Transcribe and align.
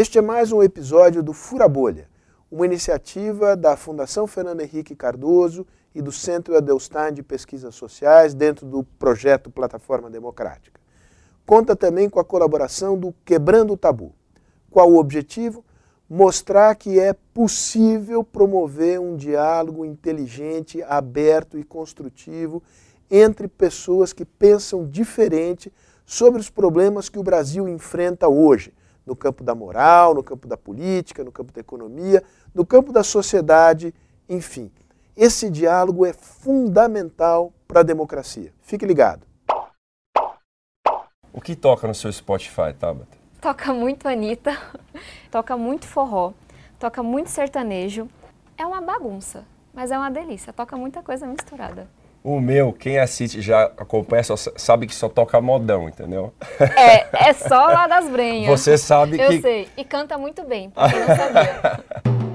Este 0.00 0.16
é 0.16 0.22
mais 0.22 0.52
um 0.52 0.62
episódio 0.62 1.24
do 1.24 1.32
Fura 1.32 1.66
Bolha, 1.66 2.08
uma 2.48 2.64
iniciativa 2.64 3.56
da 3.56 3.76
Fundação 3.76 4.28
Fernando 4.28 4.60
Henrique 4.60 4.94
Cardoso 4.94 5.66
e 5.92 6.00
do 6.00 6.12
Centro 6.12 6.56
Adelstein 6.56 7.12
de 7.12 7.20
Pesquisas 7.20 7.74
Sociais 7.74 8.32
dentro 8.32 8.64
do 8.64 8.84
projeto 8.84 9.50
Plataforma 9.50 10.08
Democrática. 10.08 10.80
Conta 11.44 11.74
também 11.74 12.08
com 12.08 12.20
a 12.20 12.24
colaboração 12.24 12.96
do 12.96 13.12
Quebrando 13.24 13.72
o 13.72 13.76
Tabu. 13.76 14.14
Qual 14.70 14.88
o 14.88 15.00
objetivo? 15.00 15.64
Mostrar 16.08 16.76
que 16.76 17.00
é 17.00 17.12
possível 17.34 18.22
promover 18.22 19.00
um 19.00 19.16
diálogo 19.16 19.84
inteligente, 19.84 20.80
aberto 20.84 21.58
e 21.58 21.64
construtivo 21.64 22.62
entre 23.10 23.48
pessoas 23.48 24.12
que 24.12 24.24
pensam 24.24 24.88
diferente 24.88 25.72
sobre 26.06 26.40
os 26.40 26.48
problemas 26.48 27.08
que 27.08 27.18
o 27.18 27.24
Brasil 27.24 27.68
enfrenta 27.68 28.28
hoje, 28.28 28.72
no 29.08 29.16
campo 29.16 29.42
da 29.42 29.54
moral, 29.54 30.14
no 30.14 30.22
campo 30.22 30.46
da 30.46 30.56
política, 30.56 31.24
no 31.24 31.32
campo 31.32 31.50
da 31.50 31.60
economia, 31.60 32.22
no 32.54 32.64
campo 32.64 32.92
da 32.92 33.02
sociedade, 33.02 33.94
enfim. 34.28 34.70
Esse 35.16 35.50
diálogo 35.50 36.04
é 36.04 36.12
fundamental 36.12 37.52
para 37.66 37.80
a 37.80 37.82
democracia. 37.82 38.52
Fique 38.60 38.86
ligado. 38.86 39.26
O 41.32 41.40
que 41.40 41.56
toca 41.56 41.88
no 41.88 41.94
seu 41.94 42.12
Spotify, 42.12 42.74
Tabata? 42.78 43.16
Toca 43.40 43.72
muito 43.72 44.06
Anitta, 44.06 44.56
toca 45.30 45.56
muito 45.56 45.86
forró, 45.86 46.32
toca 46.78 47.02
muito 47.02 47.30
sertanejo. 47.30 48.08
É 48.56 48.66
uma 48.66 48.80
bagunça, 48.80 49.44
mas 49.72 49.90
é 49.90 49.96
uma 49.98 50.10
delícia. 50.10 50.52
Toca 50.52 50.76
muita 50.76 51.02
coisa 51.02 51.26
misturada. 51.26 51.88
O 52.22 52.40
meu, 52.40 52.72
quem 52.72 52.98
assiste 52.98 53.40
já 53.40 53.64
acompanha, 53.64 54.24
só 54.24 54.34
sabe 54.36 54.86
que 54.86 54.94
só 54.94 55.08
toca 55.08 55.40
modão, 55.40 55.88
entendeu? 55.88 56.32
É, 56.58 57.28
é 57.28 57.32
só 57.32 57.66
lá 57.66 57.86
das 57.86 58.08
brenhas. 58.08 58.48
Você 58.48 58.76
sabe 58.76 59.20
Eu 59.20 59.28
que. 59.28 59.36
Eu 59.36 59.40
sei. 59.40 59.68
E 59.76 59.84
canta 59.84 60.18
muito 60.18 60.42
bem, 60.44 60.70
pra 60.70 60.90
quem 60.90 60.98
não 60.98 61.06
sabia. 61.16 61.84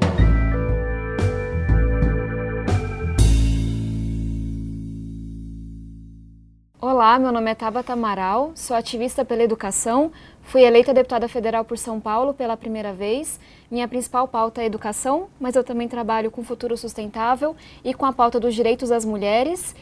Olá, 6.79 7.17
meu 7.17 7.31
nome 7.31 7.49
é 7.49 7.55
Tabata 7.55 7.93
Amaral, 7.93 8.51
sou 8.55 8.75
ativista 8.75 9.23
pela 9.23 9.41
educação, 9.41 10.11
fui 10.43 10.61
eleita 10.63 10.93
deputada 10.93 11.27
federal 11.27 11.65
por 11.65 11.77
São 11.77 11.99
Paulo 11.99 12.33
pela 12.33 12.55
primeira 12.55 12.93
vez. 12.93 13.39
Minha 13.71 13.87
principal 13.87 14.27
pauta 14.27 14.61
é 14.61 14.65
educação, 14.65 15.27
mas 15.39 15.55
eu 15.55 15.63
também 15.63 15.87
trabalho 15.87 16.29
com 16.29 16.43
futuro 16.43 16.77
sustentável 16.77 17.55
e 17.83 17.93
com 17.93 18.05
a 18.05 18.13
pauta 18.13 18.39
dos 18.39 18.53
direitos 18.53 18.89
das 18.89 19.03
mulheres. 19.03 19.75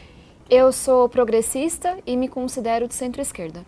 Eu 0.50 0.72
sou 0.72 1.10
progressista 1.10 1.98
e 2.06 2.16
me 2.16 2.28
considero 2.28 2.88
de 2.88 2.94
centro-esquerda. 2.94 3.66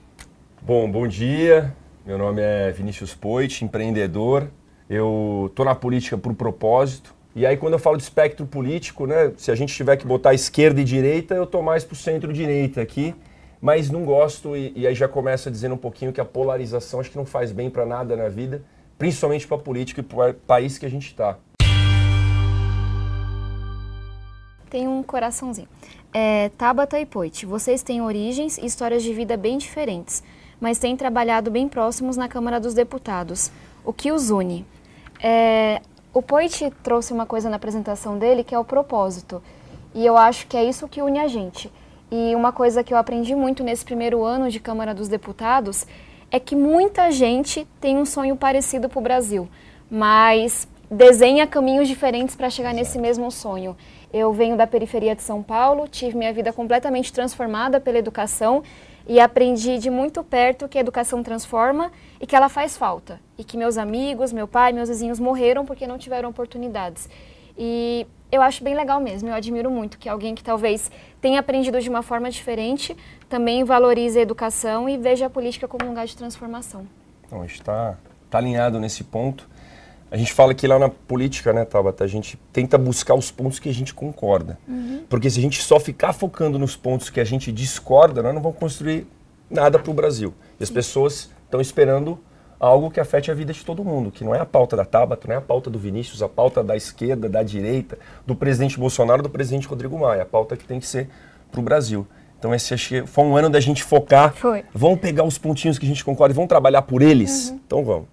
Bom, 0.61 0.89
bom 0.89 1.07
dia. 1.07 1.75
Meu 2.05 2.17
nome 2.17 2.41
é 2.41 2.71
Vinícius 2.71 3.13
Poit, 3.13 3.63
empreendedor. 3.63 4.49
Eu 4.89 5.51
tô 5.55 5.63
na 5.63 5.75
política 5.75 6.17
por 6.17 6.33
propósito. 6.33 7.13
E 7.35 7.45
aí 7.45 7.57
quando 7.57 7.73
eu 7.73 7.79
falo 7.79 7.97
de 7.97 8.03
espectro 8.03 8.45
político, 8.45 9.07
né, 9.07 9.33
se 9.37 9.49
a 9.49 9.55
gente 9.55 9.73
tiver 9.73 9.97
que 9.97 10.05
botar 10.05 10.33
esquerda 10.33 10.79
e 10.79 10.83
direita, 10.83 11.33
eu 11.33 11.47
tô 11.47 11.61
mais 11.61 11.83
pro 11.83 11.95
centro-direita 11.95 12.81
aqui 12.81 13.15
mas 13.63 13.89
não 13.89 14.03
gosto 14.03 14.57
e, 14.57 14.73
e, 14.75 14.85
aí 14.85 14.93
já 14.93 15.07
começa 15.07 15.49
dizendo 15.49 15.75
um 15.75 15.77
pouquinho 15.77 16.11
que 16.11 16.19
a 16.19 16.25
polarização 16.25 16.99
acho 16.99 17.09
que 17.09 17.15
não 17.15 17.25
faz 17.25 17.53
bem 17.53 17.69
para 17.69 17.85
nada 17.85 18.13
na 18.13 18.27
vida, 18.27 18.61
principalmente 18.97 19.47
para 19.47 19.55
a 19.55 19.59
política 19.61 20.01
e 20.01 20.03
para 20.03 20.31
o 20.31 20.33
país 20.33 20.77
que 20.77 20.85
a 20.85 20.89
gente 20.89 21.07
está. 21.07 21.37
Tem 24.69 24.85
um 24.85 25.01
coraçãozinho. 25.01 25.69
É, 26.13 26.49
Tabata 26.57 26.99
e 26.99 27.05
Poit, 27.05 27.45
vocês 27.45 27.81
têm 27.81 28.01
origens 28.01 28.57
e 28.57 28.65
histórias 28.65 29.01
de 29.01 29.13
vida 29.13 29.37
bem 29.37 29.57
diferentes, 29.57 30.21
mas 30.59 30.77
têm 30.77 30.97
trabalhado 30.97 31.49
bem 31.49 31.69
próximos 31.69 32.17
na 32.17 32.27
Câmara 32.27 32.59
dos 32.59 32.73
Deputados. 32.73 33.49
O 33.85 33.93
que 33.93 34.11
os 34.11 34.29
une? 34.29 34.65
É, 35.23 35.81
o 36.13 36.21
Poit 36.21 36.69
trouxe 36.83 37.13
uma 37.13 37.25
coisa 37.25 37.49
na 37.49 37.55
apresentação 37.55 38.19
dele 38.19 38.43
que 38.43 38.53
é 38.53 38.59
o 38.59 38.65
propósito, 38.65 39.41
e 39.95 40.05
eu 40.05 40.17
acho 40.17 40.47
que 40.47 40.57
é 40.57 40.65
isso 40.65 40.85
que 40.85 41.01
une 41.01 41.19
a 41.19 41.29
gente 41.29 41.71
e 42.15 42.35
uma 42.35 42.51
coisa 42.51 42.83
que 42.83 42.93
eu 42.93 42.97
aprendi 42.99 43.33
muito 43.33 43.63
nesse 43.63 43.83
primeiro 43.83 44.23
ano 44.23 44.47
de 44.47 44.59
Câmara 44.59 44.93
dos 44.93 45.07
Deputados 45.07 45.87
é 46.29 46.39
que 46.39 46.55
muita 46.55 47.09
gente 47.09 47.67
tem 47.81 47.97
um 47.97 48.05
sonho 48.05 48.35
parecido 48.35 48.87
para 48.87 48.99
o 48.99 49.01
Brasil, 49.01 49.49
mas 49.89 50.67
desenha 50.91 51.47
caminhos 51.47 51.87
diferentes 51.87 52.35
para 52.35 52.51
chegar 52.51 52.71
nesse 52.71 52.99
mesmo 52.99 53.31
sonho. 53.31 53.75
Eu 54.13 54.31
venho 54.31 54.55
da 54.55 54.67
periferia 54.67 55.15
de 55.15 55.23
São 55.23 55.41
Paulo, 55.41 55.87
tive 55.87 56.15
minha 56.15 56.31
vida 56.31 56.53
completamente 56.53 57.11
transformada 57.11 57.79
pela 57.79 57.97
educação 57.97 58.61
e 59.07 59.19
aprendi 59.19 59.79
de 59.79 59.89
muito 59.89 60.23
perto 60.23 60.69
que 60.69 60.77
a 60.77 60.81
educação 60.81 61.23
transforma 61.23 61.91
e 62.21 62.27
que 62.27 62.35
ela 62.35 62.47
faz 62.47 62.77
falta. 62.77 63.19
E 63.39 63.43
que 63.43 63.57
meus 63.57 63.75
amigos, 63.75 64.31
meu 64.31 64.47
pai, 64.47 64.71
meus 64.71 64.87
vizinhos 64.87 65.19
morreram 65.19 65.65
porque 65.65 65.87
não 65.87 65.97
tiveram 65.97 66.29
oportunidades. 66.29 67.09
E 67.57 68.07
eu 68.31 68.41
acho 68.41 68.63
bem 68.63 68.75
legal 68.75 68.99
mesmo, 68.99 69.29
eu 69.29 69.33
admiro 69.33 69.69
muito 69.69 69.97
que 69.97 70.09
alguém 70.09 70.33
que 70.33 70.43
talvez 70.43 70.89
tenha 71.21 71.39
aprendido 71.39 71.79
de 71.79 71.87
uma 71.87 72.01
forma 72.01 72.31
diferente 72.31 72.97
também 73.29 73.63
valorize 73.63 74.17
a 74.17 74.21
educação 74.21 74.89
e 74.89 74.97
veja 74.97 75.27
a 75.27 75.29
política 75.29 75.67
como 75.67 75.85
um 75.85 75.89
lugar 75.89 76.07
de 76.07 76.17
transformação. 76.17 76.87
Então, 77.25 77.39
a 77.39 77.47
gente 77.47 77.59
está 77.59 77.97
tá 78.29 78.37
alinhado 78.39 78.79
nesse 78.79 79.03
ponto. 79.03 79.47
A 80.09 80.17
gente 80.17 80.31
fala 80.31 80.53
que 80.53 80.67
lá 80.67 80.77
na 80.77 80.89
política, 80.89 81.51
né, 81.53 81.65
Tabata, 81.65 82.03
a 82.03 82.07
gente 82.07 82.39
tenta 82.51 82.77
buscar 82.77 83.15
os 83.15 83.31
pontos 83.31 83.57
que 83.59 83.69
a 83.69 83.73
gente 83.73 83.93
concorda. 83.93 84.59
Uhum. 84.67 85.03
Porque 85.09 85.29
se 85.29 85.39
a 85.39 85.41
gente 85.41 85.61
só 85.61 85.79
ficar 85.79 86.13
focando 86.13 86.59
nos 86.59 86.75
pontos 86.75 87.09
que 87.09 87.19
a 87.19 87.23
gente 87.23 87.51
discorda, 87.51 88.21
nós 88.21 88.33
não 88.33 88.41
vamos 88.41 88.59
construir 88.59 89.07
nada 89.49 89.79
para 89.79 89.89
o 89.89 89.93
Brasil. 89.93 90.33
E 90.59 90.63
as 90.63 90.69
pessoas 90.69 91.31
estão 91.45 91.59
esperando 91.59 92.19
algo 92.65 92.89
que 92.89 92.99
afete 92.99 93.29
a 93.29 93.33
vida 93.33 93.51
de 93.51 93.63
todo 93.65 93.83
mundo, 93.83 94.09
que 94.09 94.23
não 94.23 94.33
é 94.33 94.39
a 94.39 94.45
pauta 94.45 94.77
da 94.77 94.85
Tabata, 94.85 95.27
não 95.27 95.35
é 95.35 95.37
a 95.37 95.41
pauta 95.41 95.69
do 95.69 95.77
Vinícius, 95.77 96.21
a 96.21 96.29
pauta 96.29 96.63
da 96.63 96.77
esquerda, 96.77 97.27
da 97.27 97.43
direita, 97.43 97.97
do 98.25 98.35
presidente 98.35 98.79
Bolsonaro, 98.79 99.21
do 99.21 99.29
presidente 99.29 99.67
Rodrigo 99.67 99.99
Maia, 99.99 100.23
a 100.23 100.25
pauta 100.25 100.55
que 100.55 100.63
tem 100.63 100.79
que 100.79 100.87
ser 100.87 101.09
para 101.51 101.59
o 101.59 101.63
Brasil. 101.63 102.07
Então 102.39 102.55
esse 102.55 102.73
acho 102.73 103.05
foi 103.05 103.25
um 103.25 103.35
ano 103.35 103.49
da 103.49 103.59
gente 103.59 103.83
focar, 103.83 104.33
foi. 104.33 104.63
vamos 104.73 104.99
pegar 104.99 105.23
os 105.23 105.37
pontinhos 105.37 105.77
que 105.77 105.85
a 105.85 105.87
gente 105.89 106.05
concorda 106.05 106.33
e 106.33 106.35
vamos 106.35 106.47
trabalhar 106.47 106.83
por 106.83 107.01
eles. 107.01 107.49
Uhum. 107.49 107.59
Então 107.65 107.83
vamos. 107.83 108.07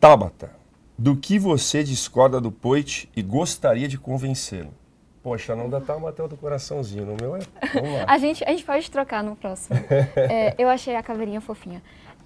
Tabata, 0.00 0.50
do 0.98 1.16
que 1.16 1.38
você 1.38 1.84
discorda 1.84 2.40
do 2.40 2.50
Poit 2.50 3.08
e 3.14 3.22
gostaria 3.22 3.86
de 3.86 3.96
convencê-lo? 3.96 4.81
Poxa, 5.22 5.54
não 5.54 5.68
dá 5.68 5.80
tá 5.80 5.98
matando 5.98 6.30
do 6.30 6.36
coraçãozinho. 6.36 7.06
No 7.06 7.14
meu 7.14 7.36
é. 7.36 7.40
Vamos 7.72 7.92
lá. 7.92 8.04
a, 8.08 8.18
gente, 8.18 8.42
a 8.44 8.50
gente 8.50 8.64
pode 8.64 8.90
trocar 8.90 9.22
no 9.22 9.36
próximo. 9.36 9.78
é, 10.16 10.54
eu 10.58 10.68
achei 10.68 10.96
a 10.96 11.02
caveirinha 11.02 11.40
fofinha. 11.40 11.82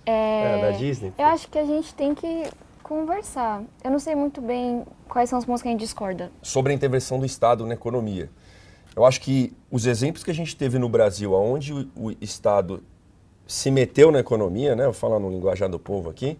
É, 0.06 0.58
é 0.58 0.62
da 0.62 0.70
Disney? 0.78 1.12
Eu 1.18 1.26
acho 1.26 1.48
que 1.48 1.58
a 1.58 1.64
gente 1.64 1.94
tem 1.94 2.14
que 2.14 2.44
conversar. 2.82 3.62
Eu 3.84 3.90
não 3.90 3.98
sei 3.98 4.14
muito 4.14 4.40
bem 4.40 4.84
quais 5.08 5.28
são 5.28 5.38
os 5.38 5.44
pontos 5.44 5.60
que 5.60 5.68
a 5.68 5.70
gente 5.72 5.80
discorda. 5.80 6.30
Sobre 6.40 6.72
a 6.72 6.74
intervenção 6.74 7.18
do 7.18 7.26
Estado 7.26 7.66
na 7.66 7.74
economia. 7.74 8.30
Eu 8.94 9.04
acho 9.04 9.20
que 9.20 9.52
os 9.70 9.84
exemplos 9.84 10.24
que 10.24 10.30
a 10.30 10.34
gente 10.34 10.56
teve 10.56 10.78
no 10.78 10.88
Brasil, 10.88 11.34
onde 11.34 11.74
o, 11.74 11.90
o 11.96 12.10
Estado 12.20 12.82
se 13.46 13.70
meteu 13.70 14.10
na 14.10 14.20
economia, 14.20 14.74
né, 14.74 14.86
eu 14.86 14.92
falo 14.92 15.18
no 15.18 15.30
linguajar 15.30 15.68
do 15.68 15.78
povo 15.78 16.08
aqui, 16.08 16.38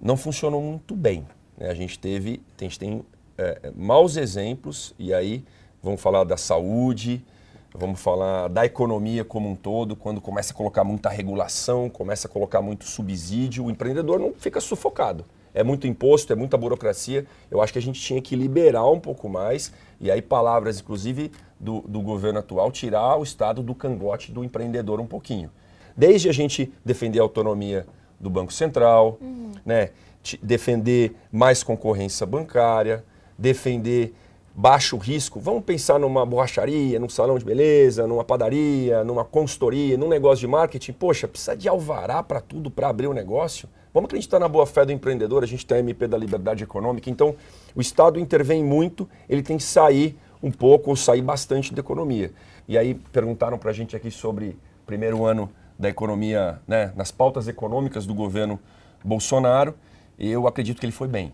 não 0.00 0.16
funcionou 0.16 0.60
muito 0.60 0.96
bem. 0.96 1.26
Né? 1.56 1.70
A 1.70 1.74
gente 1.74 1.98
teve, 1.98 2.42
a 2.58 2.64
gente 2.64 2.78
tem 2.78 3.04
é, 3.38 3.70
maus 3.76 4.16
exemplos 4.16 4.92
e 4.98 5.14
aí 5.14 5.44
vamos 5.84 6.00
falar 6.00 6.24
da 6.24 6.36
saúde, 6.38 7.22
vamos 7.74 8.00
falar 8.00 8.48
da 8.48 8.64
economia 8.64 9.22
como 9.22 9.50
um 9.50 9.54
todo, 9.54 9.94
quando 9.94 10.18
começa 10.18 10.54
a 10.54 10.56
colocar 10.56 10.82
muita 10.82 11.10
regulação, 11.10 11.90
começa 11.90 12.26
a 12.26 12.30
colocar 12.30 12.62
muito 12.62 12.86
subsídio, 12.86 13.66
o 13.66 13.70
empreendedor 13.70 14.18
não 14.18 14.32
fica 14.32 14.60
sufocado. 14.60 15.26
É 15.52 15.62
muito 15.62 15.86
imposto, 15.86 16.32
é 16.32 16.36
muita 16.36 16.56
burocracia. 16.56 17.26
Eu 17.48 17.62
acho 17.62 17.72
que 17.72 17.78
a 17.78 17.82
gente 17.82 18.00
tinha 18.00 18.20
que 18.20 18.34
liberar 18.34 18.90
um 18.90 18.98
pouco 18.98 19.28
mais, 19.28 19.72
e 20.00 20.10
aí 20.10 20.20
palavras, 20.20 20.80
inclusive, 20.80 21.30
do, 21.60 21.82
do 21.82 22.00
governo 22.00 22.40
atual, 22.40 22.72
tirar 22.72 23.16
o 23.16 23.22
Estado 23.22 23.62
do 23.62 23.74
cangote 23.74 24.32
do 24.32 24.42
empreendedor 24.42 24.98
um 25.00 25.06
pouquinho. 25.06 25.50
Desde 25.96 26.28
a 26.28 26.32
gente 26.32 26.72
defender 26.84 27.20
a 27.20 27.22
autonomia 27.22 27.86
do 28.18 28.28
Banco 28.28 28.52
Central, 28.52 29.18
uhum. 29.20 29.52
né, 29.64 29.90
defender 30.42 31.14
mais 31.30 31.62
concorrência 31.62 32.26
bancária, 32.26 33.04
defender 33.38 34.14
baixo 34.54 34.96
risco, 34.96 35.40
vamos 35.40 35.64
pensar 35.64 35.98
numa 35.98 36.24
borracharia, 36.24 37.00
num 37.00 37.08
salão 37.08 37.36
de 37.36 37.44
beleza, 37.44 38.06
numa 38.06 38.22
padaria, 38.22 39.02
numa 39.02 39.24
consultoria, 39.24 39.98
num 39.98 40.08
negócio 40.08 40.40
de 40.40 40.46
marketing. 40.46 40.92
Poxa, 40.92 41.26
precisa 41.26 41.56
de 41.56 41.68
alvará 41.68 42.22
para 42.22 42.40
tudo 42.40 42.70
para 42.70 42.88
abrir 42.88 43.08
o 43.08 43.10
um 43.10 43.14
negócio? 43.14 43.68
Vamos 43.92 44.06
acreditar 44.06 44.38
na 44.38 44.48
boa 44.48 44.64
fé 44.64 44.84
do 44.84 44.92
empreendedor, 44.92 45.42
a 45.42 45.46
gente 45.46 45.66
tem 45.66 45.78
a 45.78 45.80
MP 45.80 46.06
da 46.06 46.16
Liberdade 46.16 46.62
Econômica, 46.62 47.10
então 47.10 47.34
o 47.74 47.80
Estado 47.80 48.18
intervém 48.18 48.62
muito, 48.62 49.08
ele 49.28 49.42
tem 49.42 49.56
que 49.56 49.62
sair 49.62 50.16
um 50.42 50.50
pouco 50.50 50.90
ou 50.90 50.96
sair 50.96 51.22
bastante 51.22 51.74
da 51.74 51.80
economia. 51.80 52.32
E 52.68 52.78
aí 52.78 52.94
perguntaram 52.94 53.58
para 53.58 53.70
a 53.70 53.74
gente 53.74 53.96
aqui 53.96 54.10
sobre 54.10 54.56
primeiro 54.86 55.24
ano 55.24 55.50
da 55.78 55.88
economia, 55.88 56.60
né, 56.66 56.92
nas 56.94 57.10
pautas 57.10 57.48
econômicas 57.48 58.06
do 58.06 58.14
governo 58.14 58.60
Bolsonaro, 59.04 59.74
eu 60.18 60.46
acredito 60.46 60.78
que 60.78 60.86
ele 60.86 60.92
foi 60.92 61.08
bem. 61.08 61.32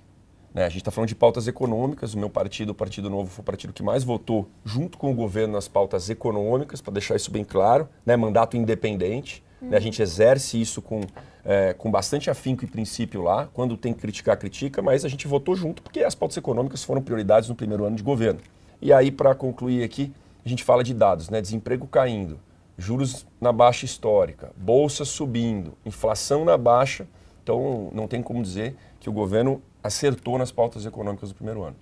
Né? 0.52 0.64
A 0.64 0.68
gente 0.68 0.78
está 0.78 0.90
falando 0.90 1.08
de 1.08 1.14
pautas 1.14 1.46
econômicas. 1.46 2.14
O 2.14 2.18
meu 2.18 2.28
partido, 2.28 2.70
o 2.70 2.74
Partido 2.74 3.08
Novo, 3.08 3.30
foi 3.30 3.42
o 3.42 3.44
partido 3.44 3.72
que 3.72 3.82
mais 3.82 4.04
votou 4.04 4.48
junto 4.64 4.98
com 4.98 5.10
o 5.10 5.14
governo 5.14 5.54
nas 5.54 5.68
pautas 5.68 6.10
econômicas, 6.10 6.80
para 6.80 6.94
deixar 6.94 7.16
isso 7.16 7.30
bem 7.30 7.44
claro. 7.44 7.88
Né? 8.04 8.16
Mandato 8.16 8.56
independente. 8.56 9.42
Né? 9.60 9.76
A 9.76 9.80
gente 9.80 10.00
exerce 10.02 10.60
isso 10.60 10.80
com, 10.80 11.02
é, 11.44 11.72
com 11.74 11.90
bastante 11.90 12.30
afinco 12.30 12.64
e 12.64 12.66
princípio 12.66 13.22
lá. 13.22 13.48
Quando 13.52 13.76
tem 13.76 13.92
que 13.92 14.00
criticar, 14.00 14.36
critica, 14.36 14.82
mas 14.82 15.04
a 15.04 15.08
gente 15.08 15.28
votou 15.28 15.54
junto 15.54 15.82
porque 15.82 16.00
as 16.00 16.14
pautas 16.14 16.36
econômicas 16.36 16.82
foram 16.82 17.02
prioridades 17.02 17.48
no 17.48 17.54
primeiro 17.54 17.84
ano 17.84 17.96
de 17.96 18.02
governo. 18.02 18.40
E 18.82 18.92
aí, 18.92 19.10
para 19.10 19.34
concluir 19.34 19.84
aqui, 19.84 20.12
a 20.44 20.48
gente 20.48 20.64
fala 20.64 20.82
de 20.82 20.94
dados, 20.94 21.28
né? 21.28 21.40
Desemprego 21.40 21.86
caindo, 21.86 22.40
juros 22.78 23.26
na 23.38 23.52
baixa 23.52 23.84
histórica, 23.84 24.52
bolsa 24.56 25.04
subindo, 25.04 25.74
inflação 25.84 26.46
na 26.46 26.56
baixa. 26.56 27.06
Então, 27.42 27.90
não 27.92 28.08
tem 28.08 28.22
como 28.22 28.42
dizer 28.42 28.74
que 28.98 29.10
o 29.10 29.12
governo 29.12 29.60
acertou 29.82 30.38
nas 30.38 30.52
pautas 30.52 30.84
econômicas 30.86 31.30
do 31.30 31.34
primeiro 31.34 31.62
ano. 31.62 31.76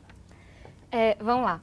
É, 0.90 1.16
vamos 1.20 1.44
lá. 1.44 1.60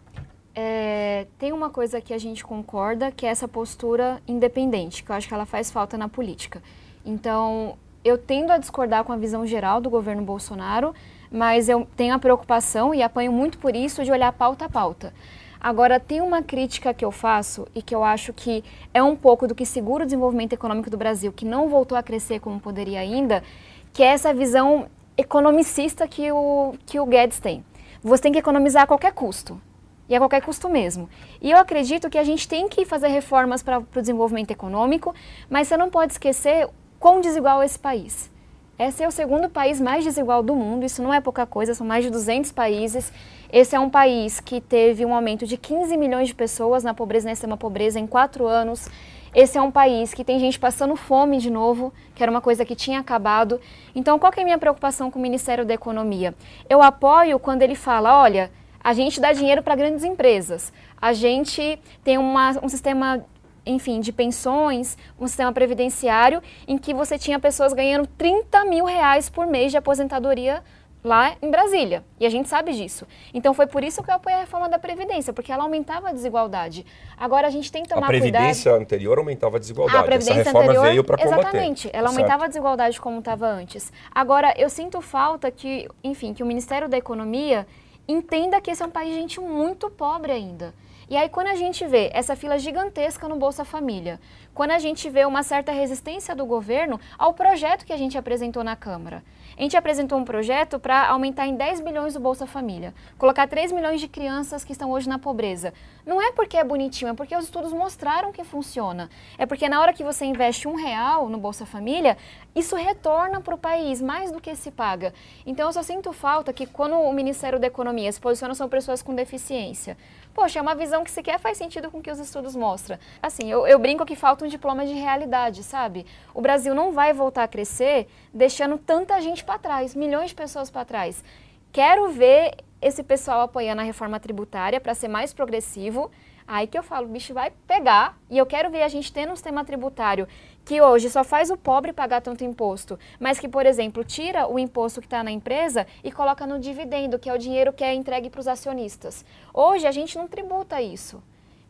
É, 0.53 1.27
tem 1.37 1.51
uma 1.51 1.69
coisa 1.69 1.99
que 1.99 2.13
a 2.13 2.17
gente 2.17 2.43
concorda, 2.43 3.11
que 3.11 3.25
é 3.25 3.29
essa 3.29 3.47
postura 3.47 4.21
independente, 4.27 5.03
que 5.03 5.11
eu 5.11 5.15
acho 5.15 5.27
que 5.27 5.33
ela 5.33 5.45
faz 5.45 5.69
falta 5.69 5.97
na 5.97 6.07
política. 6.07 6.61
Então, 7.05 7.77
eu 8.03 8.17
tendo 8.17 8.51
a 8.51 8.57
discordar 8.57 9.03
com 9.03 9.11
a 9.11 9.17
visão 9.17 9.45
geral 9.45 9.81
do 9.81 9.89
governo 9.89 10.23
Bolsonaro, 10.23 10.93
mas 11.31 11.67
eu 11.67 11.85
tenho 11.95 12.13
a 12.13 12.19
preocupação 12.19 12.93
e 12.93 13.01
apanho 13.01 13.31
muito 13.31 13.57
por 13.57 13.75
isso 13.75 14.03
de 14.03 14.11
olhar 14.11 14.31
pauta 14.31 14.65
a 14.65 14.69
pauta. 14.69 15.13
Agora, 15.59 15.99
tem 15.99 16.21
uma 16.21 16.43
crítica 16.43 16.93
que 16.93 17.03
eu 17.03 17.11
faço 17.11 17.67
e 17.73 17.81
que 17.81 17.95
eu 17.95 18.03
acho 18.03 18.31
que 18.31 18.63
é 18.93 19.01
um 19.01 19.15
pouco 19.15 19.47
do 19.47 19.55
que 19.55 19.65
segura 19.65 20.03
o 20.03 20.05
desenvolvimento 20.05 20.53
econômico 20.53 20.89
do 20.89 20.97
Brasil, 20.97 21.33
que 21.33 21.43
não 21.43 21.67
voltou 21.67 21.97
a 21.97 22.03
crescer 22.03 22.39
como 22.39 22.59
poderia 22.59 22.99
ainda, 22.99 23.43
que 23.91 24.03
é 24.03 24.07
essa 24.07 24.31
visão 24.33 24.87
economicista 25.17 26.07
que 26.07 26.31
o, 26.31 26.75
que 26.85 26.99
o 26.99 27.05
Guedes 27.05 27.39
tem. 27.39 27.63
Você 28.03 28.23
tem 28.23 28.31
que 28.31 28.39
economizar 28.39 28.83
a 28.83 28.87
qualquer 28.87 29.13
custo. 29.13 29.59
E 30.07 30.15
a 30.15 30.19
qualquer 30.19 30.41
custo 30.41 30.69
mesmo. 30.69 31.09
E 31.41 31.49
eu 31.49 31.57
acredito 31.57 32.09
que 32.09 32.17
a 32.17 32.23
gente 32.23 32.47
tem 32.47 32.69
que 32.69 32.85
fazer 32.85 33.07
reformas 33.07 33.63
para 33.63 33.79
o 33.79 34.01
desenvolvimento 34.01 34.51
econômico, 34.51 35.15
mas 35.49 35.67
você 35.67 35.75
não 35.75 35.89
pode 35.89 36.13
esquecer 36.13 36.69
quão 36.99 37.21
desigual 37.21 37.61
é 37.61 37.65
esse 37.65 37.79
país. 37.79 38.31
Esse 38.77 39.03
é 39.03 39.07
o 39.07 39.11
segundo 39.11 39.49
país 39.49 39.79
mais 39.79 40.03
desigual 40.03 40.43
do 40.43 40.53
mundo, 40.53 40.85
isso 40.85 41.01
não 41.01 41.13
é 41.13 41.21
pouca 41.21 41.45
coisa, 41.45 41.73
são 41.73 41.87
mais 41.87 42.03
de 42.03 42.11
200 42.11 42.51
países. 42.51 43.11
Esse 43.51 43.73
é 43.75 43.79
um 43.79 43.89
país 43.89 44.41
que 44.41 44.59
teve 44.59 45.05
um 45.05 45.15
aumento 45.15 45.47
de 45.47 45.55
15 45.55 45.95
milhões 45.95 46.27
de 46.27 46.35
pessoas 46.35 46.83
na 46.83 46.93
pobreza, 46.93 47.25
na 47.25 47.31
extrema 47.31 47.55
pobreza, 47.55 47.97
em 47.97 48.05
quatro 48.05 48.45
anos. 48.45 48.89
Esse 49.35 49.57
é 49.57 49.61
um 49.61 49.69
país 49.69 50.13
que 50.13 50.23
tem 50.23 50.39
gente 50.39 50.57
passando 50.57 50.95
fome 50.95 51.39
de 51.39 51.49
novo, 51.49 51.93
que 52.15 52.23
era 52.23 52.31
uma 52.31 52.39
coisa 52.39 52.63
que 52.63 52.73
tinha 52.73 53.01
acabado. 53.01 53.59
Então, 53.93 54.17
qual 54.17 54.31
é 54.33 54.41
a 54.41 54.45
minha 54.45 54.57
preocupação 54.57 55.11
com 55.11 55.19
o 55.19 55.21
Ministério 55.21 55.65
da 55.65 55.73
Economia? 55.73 56.33
Eu 56.69 56.81
apoio 56.81 57.37
quando 57.37 57.61
ele 57.61 57.75
fala, 57.75 58.17
olha, 58.17 58.49
a 58.81 58.93
gente 58.93 59.19
dá 59.19 59.33
dinheiro 59.33 59.61
para 59.61 59.75
grandes 59.75 60.05
empresas, 60.05 60.71
a 61.01 61.11
gente 61.11 61.77
tem 62.01 62.17
uma, 62.17 62.51
um 62.63 62.69
sistema 62.69 63.25
enfim, 63.65 63.99
de 63.99 64.13
pensões, 64.13 64.97
um 65.19 65.27
sistema 65.27 65.51
previdenciário 65.51 66.41
em 66.67 66.77
que 66.77 66.93
você 66.93 67.17
tinha 67.17 67.39
pessoas 67.39 67.73
ganhando 67.73 68.07
30 68.07 68.63
mil 68.65 68.85
reais 68.85 69.27
por 69.27 69.47
mês 69.47 69.71
de 69.71 69.77
aposentadoria 69.77 70.63
lá 71.05 71.35
em 71.39 71.51
Brasília. 71.51 72.03
E 72.19 72.25
a 72.25 72.29
gente 72.29 72.49
sabe 72.49 72.73
disso. 72.73 73.07
Então 73.31 73.53
foi 73.53 73.67
por 73.67 73.83
isso 73.83 74.01
que 74.01 74.09
eu 74.09 74.15
apoiei 74.15 74.37
a 74.37 74.41
reforma 74.41 74.67
da 74.67 74.79
Previdência, 74.79 75.31
porque 75.31 75.51
ela 75.51 75.63
aumentava 75.63 76.09
a 76.09 76.11
desigualdade. 76.11 76.83
Agora 77.15 77.45
a 77.47 77.49
gente 77.51 77.71
tem 77.71 77.83
que 77.83 77.89
tomar 77.89 78.07
cuidado... 78.07 78.17
A 78.17 78.31
Previdência 78.31 78.71
cuidado. 78.71 78.81
anterior 78.81 79.17
aumentava 79.19 79.57
a 79.57 79.59
desigualdade. 79.59 79.97
A 79.99 80.03
Previdência 80.03 80.41
Essa 80.41 80.49
reforma 80.49 80.71
anterior, 80.71 80.89
veio 80.89 81.03
para 81.03 81.17
combater. 81.17 81.39
Exatamente. 81.39 81.89
Ela 81.93 82.09
aumentava 82.09 82.31
certo. 82.31 82.43
a 82.43 82.47
desigualdade 82.47 82.99
como 82.99 83.19
estava 83.19 83.45
antes. 83.45 83.93
Agora, 84.13 84.53
eu 84.57 84.69
sinto 84.69 84.99
falta 84.99 85.51
que, 85.51 85.87
enfim, 86.03 86.33
que 86.33 86.41
o 86.41 86.45
Ministério 86.45 86.89
da 86.89 86.97
Economia 86.97 87.67
entenda 88.07 88.59
que 88.59 88.71
esse 88.71 88.81
é 88.81 88.85
um 88.85 88.89
país 88.89 89.09
de 89.09 89.19
gente 89.19 89.39
muito 89.39 89.91
pobre 89.91 90.31
ainda. 90.31 90.73
E 91.07 91.15
aí, 91.15 91.29
quando 91.29 91.47
a 91.47 91.55
gente 91.55 91.85
vê 91.85 92.09
essa 92.13 92.35
fila 92.35 92.57
gigantesca 92.57 93.27
no 93.27 93.35
Bolsa 93.35 93.63
Família, 93.63 94.19
quando 94.55 94.71
a 94.71 94.79
gente 94.79 95.07
vê 95.07 95.23
uma 95.23 95.43
certa 95.43 95.71
resistência 95.71 96.35
do 96.35 96.47
governo 96.47 96.99
ao 97.15 97.31
projeto 97.31 97.85
que 97.85 97.93
a 97.93 97.97
gente 97.97 98.17
apresentou 98.17 98.63
na 98.63 98.75
Câmara, 98.75 99.23
a 99.57 99.61
gente 99.61 99.77
apresentou 99.77 100.17
um 100.17 100.25
projeto 100.25 100.77
para 100.77 101.07
aumentar 101.07 101.47
em 101.47 101.55
10 101.55 101.79
bilhões 101.79 102.15
o 102.15 102.19
Bolsa 102.19 102.45
Família, 102.45 102.93
colocar 103.17 103.47
3 103.47 103.71
milhões 103.71 104.01
de 104.01 104.07
crianças 104.07 104.65
que 104.65 104.73
estão 104.73 104.91
hoje 104.91 105.07
na 105.07 105.17
pobreza. 105.17 105.73
Não 106.05 106.21
é 106.21 106.31
porque 106.33 106.57
é 106.57 106.63
bonitinho, 106.63 107.11
é 107.11 107.13
porque 107.13 107.35
os 107.35 107.45
estudos 107.45 107.71
mostraram 107.71 108.33
que 108.33 108.43
funciona. 108.43 109.09
É 109.37 109.45
porque 109.45 109.69
na 109.69 109.79
hora 109.79 109.93
que 109.93 110.03
você 110.03 110.25
investe 110.25 110.67
um 110.67 110.75
real 110.75 111.29
no 111.29 111.37
Bolsa 111.37 111.65
Família, 111.65 112.17
isso 112.53 112.75
retorna 112.75 113.39
para 113.39 113.55
o 113.55 113.57
país 113.57 114.01
mais 114.01 114.29
do 114.31 114.41
que 114.41 114.53
se 114.55 114.71
paga. 114.71 115.13
Então 115.45 115.67
eu 115.67 115.73
só 115.73 115.81
sinto 115.81 116.11
falta 116.11 116.51
que 116.51 116.65
quando 116.65 116.95
o 116.95 117.13
Ministério 117.13 117.59
da 117.59 117.67
Economia 117.67 118.11
se 118.11 118.19
posiciona 118.19 118.53
são 118.53 118.67
pessoas 118.67 119.01
com 119.01 119.15
deficiência, 119.15 119.97
poxa, 120.35 120.59
é 120.59 120.61
uma 120.61 120.75
visão 120.75 121.03
que 121.03 121.09
sequer 121.09 121.39
faz 121.39 121.57
sentido 121.57 121.89
com 121.89 121.99
o 121.99 122.01
que 122.01 122.11
os 122.11 122.19
estudos 122.19 122.55
mostram. 122.55 122.99
Assim, 123.23 123.49
eu, 123.49 123.65
eu, 123.65 123.79
brinco 123.79 124.05
que 124.05 124.17
falta 124.17 124.43
um 124.43 124.47
diploma 124.49 124.85
de 124.85 124.93
realidade, 124.93 125.63
sabe? 125.63 126.05
O 126.33 126.41
Brasil 126.41 126.75
não 126.75 126.91
vai 126.91 127.13
voltar 127.13 127.43
a 127.43 127.47
crescer 127.47 128.07
deixando 128.33 128.77
tanta 128.77 129.19
gente 129.21 129.45
para 129.45 129.57
trás, 129.57 129.95
milhões 129.95 130.31
de 130.31 130.35
pessoas 130.35 130.69
para 130.69 130.83
trás. 130.83 131.23
Quero 131.71 132.09
ver 132.09 132.57
esse 132.85 133.01
pessoal 133.01 133.41
apoiando 133.41 133.81
a 133.81 133.83
reforma 133.83 134.19
tributária 134.19 134.79
para 134.79 134.93
ser 134.93 135.07
mais 135.07 135.33
progressivo. 135.33 136.11
Aí 136.47 136.67
que 136.67 136.77
eu 136.77 136.83
falo, 136.83 137.07
bicho 137.07 137.33
vai 137.33 137.51
pegar. 137.65 138.15
E 138.29 138.37
eu 138.37 138.45
quero 138.45 138.69
ver 138.69 138.83
a 138.83 138.87
gente 138.87 139.11
tendo 139.11 139.31
um 139.31 139.35
sistema 139.35 139.65
tributário 139.65 140.27
que 140.63 140.79
hoje 140.79 141.09
só 141.09 141.23
faz 141.23 141.49
o 141.49 141.57
pobre 141.57 141.91
pagar 141.91 142.21
tanto 142.21 142.43
imposto, 142.43 142.99
mas 143.19 143.39
que, 143.39 143.47
por 143.47 143.65
exemplo, 143.65 144.03
tira 144.03 144.47
o 144.47 144.59
imposto 144.59 145.01
que 145.01 145.07
está 145.07 145.23
na 145.23 145.31
empresa 145.31 145.87
e 146.03 146.11
coloca 146.11 146.45
no 146.45 146.59
dividendo, 146.59 147.17
que 147.17 147.27
é 147.27 147.33
o 147.33 147.39
dinheiro 147.39 147.73
que 147.73 147.83
é 147.83 147.91
entregue 147.91 148.29
para 148.29 148.39
os 148.39 148.47
acionistas. 148.47 149.25
Hoje 149.51 149.87
a 149.87 149.91
gente 149.91 150.15
não 150.15 150.27
tributa 150.27 150.79
isso. 150.79 151.23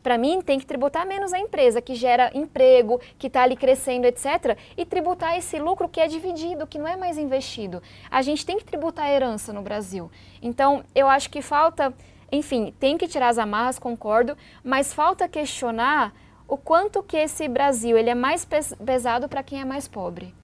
Para 0.06 0.20
mim, 0.20 0.40
tem 0.40 0.60
que 0.60 0.68
tributar 0.68 1.04
menos 1.04 1.34
a 1.34 1.40
empresa 1.40 1.82
que 1.82 1.96
gera 1.96 2.30
emprego, 2.36 3.02
que 3.18 3.26
está 3.26 3.42
ali 3.42 3.56
crescendo, 3.56 4.06
etc. 4.06 4.56
E 4.78 4.86
tributar 4.86 5.36
esse 5.36 5.58
lucro 5.58 5.90
que 5.90 6.00
é 6.00 6.08
dividido, 6.08 6.68
que 6.68 6.78
não 6.78 6.88
é 6.88 6.96
mais 6.96 7.18
investido. 7.18 7.82
A 8.12 8.22
gente 8.22 8.46
tem 8.46 8.56
que 8.56 8.64
tributar 8.64 9.06
a 9.06 9.12
herança 9.12 9.52
no 9.52 9.64
Brasil. 9.64 10.12
Então, 10.44 10.84
eu 10.94 11.08
acho 11.08 11.28
que 11.32 11.42
falta, 11.42 11.92
enfim, 12.32 12.72
tem 12.80 13.00
que 13.00 13.08
tirar 13.08 13.30
as 13.30 13.40
amarras, 13.40 13.80
concordo, 13.80 14.38
mas 14.64 14.94
falta 14.94 15.28
questionar 15.28 16.14
o 16.48 16.56
quanto 16.56 17.02
que 17.02 17.18
esse 17.18 17.48
Brasil 17.48 17.98
ele 17.98 18.12
é 18.12 18.16
mais 18.16 18.46
pesado 18.86 19.28
para 19.28 19.42
quem 19.42 19.60
é 19.60 19.66
mais 19.66 19.88
pobre. 19.88 20.36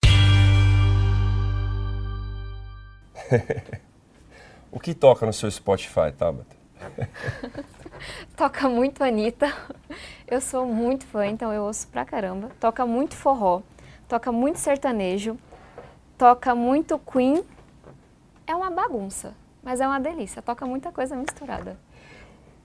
o 4.72 4.80
que 4.80 4.96
toca 4.96 5.24
no 5.24 5.32
seu 5.32 5.52
Spotify, 5.52 6.12
Tabata? 6.18 6.58
toca 8.36 8.68
muito 8.68 9.04
Anitta. 9.04 9.54
Eu 10.28 10.42
sou 10.42 10.66
muito 10.66 11.06
fã, 11.06 11.26
então 11.28 11.52
eu 11.52 11.64
ouço 11.64 11.88
pra 11.88 12.06
caramba. 12.06 12.50
Toca 12.60 12.86
muito 12.86 13.16
forró, 13.16 13.62
toca 14.08 14.32
muito 14.32 14.60
sertanejo, 14.60 15.38
toca 16.18 16.56
muito 16.56 17.00
Queen. 17.00 17.44
É 18.48 18.56
uma 18.56 18.70
bagunça, 18.70 19.34
mas 19.64 19.82
é 19.82 19.88
uma 19.88 20.00
delícia. 20.00 20.42
Toca 20.42 20.66
muita 20.66 20.92
coisa 20.92 21.16
misturada. 21.16 21.78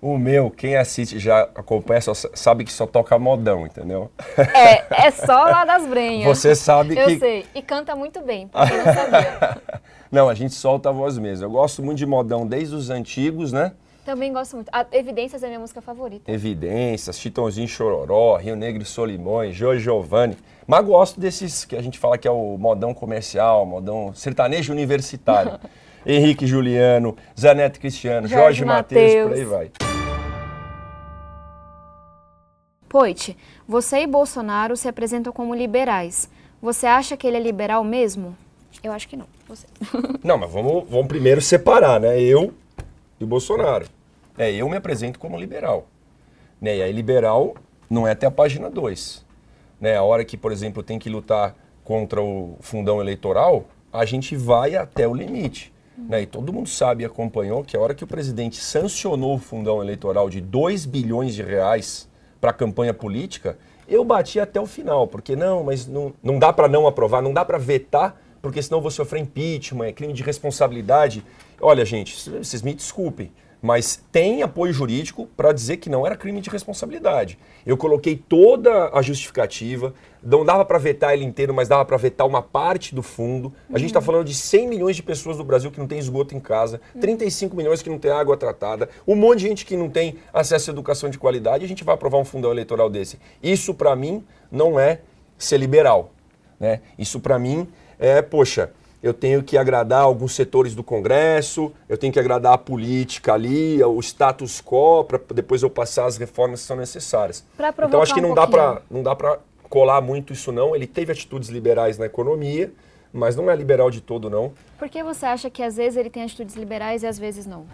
O 0.00 0.18
meu, 0.18 0.50
quem 0.50 0.76
assiste 0.76 1.18
já 1.18 1.40
acompanha, 1.40 2.00
só, 2.00 2.12
sabe 2.14 2.64
que 2.64 2.72
só 2.72 2.87
toca 2.87 3.18
modão, 3.18 3.66
entendeu? 3.66 4.10
É, 4.37 5.06
é 5.06 5.10
só 5.10 5.44
lá 5.44 5.64
das 5.64 5.87
brenhas. 5.87 6.26
Você 6.26 6.54
sabe 6.54 6.96
Eu 6.96 7.06
que... 7.06 7.12
Eu 7.14 7.18
sei, 7.18 7.46
e 7.54 7.62
canta 7.62 7.96
muito 7.96 8.20
bem, 8.20 8.46
porque 8.46 8.75
eu 8.75 8.84
não 8.84 8.94
sabia. 8.94 9.62
não, 10.12 10.28
a 10.28 10.34
gente 10.34 10.54
solta 10.54 10.90
a 10.90 10.92
voz 10.92 11.16
mesmo. 11.16 11.46
Eu 11.46 11.50
gosto 11.50 11.82
muito 11.82 11.96
de 11.99 12.06
modão 12.06 12.46
desde 12.46 12.75
os 12.75 12.90
antigos, 12.90 13.52
né? 13.52 13.72
Também 14.06 14.32
gosto 14.32 14.54
muito. 14.54 14.68
A 14.72 14.86
Evidências 14.92 15.42
é 15.42 15.48
minha 15.48 15.58
música 15.58 15.82
favorita. 15.82 16.30
Evidências, 16.30 17.18
Chitãozinho 17.18 17.66
Chororó, 17.66 18.36
Rio 18.36 18.54
Negro 18.54 18.80
e 18.80 18.86
Solimões, 18.86 19.56
Joe 19.56 19.80
Giovanni. 19.80 20.38
Mas 20.64 20.86
gosto 20.86 21.18
desses 21.18 21.64
que 21.64 21.75
a 21.75 21.82
gente 21.82 21.98
fala 21.98 22.16
que 22.16 22.28
é 22.28 22.30
o 22.30 22.56
modão 22.56 22.94
comercial, 22.94 23.66
modão 23.66 24.14
sertanejo 24.14 24.72
universitário. 24.72 25.58
Henrique 26.06 26.46
Juliano, 26.46 27.16
Zaneto 27.36 27.80
Cristiano, 27.80 28.28
Jorge, 28.28 28.60
Jorge 28.60 28.64
Matheus, 28.64 29.28
por 29.28 29.36
aí 29.36 29.44
vai. 29.44 29.70
Poit, 32.88 33.36
você 33.66 34.02
e 34.02 34.06
Bolsonaro 34.06 34.76
se 34.76 34.86
apresentam 34.86 35.32
como 35.32 35.52
liberais. 35.52 36.30
Você 36.62 36.86
acha 36.86 37.16
que 37.16 37.26
ele 37.26 37.38
é 37.38 37.40
liberal 37.40 37.82
mesmo? 37.82 38.36
Eu 38.84 38.92
acho 38.92 39.08
que 39.08 39.16
não. 39.16 39.26
Você. 39.48 39.66
Não, 40.22 40.38
mas 40.38 40.48
vamos, 40.48 40.88
vamos 40.88 41.08
primeiro 41.08 41.40
separar, 41.40 41.98
né? 41.98 42.20
Eu 42.20 42.54
e 43.18 43.25
Bolsonaro. 43.25 43.95
É, 44.38 44.52
eu 44.52 44.68
me 44.68 44.76
apresento 44.76 45.18
como 45.18 45.38
liberal. 45.38 45.86
Né? 46.60 46.78
E 46.78 46.82
aí 46.82 46.92
liberal 46.92 47.54
não 47.88 48.06
é 48.06 48.12
até 48.12 48.26
a 48.26 48.30
página 48.30 48.70
2. 48.70 49.24
Né? 49.80 49.96
A 49.96 50.02
hora 50.02 50.24
que, 50.24 50.36
por 50.36 50.52
exemplo, 50.52 50.82
tem 50.82 50.98
que 50.98 51.08
lutar 51.08 51.54
contra 51.84 52.20
o 52.20 52.56
fundão 52.60 53.00
eleitoral, 53.00 53.64
a 53.92 54.04
gente 54.04 54.36
vai 54.36 54.74
até 54.76 55.06
o 55.06 55.14
limite. 55.14 55.72
Né? 55.96 56.22
E 56.22 56.26
todo 56.26 56.52
mundo 56.52 56.68
sabe 56.68 57.02
e 57.02 57.06
acompanhou 57.06 57.64
que 57.64 57.76
a 57.76 57.80
hora 57.80 57.94
que 57.94 58.04
o 58.04 58.06
presidente 58.06 58.56
sancionou 58.56 59.36
o 59.36 59.38
fundão 59.38 59.82
eleitoral 59.82 60.28
de 60.28 60.40
2 60.40 60.84
bilhões 60.84 61.34
de 61.34 61.42
reais 61.42 62.08
para 62.40 62.50
a 62.50 62.54
campanha 62.54 62.92
política, 62.92 63.56
eu 63.88 64.04
bati 64.04 64.38
até 64.38 64.60
o 64.60 64.66
final, 64.66 65.06
porque 65.06 65.36
não, 65.36 65.62
mas 65.62 65.86
não, 65.86 66.12
não 66.22 66.38
dá 66.38 66.52
para 66.52 66.68
não 66.68 66.86
aprovar, 66.86 67.22
não 67.22 67.32
dá 67.32 67.44
para 67.44 67.56
vetar, 67.56 68.20
porque 68.42 68.60
senão 68.60 68.80
vou 68.80 68.90
sofrer 68.90 69.20
impeachment, 69.20 69.86
é 69.86 69.92
crime 69.92 70.12
de 70.12 70.22
responsabilidade. 70.22 71.24
Olha, 71.60 71.84
gente, 71.84 72.30
vocês 72.30 72.62
me 72.62 72.74
desculpem, 72.74 73.32
mas 73.60 74.02
tem 74.12 74.42
apoio 74.42 74.72
jurídico 74.72 75.26
para 75.36 75.52
dizer 75.52 75.78
que 75.78 75.88
não 75.88 76.06
era 76.06 76.16
crime 76.16 76.40
de 76.40 76.50
responsabilidade. 76.50 77.38
Eu 77.64 77.76
coloquei 77.76 78.16
toda 78.16 78.90
a 78.92 79.02
justificativa, 79.02 79.94
não 80.22 80.44
dava 80.44 80.64
para 80.64 80.78
vetar 80.78 81.14
ele 81.14 81.25
inteiro, 81.25 81.54
mas 81.54 81.68
dava 81.68 81.84
para 81.84 81.96
vetar 81.96 82.26
uma 82.26 82.42
parte 82.42 82.94
do 82.94 83.02
fundo. 83.02 83.52
A 83.68 83.72
uhum. 83.72 83.78
gente 83.78 83.90
está 83.90 84.00
falando 84.00 84.25
de 84.25 84.34
100 84.34 84.68
milhões 84.68 84.96
de 84.96 85.02
pessoas 85.02 85.38
no 85.38 85.44
Brasil 85.44 85.70
que 85.70 85.78
não 85.78 85.86
tem 85.86 85.98
esgoto 85.98 86.34
em 86.34 86.40
casa, 86.40 86.80
uhum. 86.94 87.00
35 87.00 87.56
milhões 87.56 87.82
que 87.82 87.90
não 87.90 87.98
tem 87.98 88.10
água 88.10 88.36
tratada, 88.36 88.88
um 89.06 89.14
monte 89.14 89.38
de 89.38 89.48
gente 89.48 89.64
que 89.64 89.76
não 89.76 89.88
tem 89.88 90.16
acesso 90.32 90.70
à 90.70 90.72
educação 90.72 91.08
de 91.08 91.18
qualidade. 91.18 91.64
A 91.64 91.68
gente 91.68 91.84
vai 91.84 91.94
aprovar 91.94 92.18
um 92.18 92.25
fundão 92.25 92.50
eleitoral 92.50 92.90
desse. 92.90 93.18
Isso, 93.42 93.75
para 93.75 93.94
mim, 93.96 94.25
não 94.50 94.78
é 94.78 95.00
ser 95.38 95.58
liberal. 95.58 96.12
Né? 96.58 96.80
Isso, 96.98 97.20
para 97.20 97.38
mim, 97.38 97.68
é, 97.98 98.22
poxa, 98.22 98.70
eu 99.06 99.14
tenho 99.14 99.40
que 99.40 99.56
agradar 99.56 100.02
alguns 100.02 100.34
setores 100.34 100.75
do 100.75 100.82
Congresso, 100.82 101.72
eu 101.88 101.96
tenho 101.96 102.12
que 102.12 102.18
agradar 102.18 102.54
a 102.54 102.58
política 102.58 103.34
ali, 103.34 103.82
o 103.82 104.00
status 104.00 104.60
quo, 104.60 105.04
para 105.04 105.20
depois 105.32 105.62
eu 105.62 105.70
passar 105.70 106.06
as 106.06 106.16
reformas 106.16 106.60
que 106.60 106.66
são 106.66 106.76
necessárias. 106.76 107.44
Então 107.86 108.02
acho 108.02 108.12
que 108.12 108.20
não, 108.20 108.32
um 108.32 108.34
dá 108.34 108.48
pra, 108.48 108.82
não 108.90 109.04
dá 109.04 109.14
para 109.14 109.38
colar 109.70 110.00
muito 110.00 110.32
isso 110.32 110.50
não. 110.50 110.75
Ele 110.75 110.88
teve 110.88 111.12
atitudes 111.12 111.48
liberais 111.48 111.98
na 111.98 112.06
economia, 112.06 112.72
mas 113.12 113.36
não 113.36 113.48
é 113.48 113.54
liberal 113.54 113.92
de 113.92 114.00
todo 114.00 114.28
não. 114.28 114.52
Por 114.76 114.88
que 114.88 115.04
você 115.04 115.25
acha 115.25 115.48
que 115.48 115.62
às 115.62 115.76
vezes 115.76 115.96
ele 115.96 116.10
tem 116.10 116.25
atitudes 116.25 116.56
liberais 116.56 117.04
e 117.04 117.06
às 117.06 117.16
vezes 117.16 117.46
não? 117.46 117.64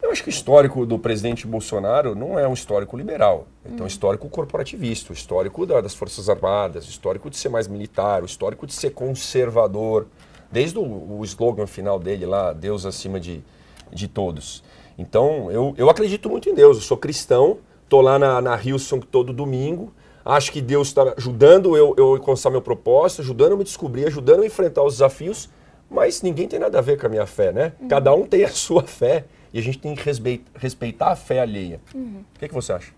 Eu 0.00 0.12
acho 0.12 0.22
que 0.22 0.28
o 0.28 0.30
histórico 0.30 0.86
do 0.86 0.98
presidente 0.98 1.46
Bolsonaro 1.46 2.14
não 2.14 2.38
é 2.38 2.46
um 2.46 2.52
histórico 2.52 2.96
liberal. 2.96 3.48
Então, 3.64 3.84
um 3.84 3.88
histórico 3.88 4.28
corporativista, 4.28 5.12
o 5.12 5.16
histórico 5.16 5.66
da, 5.66 5.80
das 5.80 5.94
Forças 5.94 6.28
Armadas, 6.28 6.86
o 6.86 6.90
histórico 6.90 7.28
de 7.28 7.36
ser 7.36 7.48
mais 7.48 7.66
militar, 7.66 8.22
o 8.22 8.26
histórico 8.26 8.66
de 8.66 8.74
ser 8.74 8.90
conservador 8.90 10.06
desde 10.50 10.78
o, 10.78 11.18
o 11.18 11.24
slogan 11.24 11.66
final 11.66 11.98
dele 11.98 12.26
lá, 12.26 12.52
Deus 12.52 12.86
acima 12.86 13.18
de, 13.20 13.42
de 13.92 14.08
todos. 14.08 14.62
Então, 14.98 15.50
eu, 15.50 15.74
eu 15.76 15.90
acredito 15.90 16.28
muito 16.28 16.48
em 16.48 16.54
Deus, 16.54 16.76
eu 16.78 16.82
sou 16.82 16.96
cristão, 16.96 17.58
estou 17.84 18.00
lá 18.00 18.18
na, 18.18 18.40
na 18.40 18.56
Hillsong 18.56 19.04
todo 19.06 19.32
domingo, 19.32 19.92
acho 20.24 20.50
que 20.50 20.60
Deus 20.60 20.88
está 20.88 21.14
ajudando 21.16 21.76
eu, 21.76 21.94
eu 21.96 22.14
alcançar 22.14 22.50
meu 22.50 22.62
propósito, 22.62 23.22
ajudando 23.22 23.52
eu 23.52 23.58
me 23.58 23.64
descobrir, 23.64 24.06
ajudando 24.06 24.38
eu 24.38 24.44
a 24.44 24.46
enfrentar 24.46 24.82
os 24.82 24.94
desafios, 24.94 25.48
mas 25.90 26.22
ninguém 26.22 26.48
tem 26.48 26.58
nada 26.58 26.78
a 26.78 26.82
ver 26.82 26.98
com 26.98 27.06
a 27.06 27.08
minha 27.08 27.26
fé, 27.26 27.52
né? 27.52 27.72
Uhum. 27.80 27.88
Cada 27.88 28.12
um 28.12 28.26
tem 28.26 28.42
a 28.44 28.48
sua 28.48 28.82
fé 28.82 29.24
e 29.52 29.58
a 29.58 29.62
gente 29.62 29.78
tem 29.78 29.94
que 29.94 30.02
respeitar 30.54 31.12
a 31.12 31.16
fé 31.16 31.40
alheia. 31.40 31.80
Uhum. 31.94 32.24
O 32.34 32.38
que, 32.38 32.48
que 32.48 32.54
você 32.54 32.72
acha? 32.72 32.92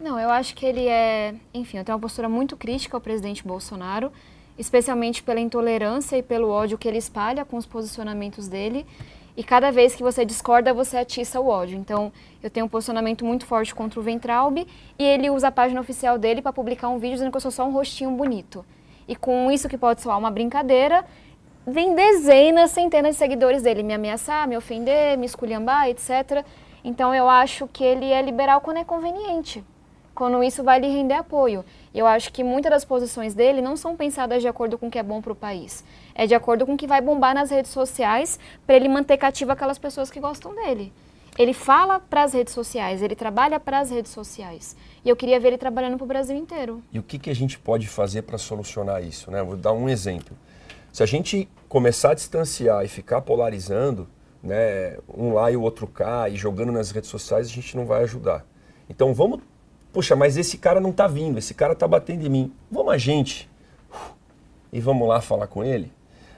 Não, 0.00 0.18
eu 0.18 0.30
acho 0.30 0.54
que 0.54 0.64
ele 0.64 0.86
é. 0.86 1.34
Enfim, 1.52 1.78
eu 1.78 1.84
tenho 1.84 1.96
uma 1.96 2.00
postura 2.00 2.28
muito 2.28 2.56
crítica 2.56 2.96
ao 2.96 3.00
presidente 3.00 3.46
Bolsonaro 3.46 4.12
especialmente 4.58 5.22
pela 5.22 5.40
intolerância 5.40 6.16
e 6.16 6.22
pelo 6.22 6.48
ódio 6.48 6.76
que 6.76 6.88
ele 6.88 6.98
espalha 6.98 7.44
com 7.44 7.56
os 7.56 7.64
posicionamentos 7.64 8.48
dele. 8.48 8.84
E 9.36 9.44
cada 9.44 9.70
vez 9.70 9.94
que 9.94 10.02
você 10.02 10.24
discorda, 10.24 10.74
você 10.74 10.96
atiça 10.96 11.38
o 11.38 11.46
ódio. 11.46 11.78
Então, 11.78 12.12
eu 12.42 12.50
tenho 12.50 12.66
um 12.66 12.68
posicionamento 12.68 13.24
muito 13.24 13.46
forte 13.46 13.72
contra 13.72 14.00
o 14.00 14.02
Ventralbe 14.02 14.66
e 14.98 15.04
ele 15.04 15.30
usa 15.30 15.46
a 15.46 15.52
página 15.52 15.80
oficial 15.80 16.18
dele 16.18 16.42
para 16.42 16.52
publicar 16.52 16.88
um 16.88 16.98
vídeo 16.98 17.14
dizendo 17.14 17.30
que 17.30 17.36
eu 17.36 17.40
sou 17.40 17.52
só 17.52 17.64
um 17.64 17.72
rostinho 17.72 18.10
bonito. 18.10 18.64
E 19.06 19.14
com 19.14 19.48
isso 19.50 19.68
que 19.68 19.78
pode 19.78 20.02
soar 20.02 20.18
uma 20.18 20.30
brincadeira, 20.30 21.04
vem 21.64 21.94
dezenas, 21.94 22.72
centenas 22.72 23.12
de 23.12 23.18
seguidores 23.18 23.62
dele 23.62 23.84
me 23.84 23.94
ameaçar, 23.94 24.48
me 24.48 24.56
ofender, 24.56 25.16
me 25.16 25.26
esculhambar, 25.26 25.88
etc. 25.88 26.44
Então, 26.82 27.14
eu 27.14 27.28
acho 27.28 27.68
que 27.68 27.84
ele 27.84 28.06
é 28.06 28.20
liberal 28.20 28.60
quando 28.60 28.78
é 28.78 28.84
conveniente 28.84 29.64
quando 30.18 30.42
isso 30.42 30.64
vai 30.64 30.80
lhe 30.80 30.88
render 30.88 31.14
apoio. 31.14 31.64
Eu 31.94 32.04
acho 32.04 32.32
que 32.32 32.42
muitas 32.42 32.72
das 32.72 32.84
posições 32.84 33.34
dele 33.34 33.62
não 33.62 33.76
são 33.76 33.96
pensadas 33.96 34.42
de 34.42 34.48
acordo 34.48 34.76
com 34.76 34.88
o 34.88 34.90
que 34.90 34.98
é 34.98 35.02
bom 35.02 35.22
para 35.22 35.32
o 35.32 35.36
país. 35.36 35.84
É 36.12 36.26
de 36.26 36.34
acordo 36.34 36.66
com 36.66 36.74
o 36.74 36.76
que 36.76 36.88
vai 36.88 37.00
bombar 37.00 37.36
nas 37.36 37.52
redes 37.52 37.70
sociais 37.70 38.36
para 38.66 38.74
ele 38.74 38.88
manter 38.88 39.16
cativo 39.16 39.52
aquelas 39.52 39.78
pessoas 39.78 40.10
que 40.10 40.18
gostam 40.18 40.52
dele. 40.56 40.92
Ele 41.38 41.52
fala 41.52 42.00
para 42.00 42.24
as 42.24 42.32
redes 42.32 42.52
sociais, 42.52 43.00
ele 43.00 43.14
trabalha 43.14 43.60
para 43.60 43.78
as 43.78 43.92
redes 43.92 44.10
sociais. 44.10 44.76
E 45.04 45.08
eu 45.08 45.14
queria 45.14 45.38
ver 45.38 45.48
ele 45.48 45.58
trabalhando 45.58 45.96
para 45.96 46.04
o 46.04 46.08
Brasil 46.08 46.36
inteiro. 46.36 46.82
E 46.92 46.98
o 46.98 47.02
que, 47.04 47.16
que 47.16 47.30
a 47.30 47.34
gente 47.34 47.56
pode 47.56 47.86
fazer 47.86 48.22
para 48.22 48.38
solucionar 48.38 49.00
isso? 49.04 49.30
Né? 49.30 49.40
Vou 49.40 49.56
dar 49.56 49.72
um 49.72 49.88
exemplo. 49.88 50.36
Se 50.92 51.00
a 51.00 51.06
gente 51.06 51.48
começar 51.68 52.10
a 52.10 52.14
distanciar 52.14 52.84
e 52.84 52.88
ficar 52.88 53.20
polarizando, 53.20 54.08
né, 54.42 54.98
um 55.16 55.32
lá 55.32 55.48
e 55.52 55.56
o 55.56 55.62
outro 55.62 55.86
cá, 55.86 56.28
e 56.28 56.34
jogando 56.34 56.72
nas 56.72 56.90
redes 56.90 57.08
sociais, 57.08 57.46
a 57.46 57.50
gente 57.50 57.76
não 57.76 57.86
vai 57.86 58.02
ajudar. 58.02 58.44
Então 58.90 59.14
vamos 59.14 59.40
Poxa, 59.92 60.14
mas 60.14 60.36
esse 60.36 60.58
cara 60.58 60.80
não 60.80 60.90
está 60.90 61.06
vindo, 61.06 61.38
esse 61.38 61.54
cara 61.54 61.72
está 61.72 61.88
batendo 61.88 62.26
em 62.26 62.28
mim. 62.28 62.52
Vamos 62.70 62.92
a 62.92 62.98
gente 62.98 63.48
e 64.72 64.80
vamos 64.80 65.08
lá 65.08 65.20
falar 65.20 65.46
com 65.46 65.64
ele? 65.64 65.92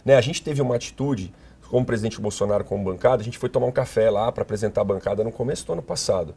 Né? 0.05 0.15
A 0.15 0.21
gente 0.21 0.43
teve 0.43 0.63
uma 0.63 0.77
atitude, 0.77 1.33
como 1.69 1.83
o 1.83 1.87
presidente 1.87 2.21
Bolsonaro, 2.21 2.65
como 2.65 2.85
bancada, 2.85 3.23
a 3.23 3.25
gente 3.25 3.39
foi 3.39 3.49
tomar 3.49 3.67
um 3.67 3.73
café 3.73 4.11
lá 4.11 4.31
para 4.31 4.43
apresentar 4.43 4.81
a 4.83 4.85
bancada 4.85 5.25
no 5.25 5.33
começo 5.33 5.67
do 5.67 5.73
ano 5.73 5.83
passado. 5.83 6.35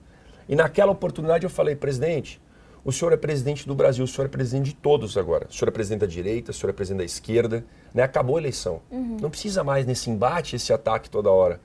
E 0.48 0.56
naquela 0.56 0.92
oportunidade 0.92 1.44
eu 1.44 1.50
falei, 1.50 1.76
presidente, 1.76 2.42
o 2.86 2.92
senhor 2.92 3.14
é 3.14 3.18
presidente 3.18 3.66
do 3.66 3.74
Brasil, 3.74 4.04
o 4.04 4.08
senhor 4.08 4.26
é 4.26 4.30
presidente 4.30 4.66
de 4.66 4.76
todos 4.76 5.18
agora. 5.18 5.48
O 5.50 5.54
senhor 5.54 5.70
é 5.70 5.72
presidente 5.72 6.02
da 6.02 6.08
direita, 6.08 6.52
o 6.52 6.54
senhor 6.54 6.70
é 6.70 6.74
presidente 6.74 7.00
da 7.00 7.06
esquerda. 7.06 7.66
Né? 7.94 8.04
Acabou 8.04 8.36
a 8.36 8.40
eleição. 8.40 8.82
Uhum. 8.92 9.18
Não 9.22 9.30
precisa 9.30 9.64
mais 9.64 9.86
nesse 9.86 10.10
embate, 10.10 10.58
esse 10.58 10.74
ataque 10.74 11.10
toda 11.10 11.32
hora. 11.32 11.62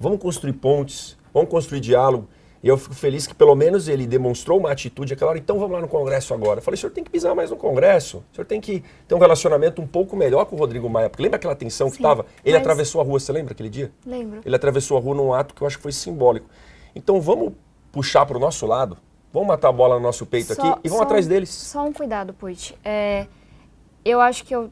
Vamos 0.00 0.18
construir 0.18 0.54
pontes, 0.54 1.18
vamos 1.32 1.50
construir 1.50 1.80
diálogo. 1.80 2.26
E 2.62 2.68
eu 2.68 2.78
fico 2.78 2.94
feliz 2.94 3.26
que 3.26 3.34
pelo 3.34 3.54
menos 3.56 3.88
ele 3.88 4.06
demonstrou 4.06 4.58
uma 4.58 4.70
atitude 4.70 5.14
aquela 5.14 5.30
hora, 5.30 5.38
então 5.38 5.58
vamos 5.58 5.72
lá 5.72 5.80
no 5.80 5.88
Congresso 5.88 6.32
agora. 6.32 6.60
Eu 6.60 6.62
falei, 6.62 6.76
o 6.76 6.80
senhor 6.80 6.92
tem 6.92 7.02
que 7.02 7.10
pisar 7.10 7.34
mais 7.34 7.50
no 7.50 7.56
Congresso, 7.56 8.18
o 8.32 8.34
senhor 8.34 8.46
tem 8.46 8.60
que 8.60 8.84
ter 9.08 9.14
um 9.16 9.18
relacionamento 9.18 9.82
um 9.82 9.86
pouco 9.86 10.16
melhor 10.16 10.44
com 10.44 10.54
o 10.54 10.58
Rodrigo 10.58 10.88
Maia. 10.88 11.10
Porque 11.10 11.22
lembra 11.22 11.36
aquela 11.36 11.56
tensão 11.56 11.88
Sim, 11.88 11.96
que 11.96 11.98
estava? 11.98 12.24
Ele 12.44 12.54
mas... 12.54 12.62
atravessou 12.62 13.00
a 13.00 13.04
rua, 13.04 13.18
você 13.18 13.32
lembra 13.32 13.52
aquele 13.52 13.68
dia? 13.68 13.90
Lembro. 14.06 14.42
Ele 14.44 14.54
atravessou 14.54 14.96
a 14.96 15.00
rua 15.00 15.14
num 15.14 15.34
ato 15.34 15.54
que 15.54 15.62
eu 15.62 15.66
acho 15.66 15.76
que 15.76 15.82
foi 15.82 15.92
simbólico. 15.92 16.46
Então 16.94 17.20
vamos 17.20 17.52
puxar 17.90 18.24
para 18.26 18.36
o 18.36 18.40
nosso 18.40 18.64
lado, 18.64 18.96
vamos 19.32 19.48
matar 19.48 19.68
a 19.68 19.72
bola 19.72 19.96
no 19.96 20.00
nosso 20.00 20.24
peito 20.24 20.54
só, 20.54 20.62
aqui 20.62 20.80
e 20.84 20.88
vamos 20.88 21.02
atrás 21.02 21.26
um, 21.26 21.28
deles. 21.28 21.50
Só 21.50 21.84
um 21.84 21.92
cuidado, 21.92 22.32
Puit. 22.32 22.78
É, 22.84 23.26
eu 24.04 24.20
acho 24.20 24.44
que 24.44 24.54
eu 24.54 24.70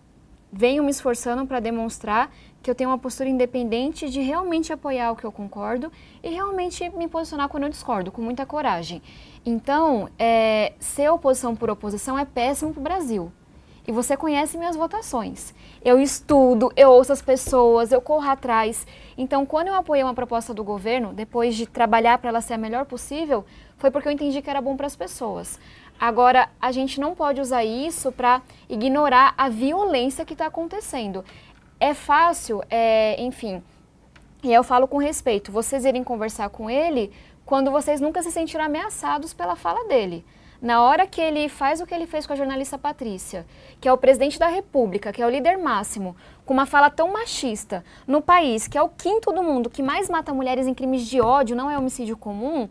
venho 0.53 0.85
me 0.85 0.91
esforçando 0.91 1.45
para 1.45 1.59
demonstrar 1.59 2.31
que 2.63 2.71
eu 2.71 2.75
tenho 2.75 2.91
uma 2.91 2.99
postura 2.99 3.29
independente 3.29 4.09
de 4.11 4.21
realmente 4.21 4.73
apoiar 4.73 5.13
o 5.13 5.17
que 5.17 5.25
eu 5.25 5.33
concordo 5.33 5.91
e 6.23 6.29
realmente 6.29 6.89
me 6.91 7.09
posicionar 7.09 7.49
quando 7.49 7.65
eu 7.65 7.71
discordo, 7.71 8.13
com 8.13 8.21
muita 8.21 8.45
coragem. 8.45 9.03
Então, 9.45 10.09
é, 10.19 10.73
ser 10.79 11.11
oposição 11.11 11.57
por 11.57 11.71
oposição 11.71 12.19
é 12.19 12.25
péssimo 12.25 12.73
para 12.73 12.81
o 12.81 12.83
Brasil. 12.83 13.33
E 13.89 13.93
você 13.93 14.17
conhece 14.17 14.59
minhas 14.59 14.77
votações. 14.77 15.55
Eu 15.83 15.99
estudo, 15.99 16.71
eu 16.77 16.91
ouço 16.91 17.13
as 17.13 17.23
pessoas, 17.23 17.91
eu 17.91 18.01
corro 18.01 18.29
atrás. 18.29 18.87
Então, 19.17 19.47
quando 19.47 19.69
eu 19.69 19.75
apoiei 19.75 20.05
uma 20.05 20.15
proposta 20.15 20.53
do 20.53 20.63
governo, 20.63 21.15
depois 21.15 21.57
de 21.57 21.67
trabalhar 21.67 22.19
para 22.19 22.29
ela 22.29 22.41
ser 22.43 22.55
a 22.55 22.59
melhor 22.59 22.85
possível, 22.85 23.45
foi 23.79 23.91
porque 23.91 24.07
eu 24.07 24.13
entendi 24.13 24.43
que 24.43 24.51
era 24.51 24.61
bom 24.61 24.77
para 24.77 24.87
as 24.87 24.95
pessoas. 24.95 25.59
Agora, 25.99 26.49
a 26.61 26.73
gente 26.73 26.99
não 26.99 27.15
pode 27.15 27.43
usar 27.43 27.63
isso 27.63 28.11
para 28.11 28.41
ignorar 28.71 29.35
a 29.37 29.51
violência 29.51 30.25
que 30.25 30.33
está 30.33 30.47
acontecendo. 30.47 31.23
É 31.83 31.95
fácil, 31.95 32.63
é, 32.69 33.19
enfim, 33.19 33.63
e 34.43 34.53
eu 34.53 34.63
falo 34.63 34.87
com 34.87 34.99
respeito, 34.99 35.51
vocês 35.51 35.87
irem 35.87 36.05
conversar 36.05 36.51
com 36.51 36.69
ele 36.69 37.11
quando 37.47 37.71
vocês 37.71 38.03
nunca 38.03 38.23
se 38.23 38.31
sentiram 38.31 38.67
ameaçados 38.67 39.33
pela 39.33 39.57
fala 39.57 39.89
dele. 39.89 40.23
Na 40.61 40.83
hora 40.83 41.07
que 41.07 41.23
ele 41.23 41.49
faz 41.49 41.81
o 41.81 41.87
que 41.87 41.95
ele 41.95 42.07
fez 42.07 42.27
com 42.27 42.35
a 42.35 42.37
jornalista 42.37 42.77
Patrícia, 42.77 43.47
que 43.81 43.89
é 43.89 43.93
o 43.93 43.97
presidente 43.97 44.39
da 44.39 44.47
República, 44.47 45.11
que 45.11 45.23
é 45.23 45.27
o 45.27 45.31
líder 45.31 45.57
máximo, 45.57 46.15
com 46.45 46.53
uma 46.53 46.67
fala 46.67 46.91
tão 46.91 47.11
machista, 47.11 47.83
no 48.07 48.21
país 48.21 48.69
que 48.69 48.77
é 48.77 48.83
o 48.83 48.91
quinto 48.91 49.33
do 49.33 49.43
mundo 49.43 49.71
que 49.71 49.83
mais 49.83 50.11
mata 50.11 50.35
mulheres 50.35 50.67
em 50.67 50.75
crimes 50.75 51.07
de 51.07 51.19
ódio, 51.19 51.57
não 51.57 51.71
é 51.71 51.79
homicídio 51.79 52.15
comum, 52.15 52.69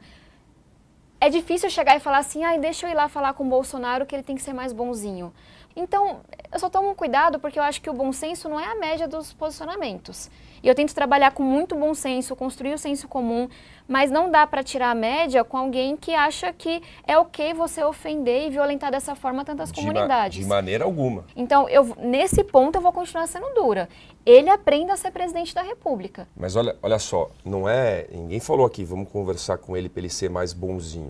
é 1.22 1.30
difícil 1.30 1.70
chegar 1.70 1.96
e 1.96 2.00
falar 2.00 2.20
assim, 2.20 2.44
ai, 2.44 2.60
deixa 2.60 2.88
eu 2.88 2.92
ir 2.92 2.96
lá 2.96 3.10
falar 3.10 3.34
com 3.34 3.44
o 3.44 3.50
Bolsonaro 3.50 4.06
que 4.06 4.16
ele 4.16 4.24
tem 4.24 4.36
que 4.36 4.42
ser 4.42 4.54
mais 4.54 4.72
bonzinho. 4.72 5.34
Então, 5.76 6.22
eu 6.52 6.60
só 6.60 6.70
tomo 6.70 6.94
cuidado 6.96 7.40
porque 7.40 7.60
eu 7.60 7.64
acho 7.64 7.82
que 7.82 7.90
o 7.90 7.94
bom 7.94 8.12
senso 8.12 8.50
não 8.50 8.60
é 8.60 8.66
a 8.66 8.76
média 8.76 9.08
dos 9.08 9.32
posicionamentos. 9.34 10.30
E 10.62 10.68
eu 10.68 10.76
tento 10.76 10.94
trabalhar 10.94 11.32
com 11.32 11.44
muito 11.44 11.76
bom 11.76 11.94
senso, 11.94 12.36
construir 12.36 12.74
o 12.74 12.78
senso 12.78 13.08
comum, 13.08 13.48
mas 13.88 14.12
não 14.12 14.30
dá 14.30 14.46
para 14.46 14.62
tirar 14.62 14.92
a 14.92 14.96
média 14.96 15.44
com 15.44 15.58
alguém 15.58 15.96
que 15.96 16.14
acha 16.14 16.52
que 16.52 16.82
é 17.08 17.18
ok 17.18 17.54
você 17.54 17.84
ofender 17.84 18.48
e 18.48 18.50
violentar 18.50 18.92
dessa 18.92 19.16
forma 19.16 19.46
tantas 19.46 19.72
de 19.72 19.80
comunidades. 19.80 20.40
Ma 20.40 20.44
de 20.44 20.50
maneira 20.50 20.84
alguma. 20.84 21.24
Então, 21.36 21.70
eu, 21.70 21.96
nesse 21.98 22.44
ponto 22.44 22.76
eu 22.76 22.82
vou 22.82 22.92
continuar 22.92 23.26
sendo 23.28 23.54
dura. 23.54 23.88
Ele 24.26 24.50
aprenda 24.50 24.94
a 24.94 24.98
ser 24.98 25.12
presidente 25.12 25.56
da 25.56 25.62
República. 25.62 26.28
Mas 26.36 26.56
olha, 26.56 26.76
olha 26.84 27.00
só, 27.00 27.32
não 27.46 27.70
é. 27.70 28.06
Ninguém 28.12 28.40
falou 28.40 28.66
aqui, 28.66 28.84
vamos 28.84 29.10
conversar 29.10 29.58
com 29.58 29.78
ele 29.78 29.88
para 29.88 30.02
ele 30.02 30.10
ser 30.10 30.30
mais 30.30 30.52
bonzinho. 30.52 31.09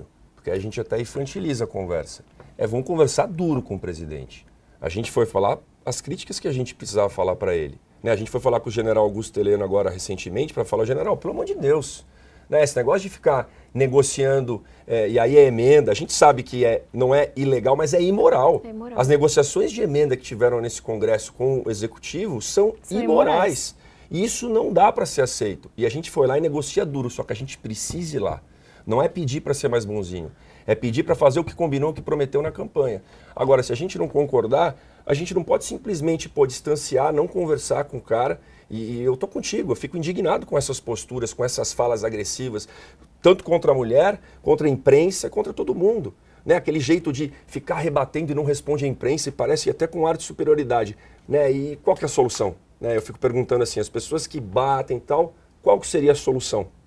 A 0.51 0.59
gente 0.59 0.79
até 0.79 0.99
infantiliza 0.99 1.63
a 1.63 1.67
conversa. 1.67 2.23
É, 2.57 2.67
vamos 2.67 2.85
conversar 2.85 3.27
duro 3.27 3.61
com 3.61 3.75
o 3.75 3.79
presidente. 3.79 4.45
A 4.81 4.89
gente 4.89 5.11
foi 5.11 5.25
falar 5.25 5.59
as 5.85 6.01
críticas 6.01 6.39
que 6.39 6.47
a 6.47 6.51
gente 6.51 6.75
precisava 6.75 7.09
falar 7.09 7.35
para 7.35 7.55
ele. 7.55 7.79
Né? 8.01 8.11
A 8.11 8.15
gente 8.15 8.29
foi 8.29 8.39
falar 8.39 8.59
com 8.59 8.69
o 8.69 8.71
general 8.71 9.03
Augusto 9.03 9.39
Heleno 9.39 9.63
agora 9.63 9.89
recentemente 9.89 10.53
para 10.53 10.63
falar, 10.65 10.85
general, 10.85 11.17
pelo 11.17 11.33
amor 11.33 11.45
de 11.45 11.55
Deus, 11.55 12.05
né? 12.49 12.63
esse 12.63 12.75
negócio 12.75 13.01
de 13.01 13.09
ficar 13.09 13.49
negociando 13.73 14.63
é, 14.87 15.07
e 15.07 15.19
aí 15.19 15.37
é 15.37 15.45
emenda, 15.45 15.91
a 15.91 15.95
gente 15.95 16.11
sabe 16.11 16.41
que 16.41 16.65
é, 16.65 16.83
não 16.91 17.13
é 17.13 17.31
ilegal, 17.35 17.75
mas 17.75 17.93
é 17.93 18.01
imoral. 18.01 18.61
é 18.65 18.69
imoral. 18.69 18.99
As 18.99 19.07
negociações 19.07 19.71
de 19.71 19.81
emenda 19.81 20.17
que 20.17 20.23
tiveram 20.23 20.59
nesse 20.59 20.81
Congresso 20.81 21.33
com 21.33 21.61
o 21.65 21.69
Executivo 21.69 22.41
são, 22.41 22.73
são 22.81 22.99
imorais. 22.99 23.03
imorais. 23.03 23.75
E 24.09 24.23
isso 24.23 24.49
não 24.49 24.73
dá 24.73 24.91
para 24.91 25.05
ser 25.05 25.21
aceito. 25.21 25.69
E 25.77 25.85
a 25.85 25.89
gente 25.89 26.09
foi 26.09 26.25
lá 26.25 26.37
e 26.37 26.41
negocia 26.41 26.83
duro, 26.83 27.09
só 27.09 27.23
que 27.23 27.31
a 27.31 27.35
gente 27.35 27.57
precisa 27.57 28.17
ir 28.17 28.19
lá. 28.19 28.41
Não 28.89 29.03
é 29.03 29.07
pedir 29.07 29.41
para 29.41 29.53
ser 29.53 29.67
mais 29.67 29.85
bonzinho, 29.85 30.31
é 30.65 30.73
pedir 30.73 31.03
para 31.03 31.13
fazer 31.13 31.39
o 31.39 31.43
que 31.43 31.53
combinou, 31.53 31.91
o 31.91 31.93
que 31.93 32.01
prometeu 32.01 32.41
na 32.41 32.51
campanha. 32.51 33.03
Agora, 33.35 33.61
se 33.61 33.71
a 33.71 33.75
gente 33.75 33.99
não 33.99 34.07
concordar, 34.07 34.81
a 35.05 35.13
gente 35.13 35.31
não 35.31 35.43
pode 35.43 35.63
simplesmente 35.63 36.27
pô, 36.27 36.47
distanciar, 36.47 37.13
não 37.13 37.27
conversar 37.27 37.83
com 37.83 37.97
o 37.97 38.01
cara. 38.01 38.41
E 38.67 38.99
eu 38.99 39.15
tô 39.15 39.27
contigo, 39.27 39.71
eu 39.71 39.75
fico 39.75 39.95
indignado 39.95 40.43
com 40.43 40.57
essas 40.57 40.79
posturas, 40.79 41.35
com 41.35 41.45
essas 41.45 41.71
falas 41.71 42.03
agressivas, 42.03 42.67
tanto 43.21 43.43
contra 43.43 43.73
a 43.73 43.75
mulher, 43.75 44.19
contra 44.41 44.65
a 44.65 44.69
imprensa, 44.71 45.29
contra 45.29 45.53
todo 45.53 45.75
mundo. 45.75 46.11
Né? 46.43 46.55
Aquele 46.55 46.79
jeito 46.79 47.13
de 47.13 47.31
ficar 47.45 47.75
rebatendo 47.75 48.31
e 48.31 48.35
não 48.35 48.43
responde 48.43 48.85
à 48.85 48.87
imprensa 48.87 49.29
e 49.29 49.31
parece 49.31 49.69
até 49.69 49.85
com 49.85 50.07
ar 50.07 50.17
de 50.17 50.23
superioridade. 50.23 50.97
Né? 51.27 51.51
E 51.51 51.75
qual 51.83 51.95
que 51.95 52.03
é 52.03 52.07
a 52.07 52.09
solução? 52.09 52.55
Né? 52.81 52.97
Eu 52.97 53.03
fico 53.03 53.19
perguntando 53.19 53.61
assim, 53.61 53.79
as 53.79 53.87
pessoas 53.87 54.25
que 54.25 54.39
batem 54.39 54.97
e 54.97 55.01
tal, 55.01 55.35
qual 55.61 55.79
que 55.79 55.85
seria 55.85 56.13
a 56.13 56.15
solução? 56.15 56.78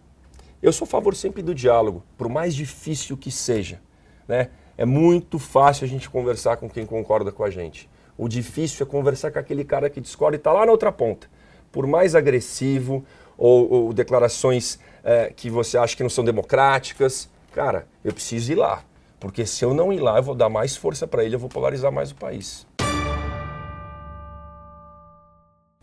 Eu 0.62 0.72
sou 0.72 0.84
a 0.84 0.88
favor 0.88 1.16
sempre 1.16 1.42
do 1.42 1.52
diálogo, 1.52 2.04
por 2.16 2.28
mais 2.28 2.54
difícil 2.54 3.16
que 3.16 3.32
seja. 3.32 3.80
Né? 4.28 4.48
É 4.78 4.84
muito 4.84 5.36
fácil 5.36 5.84
a 5.84 5.88
gente 5.88 6.08
conversar 6.08 6.56
com 6.56 6.70
quem 6.70 6.86
concorda 6.86 7.32
com 7.32 7.42
a 7.42 7.50
gente. 7.50 7.90
O 8.16 8.28
difícil 8.28 8.86
é 8.86 8.88
conversar 8.88 9.32
com 9.32 9.40
aquele 9.40 9.64
cara 9.64 9.90
que 9.90 10.00
discorda 10.00 10.36
e 10.36 10.38
está 10.38 10.52
lá 10.52 10.64
na 10.64 10.70
outra 10.70 10.92
ponta. 10.92 11.28
Por 11.72 11.84
mais 11.84 12.14
agressivo 12.14 13.04
ou, 13.36 13.72
ou 13.72 13.92
declarações 13.92 14.78
é, 15.02 15.32
que 15.34 15.50
você 15.50 15.76
acha 15.76 15.96
que 15.96 16.02
não 16.04 16.10
são 16.10 16.24
democráticas, 16.24 17.28
cara, 17.52 17.88
eu 18.04 18.12
preciso 18.12 18.52
ir 18.52 18.56
lá. 18.56 18.84
Porque 19.18 19.44
se 19.44 19.64
eu 19.64 19.74
não 19.74 19.92
ir 19.92 19.98
lá, 19.98 20.18
eu 20.18 20.22
vou 20.22 20.34
dar 20.34 20.48
mais 20.48 20.76
força 20.76 21.08
para 21.08 21.24
ele, 21.24 21.34
eu 21.34 21.40
vou 21.40 21.48
polarizar 21.48 21.90
mais 21.90 22.12
o 22.12 22.14
país. 22.14 22.66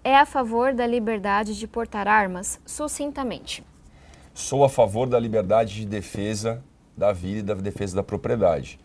é 0.09 0.15
a 0.15 0.25
favor 0.25 0.73
da 0.73 0.87
liberdade 0.87 1.57
de 1.57 1.67
portar 1.67 2.07
armas? 2.07 2.59
Sucintamente. 2.65 3.63
Sou 4.33 4.63
a 4.63 4.69
favor 4.69 5.07
da 5.07 5.19
liberdade 5.19 5.75
de 5.75 5.85
defesa 5.85 6.63
da 6.95 7.11
vida 7.11 7.39
e 7.39 7.43
da 7.43 7.53
defesa 7.53 7.95
da 7.95 8.03
propriedade. 8.03 8.79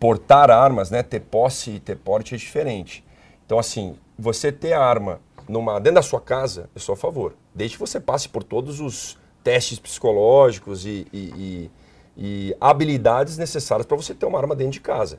Portar 0.00 0.50
armas, 0.50 0.90
né, 0.90 1.02
ter 1.02 1.20
posse 1.20 1.72
e 1.72 1.80
ter 1.80 1.96
porte 1.96 2.34
é 2.34 2.38
diferente. 2.38 3.04
Então, 3.44 3.58
assim, 3.58 3.96
você 4.18 4.50
ter 4.52 4.72
arma 4.72 5.20
numa, 5.48 5.78
dentro 5.78 5.96
da 5.96 6.02
sua 6.02 6.20
casa, 6.20 6.68
eu 6.74 6.80
sou 6.80 6.92
a 6.92 6.96
favor. 6.96 7.34
Desde 7.54 7.76
que 7.76 7.80
você 7.80 7.98
passe 7.98 8.28
por 8.28 8.42
todos 8.42 8.80
os 8.80 9.18
testes 9.42 9.78
psicológicos 9.78 10.84
e, 10.84 11.06
e, 11.12 11.18
e, 11.18 11.70
e 12.16 12.56
habilidades 12.60 13.38
necessárias 13.38 13.86
para 13.86 13.96
você 13.96 14.14
ter 14.14 14.26
uma 14.26 14.38
arma 14.38 14.54
dentro 14.54 14.72
de 14.72 14.80
casa. 14.80 15.18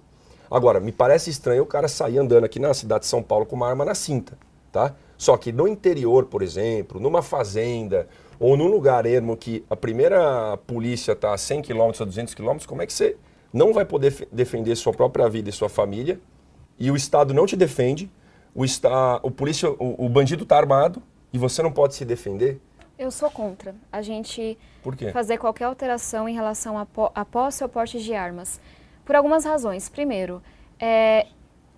Agora, 0.52 0.80
me 0.80 0.92
parece 0.92 1.30
estranho 1.30 1.64
o 1.64 1.66
cara 1.66 1.88
sair 1.88 2.18
andando 2.18 2.44
aqui 2.44 2.60
na 2.60 2.74
cidade 2.74 3.02
de 3.02 3.08
São 3.08 3.22
Paulo 3.22 3.46
com 3.46 3.56
uma 3.56 3.68
arma 3.68 3.86
na 3.86 3.94
cinta, 3.94 4.38
tá? 4.72 4.96
Só 5.18 5.38
que 5.38 5.52
no 5.52 5.68
interior, 5.68 6.26
por 6.26 6.42
exemplo, 6.42 7.00
numa 7.00 7.22
fazenda 7.22 8.08
ou 8.40 8.56
num 8.56 8.68
lugar 8.68 9.06
ermo 9.06 9.36
que 9.36 9.66
a 9.70 9.76
primeira 9.76 10.58
polícia 10.66 11.12
está 11.12 11.34
a 11.34 11.38
100 11.38 11.62
km 11.64 11.92
ou 12.00 12.06
200 12.06 12.34
km, 12.34 12.58
como 12.66 12.82
é 12.82 12.86
que 12.86 12.94
você 12.94 13.18
não 13.52 13.74
vai 13.74 13.84
poder 13.84 14.28
defender 14.32 14.76
sua 14.76 14.94
própria 14.94 15.28
vida 15.28 15.50
e 15.50 15.54
sua 15.54 15.70
família 15.70 16.20
e 16.80 16.90
o 16.90 16.96
Estado 16.96 17.34
não 17.34 17.46
te 17.46 17.58
defende, 17.58 18.10
o, 18.56 18.64
está, 18.64 19.20
o, 19.22 19.30
polícia, 19.30 19.70
o, 19.70 20.06
o 20.06 20.10
bandido 20.10 20.44
está 20.44 20.58
armado 20.58 21.02
e 21.34 21.38
você 21.38 21.62
não 21.62 21.72
pode 21.72 21.96
se 21.96 22.06
defender? 22.06 22.60
Eu 22.98 23.12
sou 23.12 23.30
contra 23.30 23.76
a 23.92 24.02
gente 24.02 24.58
fazer 25.14 25.38
qualquer 25.38 25.66
alteração 25.66 26.28
em 26.28 26.34
relação 26.34 26.78
a, 26.78 26.86
po 26.86 27.12
a 27.14 27.24
posse 27.24 27.64
ou 27.64 27.70
porte 27.70 28.02
de 28.02 28.14
armas. 28.14 28.60
Por 29.06 29.16
algumas 29.16 29.46
razões. 29.46 29.90
Primeiro, 29.90 30.42
é, 30.80 31.28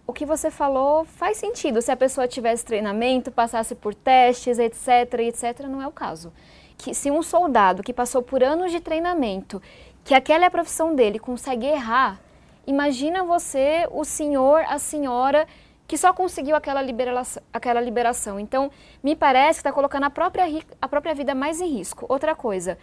o 0.06 0.14
que 0.14 0.26
você 0.26 0.52
falou 0.52 1.06
faz 1.06 1.38
sentido. 1.38 1.82
Se 1.82 1.92
a 1.92 1.96
pessoa 1.96 2.28
tivesse 2.28 2.66
treinamento, 2.66 3.32
passasse 3.32 3.76
por 3.76 3.94
testes, 3.94 4.60
etc, 4.60 5.20
etc, 5.20 5.62
não 5.68 5.82
é 5.82 5.88
o 5.88 5.92
caso. 5.92 6.34
Que 6.78 6.94
se 6.94 7.12
um 7.12 7.22
soldado 7.22 7.84
que 7.84 7.94
passou 7.94 8.22
por 8.22 8.44
anos 8.44 8.72
de 8.72 8.80
treinamento, 8.80 9.62
que 10.04 10.14
aquela 10.14 10.46
é 10.46 10.48
a 10.48 10.52
profissão 10.52 10.96
dele, 10.96 11.20
consegue 11.20 11.66
errar, 11.66 12.20
imagina 12.66 13.24
você, 13.24 13.88
o 13.92 14.04
senhor, 14.04 14.64
a 14.68 14.80
senhora 14.80 15.48
que 15.88 15.98
só 15.98 16.14
conseguiu 16.14 16.56
aquela 16.56 16.82
liberação. 16.82 17.44
Aquela 17.52 17.82
liberação. 17.82 18.40
Então, 18.40 18.72
me 19.04 19.14
parece 19.14 19.60
que 19.60 19.68
está 19.68 19.74
colocando 19.74 20.06
a 20.06 20.10
própria, 20.10 20.46
a 20.82 20.88
própria 20.88 21.14
vida 21.14 21.36
mais 21.36 21.60
em 21.60 21.68
risco. 21.68 22.06
Outra 22.08 22.34
coisa, 22.34 22.78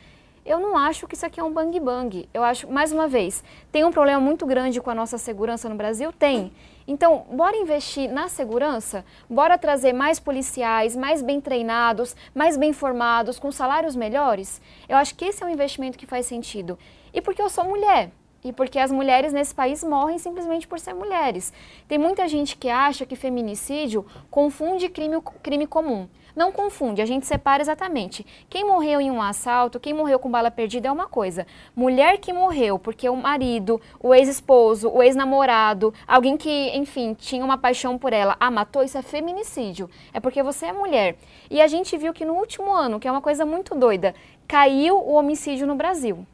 eu 0.44 0.60
não 0.60 0.76
acho 0.76 1.06
que 1.06 1.14
isso 1.14 1.24
aqui 1.24 1.40
é 1.40 1.42
um 1.42 1.50
bang 1.50 1.80
bang. 1.80 2.28
Eu 2.34 2.44
acho, 2.44 2.70
mais 2.70 2.92
uma 2.92 3.08
vez, 3.08 3.42
tem 3.72 3.82
um 3.82 3.90
problema 3.90 4.20
muito 4.20 4.44
grande 4.44 4.80
com 4.80 4.90
a 4.90 4.94
nossa 4.94 5.16
segurança 5.16 5.68
no 5.70 5.74
Brasil? 5.74 6.12
Tem. 6.12 6.52
Então, 6.90 7.26
bora 7.30 7.54
investir 7.54 8.10
na 8.10 8.30
segurança? 8.30 9.04
Bora 9.28 9.58
trazer 9.58 9.92
mais 9.92 10.18
policiais, 10.18 10.96
mais 10.96 11.20
bem 11.20 11.38
treinados, 11.38 12.16
mais 12.34 12.56
bem 12.56 12.72
formados, 12.72 13.38
com 13.38 13.52
salários 13.52 13.94
melhores? 13.94 14.58
Eu 14.88 14.96
acho 14.96 15.14
que 15.14 15.26
esse 15.26 15.42
é 15.42 15.46
um 15.46 15.50
investimento 15.50 15.98
que 15.98 16.06
faz 16.06 16.24
sentido. 16.24 16.78
E 17.12 17.20
porque 17.20 17.42
eu 17.42 17.50
sou 17.50 17.64
mulher. 17.64 18.10
E 18.42 18.54
porque 18.54 18.78
as 18.78 18.90
mulheres 18.90 19.34
nesse 19.34 19.54
país 19.54 19.84
morrem 19.84 20.16
simplesmente 20.16 20.66
por 20.66 20.80
ser 20.80 20.94
mulheres. 20.94 21.52
Tem 21.86 21.98
muita 21.98 22.26
gente 22.26 22.56
que 22.56 22.70
acha 22.70 23.04
que 23.04 23.16
feminicídio 23.16 24.06
confunde 24.30 24.88
crime, 24.88 25.20
crime 25.42 25.66
comum. 25.66 26.08
Não 26.38 26.52
confunde, 26.52 27.02
a 27.02 27.04
gente 27.04 27.26
separa 27.26 27.60
exatamente. 27.60 28.24
Quem 28.48 28.64
morreu 28.64 29.00
em 29.00 29.10
um 29.10 29.20
assalto, 29.20 29.80
quem 29.80 29.92
morreu 29.92 30.20
com 30.20 30.30
bala 30.30 30.52
perdida 30.52 30.86
é 30.86 30.92
uma 30.92 31.08
coisa. 31.08 31.44
Mulher 31.74 32.18
que 32.18 32.32
morreu 32.32 32.78
porque 32.78 33.08
o 33.08 33.16
marido, 33.16 33.80
o 33.98 34.14
ex-esposo, 34.14 34.88
o 34.88 35.02
ex-namorado, 35.02 35.92
alguém 36.06 36.36
que, 36.36 36.70
enfim, 36.76 37.12
tinha 37.12 37.44
uma 37.44 37.58
paixão 37.58 37.98
por 37.98 38.12
ela, 38.12 38.36
a 38.38 38.52
matou, 38.52 38.84
isso 38.84 38.96
é 38.96 39.02
feminicídio. 39.02 39.90
É 40.12 40.20
porque 40.20 40.40
você 40.40 40.66
é 40.66 40.72
mulher. 40.72 41.16
E 41.50 41.60
a 41.60 41.66
gente 41.66 41.96
viu 41.96 42.14
que 42.14 42.24
no 42.24 42.34
último 42.34 42.72
ano, 42.72 43.00
que 43.00 43.08
é 43.08 43.10
uma 43.10 43.20
coisa 43.20 43.44
muito 43.44 43.74
doida, 43.74 44.14
caiu 44.46 44.96
o 44.96 45.14
homicídio 45.14 45.66
no 45.66 45.74
Brasil 45.74 46.24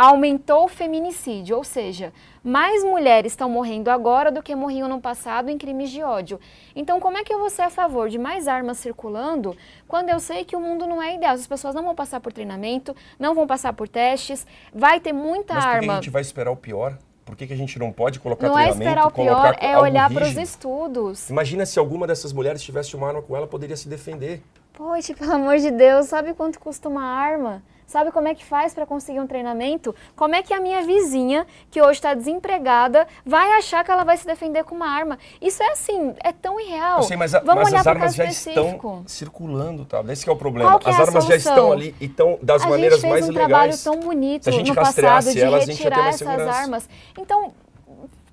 aumentou 0.00 0.64
o 0.64 0.68
feminicídio, 0.68 1.58
ou 1.58 1.62
seja, 1.62 2.10
mais 2.42 2.82
mulheres 2.82 3.32
estão 3.32 3.50
morrendo 3.50 3.90
agora 3.90 4.32
do 4.32 4.42
que 4.42 4.54
morriam 4.54 4.88
no 4.88 4.98
passado 4.98 5.50
em 5.50 5.58
crimes 5.58 5.90
de 5.90 6.02
ódio. 6.02 6.40
Então, 6.74 6.98
como 6.98 7.18
é 7.18 7.22
que 7.22 7.34
eu 7.34 7.38
vou 7.38 7.50
ser 7.50 7.62
a 7.62 7.70
favor 7.70 8.08
de 8.08 8.18
mais 8.18 8.48
armas 8.48 8.78
circulando 8.78 9.54
quando 9.86 10.08
eu 10.08 10.18
sei 10.18 10.42
que 10.42 10.56
o 10.56 10.60
mundo 10.60 10.86
não 10.86 11.02
é 11.02 11.16
ideal? 11.16 11.34
As 11.34 11.46
pessoas 11.46 11.74
não 11.74 11.82
vão 11.84 11.94
passar 11.94 12.18
por 12.18 12.32
treinamento, 12.32 12.96
não 13.18 13.34
vão 13.34 13.46
passar 13.46 13.74
por 13.74 13.86
testes, 13.86 14.46
vai 14.72 15.00
ter 15.00 15.12
muita 15.12 15.52
Mas 15.52 15.66
arma. 15.66 15.86
Mas 15.86 15.90
a 15.90 15.94
gente 15.96 16.10
vai 16.10 16.22
esperar 16.22 16.50
o 16.50 16.56
pior? 16.56 16.96
Por 17.26 17.36
que, 17.36 17.46
que 17.46 17.52
a 17.52 17.56
gente 17.56 17.78
não 17.78 17.92
pode 17.92 18.20
colocar 18.20 18.46
não 18.46 18.54
treinamento? 18.54 18.78
Não 18.78 18.86
é 18.86 18.88
esperar 18.88 19.06
o 19.06 19.10
pior, 19.10 19.54
é 19.60 19.78
olhar 19.78 20.10
para 20.10 20.24
os 20.24 20.36
estudos. 20.38 21.28
Imagina 21.28 21.66
se 21.66 21.78
alguma 21.78 22.06
dessas 22.06 22.32
mulheres 22.32 22.62
tivesse 22.62 22.96
uma 22.96 23.06
arma 23.06 23.20
com 23.20 23.36
ela, 23.36 23.46
poderia 23.46 23.76
se 23.76 23.86
defender. 23.86 24.42
Poxa, 24.72 25.12
pelo 25.12 25.34
amor 25.34 25.58
de 25.58 25.70
Deus, 25.70 26.06
sabe 26.06 26.32
quanto 26.32 26.58
custa 26.58 26.88
uma 26.88 27.04
arma? 27.04 27.62
Sabe 27.90 28.12
como 28.12 28.28
é 28.28 28.36
que 28.36 28.44
faz 28.44 28.72
para 28.72 28.86
conseguir 28.86 29.18
um 29.18 29.26
treinamento? 29.26 29.92
Como 30.14 30.32
é 30.32 30.44
que 30.44 30.54
a 30.54 30.60
minha 30.60 30.80
vizinha, 30.80 31.44
que 31.72 31.82
hoje 31.82 31.94
está 31.94 32.14
desempregada, 32.14 33.04
vai 33.26 33.54
achar 33.54 33.82
que 33.84 33.90
ela 33.90 34.04
vai 34.04 34.16
se 34.16 34.24
defender 34.24 34.62
com 34.62 34.76
uma 34.76 34.88
arma? 34.88 35.18
Isso 35.42 35.60
é 35.60 35.72
assim, 35.72 36.14
é 36.22 36.30
tão 36.32 36.60
irreal. 36.60 36.98
Eu 36.98 37.02
sei, 37.02 37.16
mas, 37.16 37.34
a, 37.34 37.40
Vamos 37.40 37.64
mas 37.64 37.72
olhar 37.72 37.80
as 37.80 37.86
armas 37.88 38.14
já 38.14 38.24
específico. 38.26 38.76
estão 38.76 39.02
circulando, 39.08 39.84
tá? 39.84 40.04
Esse 40.08 40.28
é 40.28 40.32
o 40.32 40.36
problema. 40.36 40.78
as 40.84 40.98
é 41.00 41.02
armas 41.02 41.24
já 41.26 41.34
estão 41.34 41.72
ali 41.72 41.92
e 42.00 42.04
estão 42.04 42.38
das 42.40 42.62
a 42.62 42.68
maneiras 42.68 43.02
mais 43.02 43.26
legais. 43.26 43.26
A 43.26 43.26
gente 43.26 43.34
fez 43.34 43.44
um 43.44 43.48
trabalho 43.48 43.78
tão 43.82 44.08
bonito 44.08 44.50
no 44.50 44.74
passado 44.76 45.32
de 45.32 45.40
elas, 45.40 45.66
retirar 45.66 46.08
essas 46.10 46.28
armas. 46.28 46.88
Então, 47.18 47.52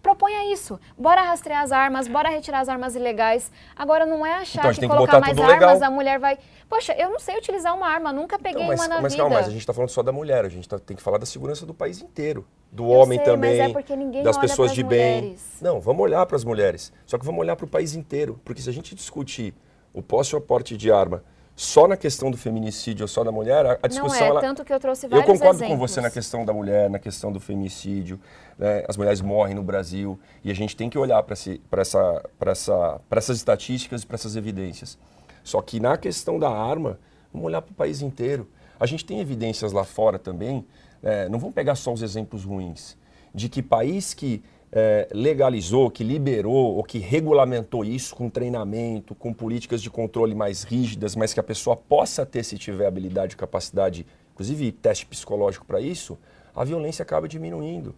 proponha 0.07 0.53
isso. 0.53 0.79
Bora 0.97 1.21
rastrear 1.21 1.61
as 1.61 1.71
armas, 1.73 2.07
bora 2.07 2.29
retirar 2.29 2.61
as 2.61 2.69
armas 2.69 2.95
ilegais. 2.95 3.51
Agora 3.75 4.05
não 4.05 4.25
é 4.25 4.35
achar 4.35 4.61
então, 4.61 4.73
que 4.73 4.87
colocar 4.87 5.19
mais 5.19 5.37
armas 5.37 5.73
legal. 5.73 5.83
a 5.83 5.91
mulher 5.91 6.17
vai. 6.17 6.37
Poxa, 6.69 6.93
eu 6.93 7.09
não 7.09 7.19
sei 7.19 7.37
utilizar 7.37 7.75
uma 7.75 7.87
arma, 7.87 8.13
nunca 8.13 8.39
peguei 8.39 8.63
então, 8.63 8.67
mas, 8.67 8.79
uma 8.79 8.87
na 8.87 9.01
mas, 9.01 9.11
vida. 9.11 9.23
Calma, 9.23 9.35
mas 9.37 9.47
a 9.47 9.51
gente 9.51 9.59
está 9.59 9.73
falando 9.73 9.89
só 9.89 10.01
da 10.01 10.13
mulher, 10.13 10.45
a 10.45 10.49
gente 10.49 10.67
tá, 10.67 10.79
tem 10.79 10.95
que 10.95 11.03
falar 11.03 11.17
da 11.17 11.25
segurança 11.25 11.65
do 11.65 11.73
país 11.73 12.01
inteiro. 12.01 12.47
Do 12.71 12.85
eu 12.85 12.89
homem 12.91 13.19
sei, 13.19 13.25
também, 13.25 13.59
é 13.59 14.23
das 14.23 14.37
pessoas 14.37 14.73
de 14.73 14.83
bem. 14.83 15.21
Mulheres. 15.21 15.41
Não, 15.61 15.81
vamos 15.81 16.01
olhar 16.01 16.25
para 16.25 16.37
as 16.37 16.43
mulheres. 16.45 16.93
Só 17.05 17.17
que 17.17 17.25
vamos 17.25 17.41
olhar 17.41 17.55
para 17.57 17.65
o 17.65 17.69
país 17.69 17.93
inteiro. 17.93 18.39
Porque 18.45 18.61
se 18.61 18.69
a 18.69 18.73
gente 18.73 18.95
discutir 18.95 19.53
o 19.93 20.01
posse 20.01 20.35
ou 20.35 20.39
aporte 20.39 20.77
de 20.77 20.91
arma 20.91 21.23
só 21.59 21.87
na 21.87 21.97
questão 21.97 22.29
do 22.29 22.37
feminicídio 22.37 23.03
ou 23.03 23.07
só 23.07 23.23
da 23.23 23.31
mulher, 23.31 23.65
a, 23.65 23.79
a 23.81 23.87
discussão... 23.87 24.19
Não 24.19 24.25
é, 24.27 24.29
ela, 24.29 24.41
tanto 24.41 24.63
que 24.63 24.71
eu 24.71 24.79
trouxe 24.79 25.07
vários 25.07 25.27
Eu 25.27 25.33
concordo 25.33 25.57
exemplos. 25.57 25.79
com 25.79 25.87
você 25.87 25.99
na 25.99 26.11
questão 26.11 26.45
da 26.45 26.53
mulher, 26.53 26.87
na 26.87 26.99
questão 26.99 27.31
do 27.31 27.39
feminicídio. 27.39 28.19
Né? 28.59 28.85
As 28.87 28.95
mulheres 28.95 29.21
morrem 29.21 29.55
no 29.55 29.63
Brasil 29.63 30.19
e 30.43 30.51
a 30.51 30.53
gente 30.53 30.75
tem 30.75 30.87
que 30.87 30.99
olhar 30.99 31.23
para 31.23 31.33
essa, 31.33 32.29
essa, 32.45 33.01
essas 33.09 33.37
estatísticas 33.37 34.03
e 34.03 34.05
para 34.05 34.13
essas 34.13 34.35
evidências. 34.35 34.99
Só 35.43 35.59
que 35.59 35.79
na 35.79 35.97
questão 35.97 36.37
da 36.37 36.47
arma, 36.47 36.99
vamos 37.33 37.47
olhar 37.47 37.63
para 37.63 37.71
o 37.71 37.75
país 37.75 38.03
inteiro. 38.03 38.47
A 38.79 38.85
gente 38.85 39.03
tem 39.03 39.19
evidências 39.19 39.71
lá 39.71 39.83
fora 39.83 40.19
também, 40.19 40.63
né? 41.01 41.27
não 41.27 41.39
vamos 41.39 41.55
pegar 41.55 41.73
só 41.73 41.91
os 41.91 42.03
exemplos 42.03 42.43
ruins, 42.43 42.95
de 43.33 43.49
que 43.49 43.63
país 43.63 44.13
que 44.13 44.43
é, 44.71 45.07
legalizou, 45.11 45.89
que 45.89 46.03
liberou 46.03 46.75
ou 46.75 46.83
que 46.83 46.99
regulamentou 46.99 47.85
isso 47.85 48.15
com 48.15 48.29
treinamento, 48.29 49.15
com 49.15 49.33
políticas 49.33 49.81
de 49.81 49.89
controle 49.89 50.35
mais 50.35 50.63
rígidas, 50.63 51.15
mas 51.15 51.33
que 51.33 51.39
a 51.39 51.43
pessoa 51.43 51.75
possa 51.75 52.25
ter, 52.25 52.43
se 52.43 52.57
tiver 52.57 52.85
habilidade 52.85 53.33
e 53.33 53.37
capacidade, 53.37 54.05
inclusive 54.33 54.71
teste 54.71 55.05
psicológico 55.05 55.65
para 55.65 55.79
isso, 55.79 56.17
a 56.55 56.63
violência 56.63 57.03
acaba 57.03 57.27
diminuindo. 57.27 57.95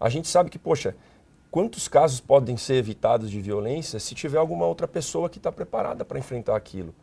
A 0.00 0.08
gente 0.08 0.28
sabe 0.28 0.50
que, 0.50 0.58
poxa, 0.58 0.94
quantos 1.50 1.88
casos 1.88 2.20
podem 2.20 2.56
ser 2.56 2.74
evitados 2.74 3.30
de 3.30 3.40
violência 3.40 3.98
se 3.98 4.14
tiver 4.14 4.38
alguma 4.38 4.66
outra 4.66 4.86
pessoa 4.86 5.28
que 5.28 5.38
está 5.38 5.50
preparada 5.50 6.04
para 6.04 6.18
enfrentar 6.18 6.54
aquilo? 6.54 6.94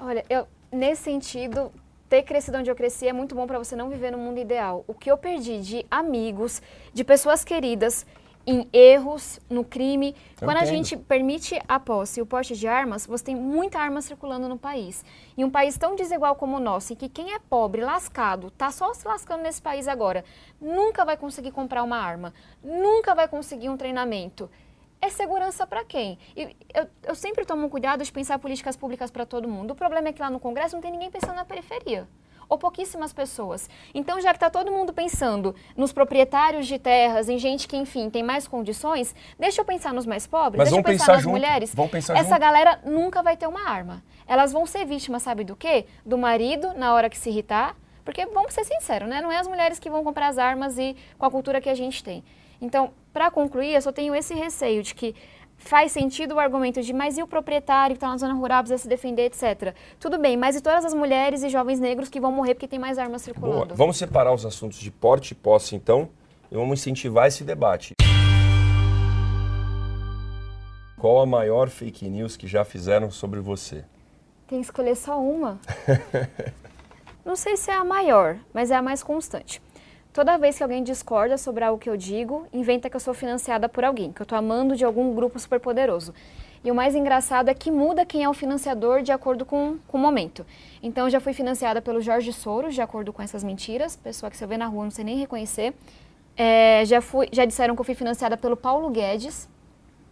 Olha, 0.00 0.24
eu, 0.30 0.46
nesse 0.72 1.02
sentido, 1.02 1.70
ter 2.08 2.22
crescido 2.22 2.56
onde 2.56 2.70
eu 2.70 2.76
cresci 2.76 3.06
é 3.06 3.12
muito 3.12 3.34
bom 3.34 3.46
para 3.46 3.58
você 3.58 3.76
não 3.76 3.90
viver 3.90 4.10
no 4.10 4.18
mundo 4.18 4.38
ideal. 4.38 4.84
O 4.86 4.94
que 4.94 5.10
eu 5.10 5.18
perdi 5.18 5.60
de 5.60 5.86
amigos, 5.90 6.62
de 6.94 7.04
pessoas 7.04 7.44
queridas, 7.44 8.06
em 8.48 8.66
erros, 8.72 9.38
no 9.50 9.62
crime. 9.62 10.16
Eu 10.40 10.46
Quando 10.46 10.56
entendo. 10.56 10.62
a 10.62 10.74
gente 10.74 10.96
permite 10.96 11.60
a 11.68 11.78
posse 11.78 12.18
e 12.18 12.22
o 12.22 12.26
porte 12.26 12.56
de 12.56 12.66
armas, 12.66 13.06
você 13.06 13.24
tem 13.24 13.36
muita 13.36 13.78
arma 13.78 14.00
circulando 14.00 14.48
no 14.48 14.56
país. 14.56 15.04
Em 15.36 15.44
um 15.44 15.50
país 15.50 15.76
tão 15.76 15.94
desigual 15.94 16.34
como 16.34 16.56
o 16.56 16.60
nosso, 16.60 16.94
em 16.94 16.96
que 16.96 17.10
quem 17.10 17.34
é 17.34 17.38
pobre, 17.38 17.82
lascado, 17.82 18.50
tá 18.52 18.70
só 18.70 18.94
se 18.94 19.06
lascando 19.06 19.42
nesse 19.42 19.60
país 19.60 19.86
agora, 19.86 20.24
nunca 20.58 21.04
vai 21.04 21.18
conseguir 21.18 21.50
comprar 21.50 21.82
uma 21.82 21.98
arma, 21.98 22.32
nunca 22.64 23.14
vai 23.14 23.28
conseguir 23.28 23.68
um 23.68 23.76
treinamento. 23.76 24.50
É 24.98 25.10
segurança 25.10 25.66
para 25.66 25.84
quem? 25.84 26.18
E 26.34 26.56
eu, 26.74 26.88
eu 27.04 27.14
sempre 27.14 27.44
tomo 27.44 27.68
cuidado 27.68 28.02
de 28.02 28.10
pensar 28.10 28.38
políticas 28.38 28.76
públicas 28.76 29.10
para 29.10 29.26
todo 29.26 29.46
mundo. 29.46 29.72
O 29.72 29.76
problema 29.76 30.08
é 30.08 30.12
que 30.12 30.22
lá 30.22 30.30
no 30.30 30.40
Congresso 30.40 30.74
não 30.74 30.80
tem 30.80 30.90
ninguém 30.90 31.10
pensando 31.10 31.36
na 31.36 31.44
periferia 31.44 32.08
ou 32.48 32.56
pouquíssimas 32.58 33.12
pessoas. 33.12 33.68
Então, 33.94 34.20
já 34.20 34.30
que 34.30 34.36
está 34.36 34.48
todo 34.48 34.72
mundo 34.72 34.92
pensando 34.92 35.54
nos 35.76 35.92
proprietários 35.92 36.66
de 36.66 36.78
terras, 36.78 37.28
em 37.28 37.38
gente 37.38 37.68
que, 37.68 37.76
enfim, 37.76 38.08
tem 38.08 38.22
mais 38.22 38.48
condições, 38.48 39.14
deixa 39.38 39.60
eu 39.60 39.64
pensar 39.64 39.92
nos 39.92 40.06
mais 40.06 40.26
pobres, 40.26 40.58
Mas 40.58 40.68
deixa 40.70 40.80
eu 40.80 40.84
pensar, 40.84 40.98
pensar 41.04 41.12
nas 41.14 41.22
junto. 41.22 41.32
mulheres. 41.32 41.74
Pensar 41.90 42.16
Essa 42.16 42.28
junto. 42.30 42.40
galera 42.40 42.80
nunca 42.84 43.22
vai 43.22 43.36
ter 43.36 43.46
uma 43.46 43.68
arma. 43.68 44.02
Elas 44.26 44.52
vão 44.52 44.66
ser 44.66 44.84
vítimas, 44.84 45.22
sabe 45.22 45.44
do 45.44 45.54
quê? 45.54 45.86
Do 46.04 46.16
marido, 46.16 46.72
na 46.74 46.94
hora 46.94 47.08
que 47.10 47.18
se 47.18 47.28
irritar. 47.30 47.76
Porque, 48.04 48.24
vamos 48.26 48.54
ser 48.54 48.64
sinceros, 48.64 49.08
né? 49.08 49.20
Não 49.20 49.30
é 49.30 49.36
as 49.36 49.46
mulheres 49.46 49.78
que 49.78 49.90
vão 49.90 50.02
comprar 50.02 50.28
as 50.28 50.38
armas 50.38 50.78
e 50.78 50.96
com 51.18 51.26
a 51.26 51.30
cultura 51.30 51.60
que 51.60 51.68
a 51.68 51.74
gente 51.74 52.02
tem. 52.02 52.24
Então, 52.60 52.90
para 53.12 53.30
concluir, 53.30 53.74
eu 53.74 53.82
só 53.82 53.92
tenho 53.92 54.14
esse 54.14 54.34
receio 54.34 54.82
de 54.82 54.94
que 54.94 55.14
faz 55.68 55.92
sentido 55.92 56.34
o 56.34 56.40
argumento 56.40 56.82
de 56.82 56.94
mas 56.94 57.18
e 57.18 57.22
o 57.22 57.26
proprietário 57.26 57.94
que 57.94 57.98
está 57.98 58.08
na 58.08 58.16
zona 58.16 58.32
rural 58.32 58.62
precisa 58.62 58.82
se 58.82 58.88
defender, 58.88 59.26
etc. 59.26 59.74
Tudo 60.00 60.18
bem, 60.18 60.34
mas 60.34 60.56
e 60.56 60.62
todas 60.62 60.84
as 60.84 60.94
mulheres 60.94 61.42
e 61.42 61.50
jovens 61.50 61.78
negros 61.78 62.08
que 62.08 62.18
vão 62.18 62.32
morrer 62.32 62.54
porque 62.54 62.66
tem 62.66 62.78
mais 62.78 62.98
armas 62.98 63.20
circulando? 63.20 63.66
Boa. 63.66 63.76
Vamos 63.76 63.98
separar 63.98 64.32
os 64.32 64.46
assuntos 64.46 64.78
de 64.78 64.90
porte 64.90 65.32
e 65.32 65.34
posse, 65.34 65.76
então, 65.76 66.08
e 66.50 66.54
vamos 66.54 66.80
incentivar 66.80 67.26
esse 67.26 67.44
debate. 67.44 67.92
Qual 70.96 71.20
a 71.20 71.26
maior 71.26 71.68
fake 71.68 72.08
news 72.08 72.34
que 72.36 72.48
já 72.48 72.64
fizeram 72.64 73.10
sobre 73.10 73.38
você? 73.38 73.84
Tem 74.46 74.60
que 74.60 74.64
escolher 74.64 74.96
só 74.96 75.20
uma. 75.20 75.60
Não 77.24 77.36
sei 77.36 77.58
se 77.58 77.70
é 77.70 77.74
a 77.74 77.84
maior, 77.84 78.38
mas 78.54 78.70
é 78.70 78.74
a 78.74 78.80
mais 78.80 79.02
constante. 79.02 79.60
Toda 80.18 80.36
vez 80.36 80.56
que 80.56 80.64
alguém 80.64 80.82
discorda 80.82 81.38
sobre 81.38 81.62
algo 81.62 81.78
que 81.78 81.88
eu 81.88 81.96
digo, 81.96 82.44
inventa 82.52 82.90
que 82.90 82.96
eu 82.96 82.98
sou 82.98 83.14
financiada 83.14 83.68
por 83.68 83.84
alguém, 83.84 84.10
que 84.10 84.20
eu 84.20 84.24
estou 84.24 84.36
amando 84.36 84.74
de 84.74 84.84
algum 84.84 85.14
grupo 85.14 85.38
superpoderoso. 85.38 86.12
E 86.64 86.72
o 86.72 86.74
mais 86.74 86.96
engraçado 86.96 87.50
é 87.50 87.54
que 87.54 87.70
muda 87.70 88.04
quem 88.04 88.24
é 88.24 88.28
o 88.28 88.34
financiador 88.34 89.00
de 89.00 89.12
acordo 89.12 89.44
com, 89.46 89.76
com 89.86 89.96
o 89.96 90.00
momento. 90.00 90.44
Então, 90.82 91.06
eu 91.06 91.10
já 91.10 91.20
fui 91.20 91.32
financiada 91.32 91.80
pelo 91.80 92.00
Jorge 92.00 92.32
Soros, 92.32 92.74
de 92.74 92.80
acordo 92.80 93.12
com 93.12 93.22
essas 93.22 93.44
mentiras, 93.44 93.94
pessoa 93.94 94.28
que 94.28 94.36
se 94.36 94.42
eu 94.42 94.48
ver 94.48 94.56
na 94.56 94.66
rua 94.66 94.82
não 94.82 94.90
sei 94.90 95.04
nem 95.04 95.16
reconhecer. 95.16 95.72
É, 96.36 96.82
já, 96.84 97.00
fui, 97.00 97.28
já 97.30 97.44
disseram 97.44 97.76
que 97.76 97.80
eu 97.80 97.84
fui 97.84 97.94
financiada 97.94 98.36
pelo 98.36 98.56
Paulo 98.56 98.90
Guedes, 98.90 99.48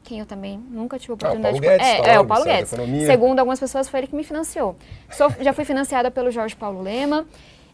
quem 0.04 0.20
eu 0.20 0.26
também 0.26 0.56
nunca 0.70 1.00
tive 1.00 1.14
oportunidade 1.14 1.56
ah, 1.56 1.58
o 1.58 1.62
Paulo 1.62 1.74
Guedes, 1.76 2.00
de... 2.00 2.08
É, 2.08 2.14
é, 2.14 2.20
o 2.20 2.24
Paulo 2.24 2.44
Guedes. 2.44 2.70
Segundo 3.06 3.40
algumas 3.40 3.58
pessoas, 3.58 3.88
foi 3.88 3.98
ele 3.98 4.06
que 4.06 4.14
me 4.14 4.22
financiou. 4.22 4.76
Sou, 5.10 5.28
já 5.40 5.52
fui 5.52 5.64
financiada 5.64 6.12
pelo 6.12 6.30
Jorge 6.30 6.54
Paulo 6.54 6.80
Lema. 6.80 7.26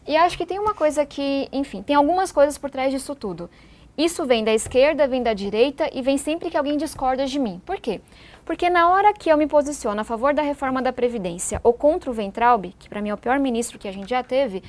E 0.05 0.17
acho 0.17 0.37
que 0.37 0.45
tem 0.45 0.59
uma 0.59 0.73
coisa 0.73 1.05
que, 1.05 1.47
enfim, 1.51 1.81
tem 1.81 1.95
algumas 1.95 2.31
coisas 2.31 2.57
por 2.57 2.69
trás 2.69 2.91
disso 2.91 3.15
tudo. 3.15 3.49
Isso 3.97 4.25
vem 4.25 4.43
da 4.43 4.51
esquerda, 4.53 5.07
vem 5.07 5.21
da 5.21 5.33
direita 5.33 5.89
e 5.93 6.01
vem 6.01 6.17
sempre 6.17 6.49
que 6.49 6.57
alguém 6.57 6.77
discorda 6.77 7.25
de 7.25 7.37
mim. 7.37 7.61
Por 7.65 7.79
quê? 7.79 8.01
Porque 8.43 8.69
na 8.69 8.89
hora 8.89 9.13
que 9.13 9.29
eu 9.29 9.37
me 9.37 9.47
posiciono 9.47 10.01
a 10.01 10.03
favor 10.03 10.33
da 10.33 10.41
reforma 10.41 10.81
da 10.81 10.91
Previdência 10.91 11.61
ou 11.63 11.73
contra 11.73 12.09
o 12.09 12.13
Ventralb, 12.13 12.73
que 12.77 12.89
para 12.89 13.01
mim 13.01 13.09
é 13.09 13.13
o 13.13 13.17
pior 13.17 13.39
ministro 13.39 13.77
que 13.77 13.87
a 13.87 13.91
gente 13.91 14.09
já 14.09 14.23
teve, 14.23 14.63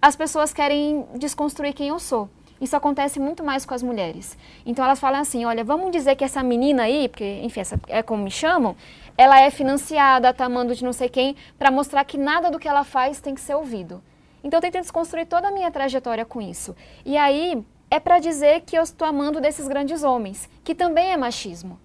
as 0.00 0.16
pessoas 0.16 0.52
querem 0.52 1.04
desconstruir 1.16 1.74
quem 1.74 1.88
eu 1.88 1.98
sou. 1.98 2.28
Isso 2.60 2.74
acontece 2.74 3.20
muito 3.20 3.44
mais 3.44 3.64
com 3.64 3.74
as 3.74 3.82
mulheres. 3.82 4.36
Então 4.66 4.84
elas 4.84 4.98
falam 4.98 5.20
assim: 5.20 5.44
olha, 5.44 5.62
vamos 5.62 5.92
dizer 5.92 6.16
que 6.16 6.24
essa 6.24 6.42
menina 6.42 6.84
aí, 6.84 7.08
porque, 7.08 7.40
enfim, 7.42 7.60
essa 7.60 7.78
é 7.86 8.02
como 8.02 8.24
me 8.24 8.30
chamam, 8.30 8.74
ela 9.16 9.40
é 9.40 9.50
financiada, 9.50 10.32
tá 10.32 10.46
amando 10.46 10.74
de 10.74 10.82
não 10.82 10.92
sei 10.92 11.08
quem, 11.08 11.36
para 11.58 11.70
mostrar 11.70 12.02
que 12.04 12.16
nada 12.16 12.50
do 12.50 12.58
que 12.58 12.66
ela 12.66 12.82
faz 12.82 13.20
tem 13.20 13.34
que 13.34 13.40
ser 13.40 13.54
ouvido. 13.54 14.02
Então 14.42 14.58
eu 14.58 14.62
tentei 14.62 14.80
desconstruir 14.80 15.26
toda 15.26 15.48
a 15.48 15.50
minha 15.50 15.70
trajetória 15.70 16.24
com 16.24 16.40
isso. 16.40 16.74
E 17.04 17.16
aí 17.16 17.64
é 17.90 17.98
para 17.98 18.18
dizer 18.18 18.62
que 18.62 18.76
eu 18.76 18.82
estou 18.82 19.06
amando 19.06 19.40
desses 19.40 19.66
grandes 19.66 20.02
homens, 20.02 20.48
que 20.62 20.74
também 20.74 21.12
é 21.12 21.16
machismo. 21.16 21.78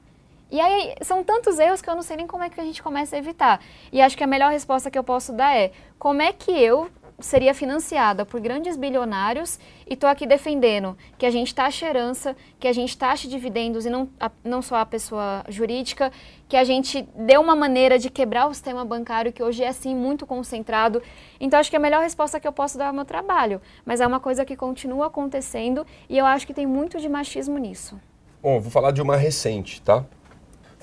E 0.52 0.60
aí 0.60 0.96
são 1.02 1.24
tantos 1.24 1.58
erros 1.58 1.82
que 1.82 1.90
eu 1.90 1.96
não 1.96 2.04
sei 2.04 2.18
nem 2.18 2.28
como 2.28 2.44
é 2.44 2.50
que 2.50 2.62
a 2.62 2.64
gente 2.64 2.84
começa 2.84 3.16
a 3.16 3.20
evitar. 3.20 3.60
E 3.92 4.02
acho 4.02 4.16
que 4.16 4.24
a 4.24 4.28
melhor 4.28 4.52
resposta 4.52 4.92
que 4.92 4.98
eu 4.98 5.04
posso 5.04 5.34
dar 5.34 5.56
é 5.58 5.72
como 5.98 6.22
é 6.22 6.32
que 6.32 6.52
eu 6.52 6.90
seria 7.24 7.54
financiada 7.54 8.26
por 8.26 8.42
grandes 8.42 8.76
bilionários 8.76 9.58
e 9.88 9.94
estou 9.94 10.10
aqui 10.10 10.28
defendendo 10.28 10.98
que 11.18 11.26
a 11.26 11.32
gente 11.32 11.56
taxe 11.56 11.86
herança, 11.86 12.36
que 12.60 12.68
a 12.68 12.74
gente 12.74 12.98
taxe 12.98 13.28
dividendos 13.28 13.86
e 13.86 13.90
não, 13.90 14.10
a, 14.20 14.30
não 14.44 14.62
só 14.62 14.76
a 14.76 14.86
pessoa 14.86 15.44
jurídica, 15.48 16.12
que 16.50 16.58
a 16.58 16.64
gente 16.64 17.08
dê 17.16 17.38
uma 17.38 17.56
maneira 17.56 17.98
de 17.98 18.10
quebrar 18.10 18.48
o 18.48 18.54
sistema 18.54 18.84
bancário 18.84 19.32
que 19.32 19.42
hoje 19.42 19.64
é 19.64 19.70
assim 19.70 19.96
muito 19.96 20.26
concentrado. 20.26 21.02
Então 21.40 21.60
acho 21.60 21.70
que 21.70 21.78
a 21.78 21.80
melhor 21.80 22.02
resposta 22.02 22.40
que 22.40 22.48
eu 22.48 22.54
posso 22.54 22.78
dar 22.78 22.88
é 22.88 22.92
o 22.92 22.94
meu 22.94 23.06
trabalho, 23.06 23.62
mas 23.86 24.02
é 24.02 24.06
uma 24.06 24.20
coisa 24.20 24.44
que 24.44 24.56
continua 24.56 25.08
acontecendo 25.08 25.88
e 26.10 26.18
eu 26.18 26.26
acho 26.26 26.46
que 26.46 26.54
tem 26.54 26.68
muito 26.68 27.00
de 27.00 27.08
machismo 27.08 27.58
nisso. 27.58 28.00
Bom, 28.42 28.60
vou 28.60 28.70
falar 28.70 28.92
de 28.92 29.02
uma 29.02 29.16
recente, 29.16 29.82
tá? 29.82 30.04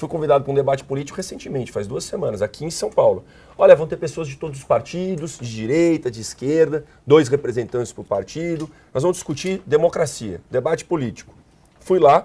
Fui 0.00 0.08
convidado 0.08 0.42
para 0.42 0.50
um 0.50 0.54
debate 0.54 0.82
político 0.82 1.18
recentemente, 1.18 1.70
faz 1.70 1.86
duas 1.86 2.04
semanas, 2.04 2.40
aqui 2.40 2.64
em 2.64 2.70
São 2.70 2.88
Paulo. 2.88 3.22
Olha, 3.62 3.76
vão 3.76 3.86
ter 3.86 3.98
pessoas 3.98 4.26
de 4.26 4.36
todos 4.36 4.60
os 4.60 4.64
partidos, 4.64 5.36
de 5.38 5.54
direita, 5.54 6.10
de 6.10 6.22
esquerda, 6.22 6.82
dois 7.06 7.28
representantes 7.28 7.92
por 7.92 8.06
partido. 8.06 8.70
Nós 8.94 9.02
vamos 9.02 9.18
discutir 9.18 9.60
democracia, 9.66 10.40
debate 10.50 10.82
político. 10.82 11.34
Fui 11.78 11.98
lá, 11.98 12.24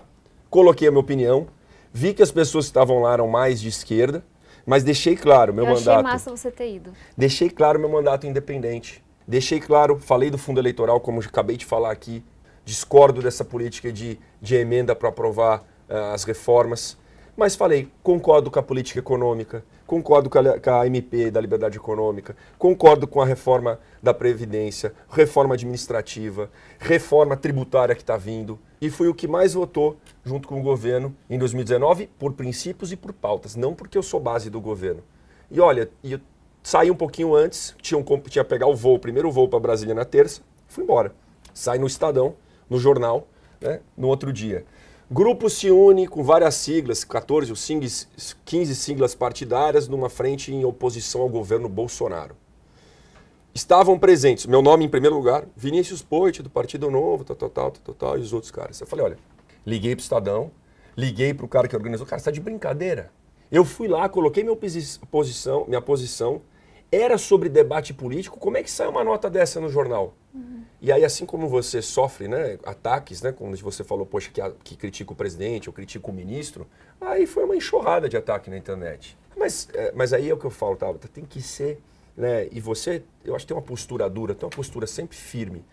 coloquei 0.49 0.87
a 0.87 0.91
minha 0.91 1.01
opinião, 1.01 1.47
vi 1.91 2.13
que 2.13 2.23
as 2.23 2.31
pessoas 2.31 2.67
que 2.67 2.69
estavam 2.69 3.01
lá 3.01 3.11
eram 3.11 3.27
mais 3.27 3.59
de 3.59 3.67
esquerda, 3.67 4.23
mas 4.65 4.81
deixei 4.81 5.17
claro 5.17 5.53
meu 5.53 5.65
Eu 5.65 5.73
mandato. 5.73 5.89
Achei 5.89 6.03
massa 6.03 6.31
você 6.31 6.49
ter 6.49 6.73
ido. 6.73 6.93
Deixei 7.17 7.49
claro 7.49 7.77
meu 7.81 7.89
mandato 7.89 8.25
independente. 8.25 9.03
Deixei 9.27 9.59
claro, 9.59 9.99
falei 9.99 10.29
do 10.29 10.37
fundo 10.37 10.61
eleitoral, 10.61 11.01
como 11.01 11.19
acabei 11.19 11.57
de 11.57 11.65
falar 11.65 11.91
aqui. 11.91 12.23
Discordo 12.63 13.21
dessa 13.21 13.43
política 13.43 13.91
de, 13.91 14.17
de 14.41 14.55
emenda 14.55 14.95
para 14.95 15.09
aprovar 15.09 15.65
uh, 15.89 16.13
as 16.13 16.23
reformas. 16.23 16.97
Mas 17.35 17.57
falei, 17.57 17.91
concordo 18.01 18.49
com 18.49 18.57
a 18.57 18.63
política 18.63 18.99
econômica, 18.99 19.65
concordo 19.85 20.29
com 20.29 20.39
a, 20.39 20.59
com 20.59 20.69
a, 20.69 20.87
MP 20.87 21.29
da 21.29 21.39
liberdade 21.39 21.77
econômica, 21.77 22.35
concordo 22.57 23.07
com 23.07 23.21
a 23.21 23.25
reforma 23.25 23.79
da 24.01 24.13
Previdência, 24.13 24.93
reforma 25.09 25.53
administrativa, 25.53 26.49
reforma 26.79 27.37
tributária 27.37 27.95
que 27.95 28.01
está 28.01 28.17
vindo. 28.17 28.59
E 28.81 28.89
fui 28.89 29.07
o 29.07 29.13
que 29.13 29.27
mais 29.27 29.53
votou 29.53 29.97
junto 30.23 30.47
com 30.47 30.59
o 30.59 30.63
governo 30.63 31.15
em 31.29 31.37
2019 31.37 32.09
por 32.19 32.33
princípios 32.33 32.91
e 32.91 32.95
por 32.95 33.13
pautas, 33.13 33.55
não 33.55 33.73
porque 33.73 33.97
eu 33.97 34.03
sou 34.03 34.19
base 34.19 34.49
do 34.49 34.59
governo. 34.59 35.03
E 35.49 35.59
olha, 35.59 35.89
eu 36.03 36.19
saí 36.61 36.89
um 36.89 36.95
pouquinho 36.95 37.35
antes, 37.35 37.75
tinha, 37.81 37.97
um, 37.97 38.03
pegar 38.03 38.67
o 38.67 38.75
voo, 38.75 38.95
o 38.95 38.99
primeiro 38.99 39.31
voo 39.31 39.47
para 39.47 39.59
Brasília 39.59 39.93
na 39.93 40.05
terça, 40.05 40.41
fui 40.67 40.83
embora. 40.83 41.13
Saí 41.53 41.79
no 41.79 41.87
Estadão, 41.87 42.35
no 42.69 42.77
jornal, 42.79 43.27
né, 43.61 43.79
no 43.95 44.07
outro 44.07 44.33
dia. 44.33 44.65
Grupo 45.09 45.51
se 45.51 45.69
une 45.69 46.07
com 46.07 46.23
várias 46.23 46.55
siglas, 46.55 47.03
14 47.03 47.51
ou 47.51 47.57
15 48.43 48.75
siglas 48.75 49.13
partidárias, 49.13 49.87
numa 49.87 50.09
frente 50.09 50.51
em 50.51 50.65
oposição 50.65 51.21
ao 51.21 51.29
governo 51.29 51.69
Bolsonaro. 51.69 52.35
Estavam 53.53 53.99
presentes, 53.99 54.47
meu 54.47 54.63
nome 54.63 54.83
em 54.83 54.89
primeiro 54.89 55.15
lugar, 55.15 55.45
Vinícius 55.55 56.01
Poit, 56.01 56.41
do 56.41 56.49
Partido 56.49 56.89
Novo, 56.89 57.23
tal, 57.23 57.35
tal, 57.35 57.49
tal, 57.49 57.71
tal, 57.71 57.95
tal, 57.95 58.17
e 58.17 58.21
os 58.21 58.33
outros 58.33 58.49
caras. 58.49 58.81
Eu 58.81 58.87
falei, 58.87 59.05
olha, 59.05 59.17
liguei 59.63 59.95
pro 59.95 60.01
Estadão, 60.01 60.49
liguei 60.97 61.35
pro 61.35 61.47
cara 61.47 61.67
que 61.67 61.75
organizou, 61.75 62.07
cara, 62.07 62.19
você 62.19 62.25
tá 62.25 62.31
de 62.31 62.41
brincadeira. 62.41 63.11
Eu 63.51 63.63
fui 63.63 63.87
lá, 63.87 64.09
coloquei 64.09 64.43
minha 64.43 64.57
posição, 65.11 65.65
minha 65.67 65.81
posição, 65.81 66.41
era 66.91 67.17
sobre 67.17 67.49
debate 67.49 67.93
político, 67.93 68.39
como 68.39 68.57
é 68.57 68.63
que 68.63 68.71
sai 68.71 68.87
uma 68.87 69.03
nota 69.03 69.29
dessa 69.29 69.59
no 69.59 69.69
jornal? 69.69 70.13
Uhum. 70.33 70.63
E 70.81 70.91
aí, 70.91 71.03
assim 71.03 71.25
como 71.25 71.47
você 71.47 71.81
sofre 71.81 72.27
né, 72.27 72.59
ataques, 72.63 73.21
né, 73.21 73.31
quando 73.31 73.57
você 73.57 73.83
falou, 73.83 74.05
poxa, 74.05 74.29
que, 74.31 74.41
que 74.63 74.75
critica 74.75 75.13
o 75.13 75.15
presidente 75.15 75.69
ou 75.69 75.73
critica 75.73 76.09
o 76.09 76.13
ministro, 76.13 76.67
aí 77.01 77.25
foi 77.25 77.43
uma 77.43 77.55
enxurrada 77.55 78.07
de 78.07 78.15
ataque 78.15 78.49
na 78.49 78.57
internet. 78.57 79.17
Mas, 79.35 79.67
é, 79.73 79.91
mas 79.95 80.13
aí 80.13 80.29
é 80.29 80.33
o 80.33 80.37
que 80.37 80.45
eu 80.45 80.51
falo, 80.51 80.75
tá, 80.75 80.93
tem 81.11 81.25
que 81.25 81.41
ser, 81.41 81.79
né, 82.15 82.47
e 82.51 82.61
você, 82.61 83.03
eu 83.23 83.35
acho 83.35 83.45
que 83.45 83.47
tem 83.47 83.57
uma 83.57 83.63
postura 83.63 84.09
dura, 84.09 84.35
tem 84.35 84.45
uma 84.45 84.55
postura 84.55 84.85
sempre 84.85 85.17
firme. 85.17 85.65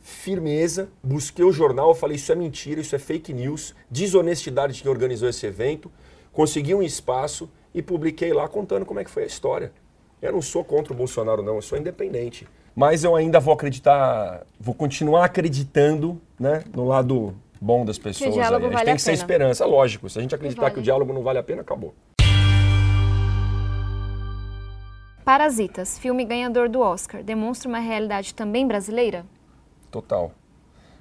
Firmeza, 0.00 0.88
busquei 1.02 1.44
o 1.44 1.52
jornal, 1.52 1.94
falei, 1.94 2.16
isso 2.16 2.30
é 2.30 2.34
mentira, 2.34 2.80
isso 2.80 2.94
é 2.94 2.98
fake 2.98 3.32
news, 3.32 3.74
desonestidade 3.90 4.74
de 4.74 4.82
quem 4.82 4.90
organizou 4.90 5.28
esse 5.28 5.44
evento, 5.46 5.90
consegui 6.32 6.74
um 6.74 6.82
espaço 6.82 7.50
e 7.74 7.82
publiquei 7.82 8.32
lá 8.32 8.48
contando 8.48 8.86
como 8.86 9.00
é 9.00 9.04
que 9.04 9.10
foi 9.10 9.24
a 9.24 9.26
história. 9.26 9.72
Eu 10.20 10.32
não 10.32 10.42
sou 10.42 10.64
contra 10.64 10.92
o 10.92 10.96
Bolsonaro, 10.96 11.42
não, 11.42 11.56
eu 11.56 11.62
sou 11.62 11.78
independente. 11.78 12.46
Mas 12.74 13.04
eu 13.04 13.14
ainda 13.14 13.38
vou 13.38 13.54
acreditar, 13.54 14.44
vou 14.58 14.74
continuar 14.74 15.24
acreditando 15.24 16.20
né, 16.38 16.64
no 16.74 16.86
lado 16.86 17.34
bom 17.60 17.84
das 17.84 17.98
pessoas. 17.98 18.30
Que 18.30 18.38
o 18.38 18.40
diálogo 18.40 18.66
aí. 18.66 18.68
A 18.68 18.70
gente 18.70 18.74
vale 18.74 18.86
tem 18.86 18.96
que 18.96 19.02
ser 19.02 19.12
esperança, 19.12 19.64
lógico. 19.64 20.08
Se 20.08 20.18
a 20.18 20.22
gente 20.22 20.34
acreditar 20.34 20.62
Vale. 20.62 20.74
que 20.74 20.80
o 20.80 20.82
diálogo 20.82 21.12
não 21.12 21.22
vale 21.22 21.38
a 21.38 21.42
pena, 21.42 21.62
acabou. 21.62 21.94
Parasitas, 25.24 25.98
filme 25.98 26.24
ganhador 26.24 26.68
do 26.68 26.80
Oscar, 26.80 27.22
demonstra 27.22 27.68
uma 27.68 27.78
realidade 27.78 28.34
também 28.34 28.66
brasileira? 28.66 29.26
Total. 29.90 30.32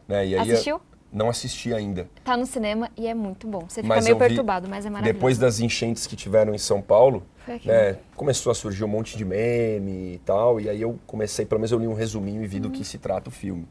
Né? 0.07 0.19
Aí, 0.19 0.35
Assistiu? 0.35 0.81
Não 1.11 1.29
assisti 1.29 1.73
ainda. 1.73 2.09
Tá 2.23 2.35
no 2.35 2.45
cinema 2.45 2.89
e 2.97 3.07
é 3.07 3.13
muito 3.13 3.47
bom. 3.47 3.61
Você 3.67 3.81
fica 3.81 3.87
Mas 3.95 4.03
meio 4.03 4.17
perturbado, 4.17 4.67
mas 4.69 4.85
é 4.85 4.89
maravilhoso. 4.89 5.13
Depois 5.13 5.37
das 5.37 5.59
enchentes 5.59 6.05
que 6.05 6.15
tiveram 6.17 6.53
em 6.53 6.57
São 6.57 6.81
Paulo, 6.81 7.23
aquilo. 7.47 7.73
né, 7.73 7.97
começou 8.15 8.51
a 8.51 8.55
surgir 8.55 8.83
um 8.83 8.89
monte 8.89 9.17
de 9.17 9.23
meme 9.23 10.15
e 10.15 10.21
tal, 10.25 10.59
e 10.59 10.69
aí 10.69 10.81
eu 10.81 10.99
comecei, 11.07 11.45
pelo 11.45 11.59
menos 11.59 11.71
eu 11.71 11.79
li 11.79 11.87
um 11.87 11.93
resuminho 11.93 12.43
e 12.43 12.47
vi 12.47 12.57
Uhum. 12.57 12.63
do 12.63 12.71
que 12.71 12.83
se 12.83 12.97
trata 12.97 13.29
o 13.29 13.31
filme. 13.31 13.65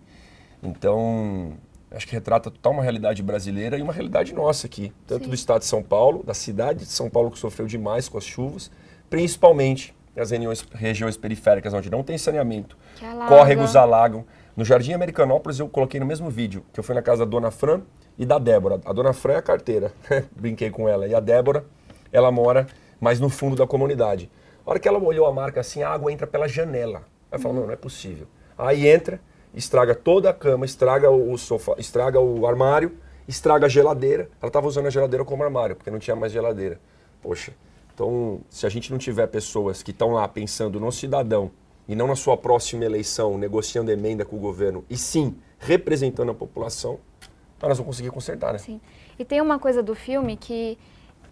Então, 0.63 1.53
acho 1.91 2.07
que 2.07 2.13
retrata 2.15 2.51
total 2.51 2.73
uma 2.73 2.83
realidade 2.83 3.23
brasileira 3.23 3.77
e 3.79 3.83
uma 3.83 3.93
realidade 3.93 4.33
nossa 4.35 4.67
aqui, 4.67 4.93
tanto 5.07 5.25
Sim. 5.25 5.29
do 5.31 5.35
estado 5.35 5.61
de 5.61 5.67
São 5.67 5.83
Paulo, 5.83 6.23
da 6.25 6.35
cidade 6.35 6.81
de 6.87 6.91
São 6.91 7.11
Paulo 7.11 7.31
que 7.31 7.39
sofreu 7.39 7.67
demais 7.67 8.09
com 8.09 8.17
as 8.19 8.25
chuvas, 8.25 8.71
principalmente 9.11 9.95
nas 10.15 10.31
regiões, 10.31 10.67
regiões 10.75 11.17
periféricas 11.17 11.75
onde 11.75 11.91
não 11.91 12.03
tem 12.03 12.17
saneamento, 12.17 12.77
alaga. 13.03 13.29
córregos 13.29 13.77
alagam. 13.77 14.25
No 14.57 14.65
Jardim 14.65 14.95
Americanópolis 14.95 15.59
eu 15.59 15.69
coloquei 15.69 16.01
no 16.01 16.07
mesmo 16.07 16.31
vídeo, 16.31 16.65
que 16.73 16.81
eu 16.81 16.85
fui 16.85 16.95
na 16.95 17.03
casa 17.03 17.27
da 17.27 17.31
Dona 17.31 17.51
Fran 17.51 17.83
e 18.17 18.25
da 18.25 18.39
Débora. 18.39 18.81
A 18.87 18.93
Dona 18.95 19.13
Fran 19.13 19.35
é 19.35 19.37
a 19.37 19.43
carteira, 19.43 19.93
brinquei 20.35 20.71
com 20.71 20.89
ela. 20.89 21.07
E 21.07 21.15
a 21.15 21.21
Débora, 21.21 21.67
ela 22.11 22.33
mora 22.33 22.67
mais 22.99 23.21
no 23.21 23.29
fundo 23.29 23.55
da 23.55 23.67
comunidade. 23.67 24.31
A 24.65 24.71
hora 24.71 24.79
que 24.79 24.89
ela 24.89 24.99
olhou 24.99 25.27
a 25.27 25.33
marca 25.33 25.61
assim, 25.61 25.83
a 25.83 25.91
água 25.91 26.11
entra 26.11 26.27
pela 26.27 26.49
janela. 26.49 27.03
Aí 27.31 27.39
falou, 27.39 27.59
não, 27.59 27.67
não 27.67 27.73
é 27.75 27.77
possível. 27.77 28.27
Aí 28.57 28.89
entra, 28.89 29.21
estraga 29.53 29.95
toda 29.95 30.31
a 30.31 30.33
cama, 30.33 30.65
estraga 30.65 31.11
o 31.11 31.37
sofá, 31.37 31.75
estraga 31.77 32.19
o 32.19 32.47
armário, 32.47 32.97
estraga 33.29 33.67
a 33.67 33.69
geladeira. 33.69 34.31
Ela 34.41 34.49
estava 34.49 34.67
usando 34.67 34.87
a 34.87 34.91
geladeira 34.91 35.23
como 35.23 35.45
armário, 35.45 35.77
porque 35.77 35.91
não 35.91 35.99
tinha 35.99 36.17
mais 36.17 36.33
geladeira. 36.33 36.81
Poxa, 37.21 37.53
então 37.95 38.41
se 38.49 38.65
a 38.65 38.71
gente 38.71 38.91
não 38.91 38.97
tiver 38.97 39.27
pessoas 39.27 39.83
que 39.83 39.91
estão 39.91 40.13
lá 40.13 40.27
pensando 40.27 40.81
no 40.81 40.91
cidadão 40.91 41.51
e 41.89 41.95
não 41.95 42.07
na 42.07 42.17
sua 42.17 42.37
próxima 42.37 42.85
eleição, 42.85 43.39
negociando 43.39 43.91
emenda 43.91 44.25
com 44.25 44.37
o 44.37 44.41
governo, 44.41 44.85
e 44.91 44.97
sim 44.97 45.37
representando 45.59 46.31
a 46.31 46.35
população, 46.35 46.99
nós 47.61 47.79
vamos 47.79 47.87
conseguir 47.87 48.11
consertar, 48.11 48.53
né? 48.53 48.59
Sim. 48.59 48.81
E 49.19 49.25
tem 49.25 49.41
uma 49.41 49.59
coisa 49.59 49.83
do 49.83 49.95
filme 49.95 50.37
que 50.37 50.79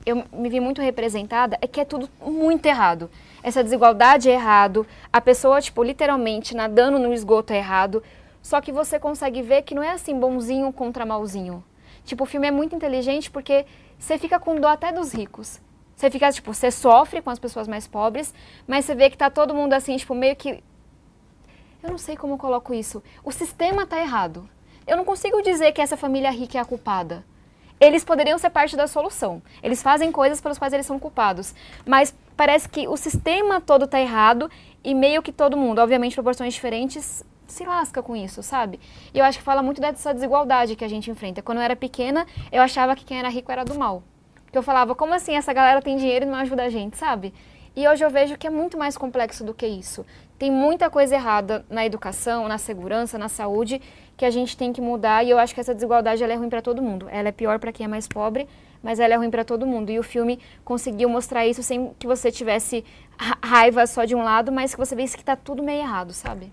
eu 0.06 0.24
me 0.32 0.48
vi 0.48 0.60
muito 0.60 0.80
representada, 0.82 1.58
é 1.60 1.66
que 1.66 1.80
é 1.80 1.84
tudo 1.84 2.08
muito 2.20 2.66
errado. 2.66 3.10
Essa 3.42 3.62
desigualdade 3.62 4.28
é 4.28 4.34
errado, 4.34 4.86
a 5.12 5.20
pessoa, 5.20 5.60
tipo, 5.60 5.82
literalmente 5.82 6.54
nadando 6.54 6.98
no 6.98 7.12
esgoto 7.12 7.52
é 7.52 7.58
errado, 7.58 8.02
só 8.42 8.60
que 8.60 8.70
você 8.70 8.98
consegue 8.98 9.40
ver 9.42 9.62
que 9.62 9.74
não 9.74 9.82
é 9.82 9.90
assim 9.90 10.18
bonzinho 10.18 10.72
contra 10.72 11.06
malzinho. 11.06 11.64
Tipo, 12.04 12.24
o 12.24 12.26
filme 12.26 12.46
é 12.46 12.50
muito 12.50 12.76
inteligente 12.76 13.30
porque 13.30 13.64
você 13.98 14.18
fica 14.18 14.38
com 14.38 14.60
dó 14.60 14.68
até 14.68 14.92
dos 14.92 15.12
ricos. 15.12 15.60
Você 15.96 16.10
fica, 16.10 16.30
tipo, 16.32 16.52
você 16.52 16.70
sofre 16.70 17.22
com 17.22 17.30
as 17.30 17.38
pessoas 17.38 17.68
mais 17.68 17.86
pobres, 17.86 18.34
mas 18.66 18.84
você 18.84 18.94
vê 18.94 19.08
que 19.08 19.16
tá 19.16 19.30
todo 19.30 19.54
mundo 19.54 19.72
assim, 19.72 19.96
tipo, 19.96 20.14
meio 20.14 20.34
que 20.34 20.62
eu 21.82 21.90
não 21.90 21.98
sei 21.98 22.16
como 22.16 22.34
eu 22.34 22.38
coloco 22.38 22.72
isso. 22.72 23.02
O 23.22 23.30
sistema 23.30 23.86
tá 23.86 24.00
errado. 24.00 24.48
Eu 24.86 24.96
não 24.96 25.04
consigo 25.04 25.42
dizer 25.42 25.72
que 25.72 25.82
essa 25.82 25.98
família 25.98 26.30
rica 26.30 26.56
é 26.56 26.60
a 26.60 26.64
culpada. 26.64 27.24
Eles 27.78 28.02
poderiam 28.02 28.38
ser 28.38 28.48
parte 28.48 28.74
da 28.74 28.86
solução. 28.86 29.42
Eles 29.62 29.82
fazem 29.82 30.10
coisas 30.10 30.40
pelas 30.40 30.58
quais 30.58 30.72
eles 30.72 30.86
são 30.86 30.98
culpados. 30.98 31.54
Mas 31.84 32.14
parece 32.34 32.68
que 32.70 32.88
o 32.88 32.96
sistema 32.96 33.60
todo 33.60 33.86
tá 33.86 34.00
errado 34.00 34.50
e 34.82 34.94
meio 34.94 35.22
que 35.22 35.30
todo 35.30 35.58
mundo, 35.58 35.80
obviamente 35.80 36.14
proporções 36.14 36.54
diferentes, 36.54 37.22
se 37.46 37.64
lasca 37.64 38.02
com 38.02 38.16
isso, 38.16 38.42
sabe? 38.42 38.80
E 39.12 39.18
eu 39.18 39.24
acho 39.24 39.38
que 39.38 39.44
fala 39.44 39.62
muito 39.62 39.80
dessa 39.80 40.14
desigualdade 40.14 40.76
que 40.76 40.84
a 40.84 40.88
gente 40.88 41.10
enfrenta. 41.10 41.42
Quando 41.42 41.58
eu 41.58 41.64
era 41.64 41.76
pequena, 41.76 42.26
eu 42.50 42.62
achava 42.62 42.96
que 42.96 43.04
quem 43.04 43.18
era 43.18 43.28
rico 43.28 43.52
era 43.52 43.64
do 43.64 43.78
mal. 43.78 44.02
Porque 44.54 44.60
eu 44.60 44.62
falava, 44.62 44.94
como 44.94 45.12
assim 45.12 45.34
essa 45.34 45.52
galera 45.52 45.82
tem 45.82 45.96
dinheiro 45.96 46.24
e 46.24 46.28
não 46.28 46.36
ajuda 46.38 46.62
a 46.62 46.68
gente, 46.68 46.96
sabe? 46.96 47.34
E 47.74 47.88
hoje 47.88 48.04
eu 48.04 48.08
vejo 48.08 48.38
que 48.38 48.46
é 48.46 48.50
muito 48.50 48.78
mais 48.78 48.96
complexo 48.96 49.42
do 49.42 49.52
que 49.52 49.66
isso. 49.66 50.06
Tem 50.38 50.48
muita 50.48 50.88
coisa 50.88 51.16
errada 51.16 51.64
na 51.68 51.84
educação, 51.84 52.46
na 52.46 52.56
segurança, 52.56 53.18
na 53.18 53.28
saúde, 53.28 53.82
que 54.16 54.24
a 54.24 54.30
gente 54.30 54.56
tem 54.56 54.72
que 54.72 54.80
mudar. 54.80 55.24
E 55.24 55.30
eu 55.30 55.40
acho 55.40 55.52
que 55.52 55.58
essa 55.60 55.74
desigualdade 55.74 56.22
é 56.22 56.34
ruim 56.36 56.48
para 56.48 56.62
todo 56.62 56.80
mundo. 56.80 57.08
Ela 57.10 57.30
é 57.30 57.32
pior 57.32 57.58
para 57.58 57.72
quem 57.72 57.84
é 57.84 57.88
mais 57.88 58.06
pobre, 58.06 58.46
mas 58.80 59.00
ela 59.00 59.14
é 59.14 59.16
ruim 59.16 59.28
para 59.28 59.44
todo 59.44 59.66
mundo. 59.66 59.90
E 59.90 59.98
o 59.98 60.04
filme 60.04 60.38
conseguiu 60.64 61.08
mostrar 61.08 61.44
isso 61.44 61.60
sem 61.60 61.92
que 61.98 62.06
você 62.06 62.30
tivesse 62.30 62.84
ra- 63.18 63.38
raiva 63.42 63.84
só 63.88 64.04
de 64.04 64.14
um 64.14 64.22
lado, 64.22 64.52
mas 64.52 64.72
que 64.72 64.78
você 64.78 64.94
visse 64.94 65.16
que 65.16 65.24
tá 65.24 65.34
tudo 65.34 65.64
meio 65.64 65.80
errado, 65.80 66.12
sabe? 66.12 66.52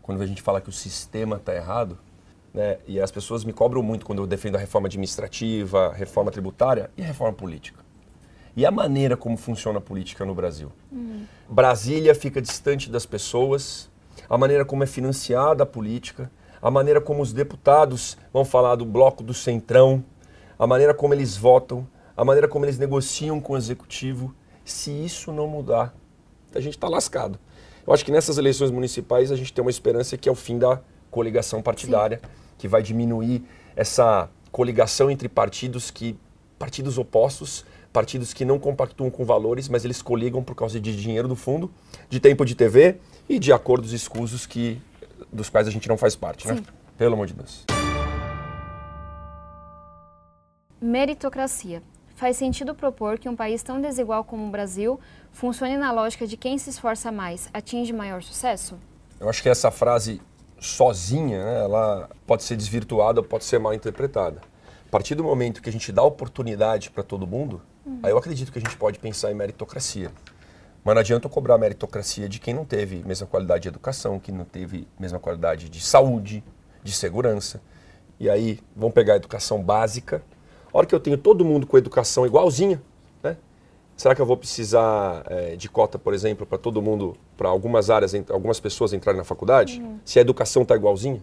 quando 0.00 0.22
a 0.22 0.26
gente 0.26 0.42
fala 0.42 0.60
que 0.60 0.68
o 0.68 0.72
sistema 0.72 1.36
está 1.36 1.52
errado, 1.56 1.98
né, 2.52 2.78
e 2.86 3.00
as 3.00 3.10
pessoas 3.10 3.44
me 3.44 3.52
cobram 3.52 3.82
muito 3.82 4.04
quando 4.04 4.22
eu 4.22 4.26
defendo 4.26 4.56
a 4.56 4.58
reforma 4.58 4.86
administrativa, 4.86 5.86
a 5.88 5.92
reforma 5.92 6.30
tributária 6.30 6.90
e 6.96 7.02
a 7.02 7.06
reforma 7.06 7.32
política. 7.32 7.80
E 8.54 8.66
a 8.66 8.70
maneira 8.70 9.16
como 9.16 9.36
funciona 9.36 9.78
a 9.78 9.80
política 9.80 10.24
no 10.24 10.34
Brasil. 10.34 10.70
Brasília 11.48 12.14
fica 12.14 12.40
distante 12.42 12.90
das 12.90 13.06
pessoas, 13.06 13.90
a 14.28 14.36
maneira 14.36 14.64
como 14.64 14.84
é 14.84 14.86
financiada 14.86 15.62
a 15.62 15.66
política, 15.66 16.30
a 16.60 16.70
maneira 16.70 17.00
como 17.00 17.22
os 17.22 17.32
deputados 17.32 18.16
vão 18.32 18.44
falar 18.44 18.76
do 18.76 18.84
bloco 18.84 19.22
do 19.22 19.32
centrão, 19.32 20.04
a 20.58 20.66
maneira 20.66 20.94
como 20.94 21.14
eles 21.14 21.36
votam, 21.36 21.86
a 22.16 22.24
maneira 22.24 22.46
como 22.46 22.64
eles 22.64 22.78
negociam 22.78 23.40
com 23.40 23.54
o 23.54 23.56
executivo. 23.56 24.34
Se 24.64 24.90
isso 24.90 25.32
não 25.32 25.48
mudar, 25.48 25.94
a 26.54 26.60
gente 26.60 26.74
está 26.74 26.88
lascado. 26.88 27.38
Eu 27.86 27.92
acho 27.92 28.04
que 28.04 28.12
nessas 28.12 28.38
eleições 28.38 28.70
municipais 28.70 29.32
a 29.32 29.36
gente 29.36 29.52
tem 29.52 29.64
uma 29.64 29.70
esperança 29.70 30.16
que 30.16 30.28
é 30.28 30.32
o 30.32 30.36
fim 30.36 30.58
da 30.58 30.80
coligação 31.10 31.60
partidária, 31.60 32.20
que 32.62 32.68
vai 32.68 32.80
diminuir 32.80 33.42
essa 33.74 34.30
coligação 34.52 35.10
entre 35.10 35.28
partidos 35.28 35.90
que 35.90 36.16
partidos 36.60 36.96
opostos, 36.96 37.64
partidos 37.92 38.32
que 38.32 38.44
não 38.44 38.56
compactuam 38.56 39.10
com 39.10 39.24
valores, 39.24 39.68
mas 39.68 39.84
eles 39.84 40.00
coligam 40.00 40.44
por 40.44 40.54
causa 40.54 40.80
de 40.80 40.96
dinheiro 40.96 41.26
do 41.26 41.34
fundo, 41.34 41.68
de 42.08 42.20
tempo 42.20 42.44
de 42.44 42.54
TV 42.54 43.00
e 43.28 43.40
de 43.40 43.52
acordos 43.52 43.92
escusos 43.92 44.46
que 44.46 44.80
dos 45.32 45.50
quais 45.50 45.66
a 45.66 45.72
gente 45.72 45.88
não 45.88 45.98
faz 45.98 46.14
parte, 46.14 46.46
né? 46.46 46.54
Sim. 46.54 46.64
Pelo 46.96 47.14
amor 47.14 47.26
de 47.26 47.34
Deus. 47.34 47.64
Meritocracia. 50.80 51.82
Faz 52.14 52.36
sentido 52.36 52.76
propor 52.76 53.18
que 53.18 53.28
um 53.28 53.34
país 53.34 53.60
tão 53.64 53.80
desigual 53.80 54.22
como 54.22 54.46
o 54.46 54.50
Brasil 54.52 55.00
funcione 55.32 55.76
na 55.76 55.90
lógica 55.90 56.28
de 56.28 56.36
quem 56.36 56.58
se 56.58 56.70
esforça 56.70 57.10
mais 57.10 57.50
atinge 57.52 57.92
maior 57.92 58.22
sucesso? 58.22 58.78
Eu 59.18 59.28
acho 59.28 59.42
que 59.42 59.48
essa 59.48 59.72
frase 59.72 60.20
sozinha, 60.62 61.44
né, 61.44 61.64
ela 61.64 62.08
pode 62.26 62.44
ser 62.44 62.56
desvirtuada, 62.56 63.22
pode 63.22 63.44
ser 63.44 63.58
mal 63.58 63.74
interpretada. 63.74 64.40
A 64.86 64.90
partir 64.90 65.14
do 65.14 65.24
momento 65.24 65.60
que 65.60 65.68
a 65.68 65.72
gente 65.72 65.90
dá 65.90 66.02
oportunidade 66.02 66.90
para 66.90 67.02
todo 67.02 67.26
mundo, 67.26 67.60
aí 68.02 68.10
eu 68.10 68.18
acredito 68.18 68.52
que 68.52 68.58
a 68.58 68.60
gente 68.60 68.76
pode 68.76 68.98
pensar 68.98 69.30
em 69.30 69.34
meritocracia. 69.34 70.10
Mas 70.84 70.94
não 70.94 71.00
adianta 71.00 71.26
eu 71.26 71.30
cobrar 71.30 71.58
meritocracia 71.58 72.28
de 72.28 72.38
quem 72.38 72.52
não 72.54 72.64
teve 72.64 73.02
mesma 73.04 73.26
qualidade 73.26 73.62
de 73.62 73.68
educação, 73.68 74.18
que 74.18 74.32
não 74.32 74.44
teve 74.44 74.86
mesma 74.98 75.18
qualidade 75.18 75.68
de 75.68 75.80
saúde, 75.80 76.42
de 76.82 76.92
segurança. 76.92 77.60
E 78.18 78.28
aí, 78.28 78.60
vamos 78.74 78.94
pegar 78.94 79.14
a 79.14 79.16
educação 79.16 79.62
básica. 79.62 80.22
A 80.72 80.78
hora 80.78 80.86
que 80.86 80.94
eu 80.94 81.00
tenho 81.00 81.16
todo 81.16 81.44
mundo 81.44 81.66
com 81.66 81.78
educação 81.78 82.26
igualzinha? 82.26 82.82
Será 83.96 84.14
que 84.14 84.20
eu 84.20 84.26
vou 84.26 84.36
precisar 84.36 85.24
eh, 85.28 85.56
de 85.56 85.68
cota, 85.68 85.98
por 85.98 86.12
exemplo, 86.12 86.44
para 86.44 86.58
todo 86.58 86.82
mundo, 86.82 87.16
para 87.36 87.48
algumas 87.48 87.90
áreas, 87.90 88.14
algumas 88.30 88.58
pessoas 88.58 88.92
entrarem 88.92 89.18
na 89.18 89.24
faculdade? 89.24 89.82
Se 90.04 90.18
a 90.18 90.22
educação 90.22 90.62
está 90.62 90.74
igualzinha? 90.74 91.22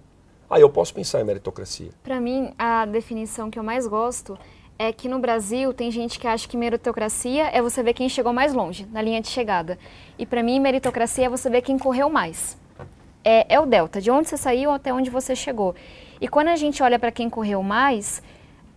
Aí 0.50 0.62
eu 0.62 0.70
posso 0.70 0.94
pensar 0.94 1.22
em 1.22 1.24
meritocracia. 1.24 1.90
Para 2.04 2.20
mim, 2.20 2.54
a 2.58 2.86
definição 2.86 3.52
que 3.52 3.60
eu 3.60 3.64
mais 3.64 3.86
gosto 3.86 4.38
é 4.80 4.94
que 4.94 5.10
no 5.10 5.20
Brasil 5.20 5.74
tem 5.74 5.92
gente 5.92 6.18
que 6.18 6.26
acha 6.26 6.48
que 6.48 6.56
meritocracia 6.56 7.50
é 7.50 7.62
você 7.62 7.84
ver 7.84 7.94
quem 7.94 8.08
chegou 8.08 8.32
mais 8.32 8.54
longe, 8.54 8.88
na 8.92 9.02
linha 9.02 9.22
de 9.22 9.28
chegada. 9.28 9.78
E 10.18 10.26
para 10.26 10.42
mim, 10.42 10.58
meritocracia 10.60 11.26
é 11.26 11.30
você 11.30 11.50
ver 11.50 11.62
quem 11.62 11.78
correu 11.78 12.10
mais. 12.10 12.58
É, 13.24 13.56
é 13.56 13.60
o 13.60 13.66
delta, 13.66 14.00
de 14.00 14.10
onde 14.10 14.30
você 14.30 14.38
saiu 14.38 14.72
até 14.72 14.94
onde 14.94 15.10
você 15.10 15.36
chegou. 15.36 15.76
E 16.22 16.28
quando 16.28 16.48
a 16.48 16.56
gente 16.56 16.82
olha 16.82 16.98
para 16.98 17.12
quem 17.12 17.30
correu 17.30 17.62
mais, 17.62 18.24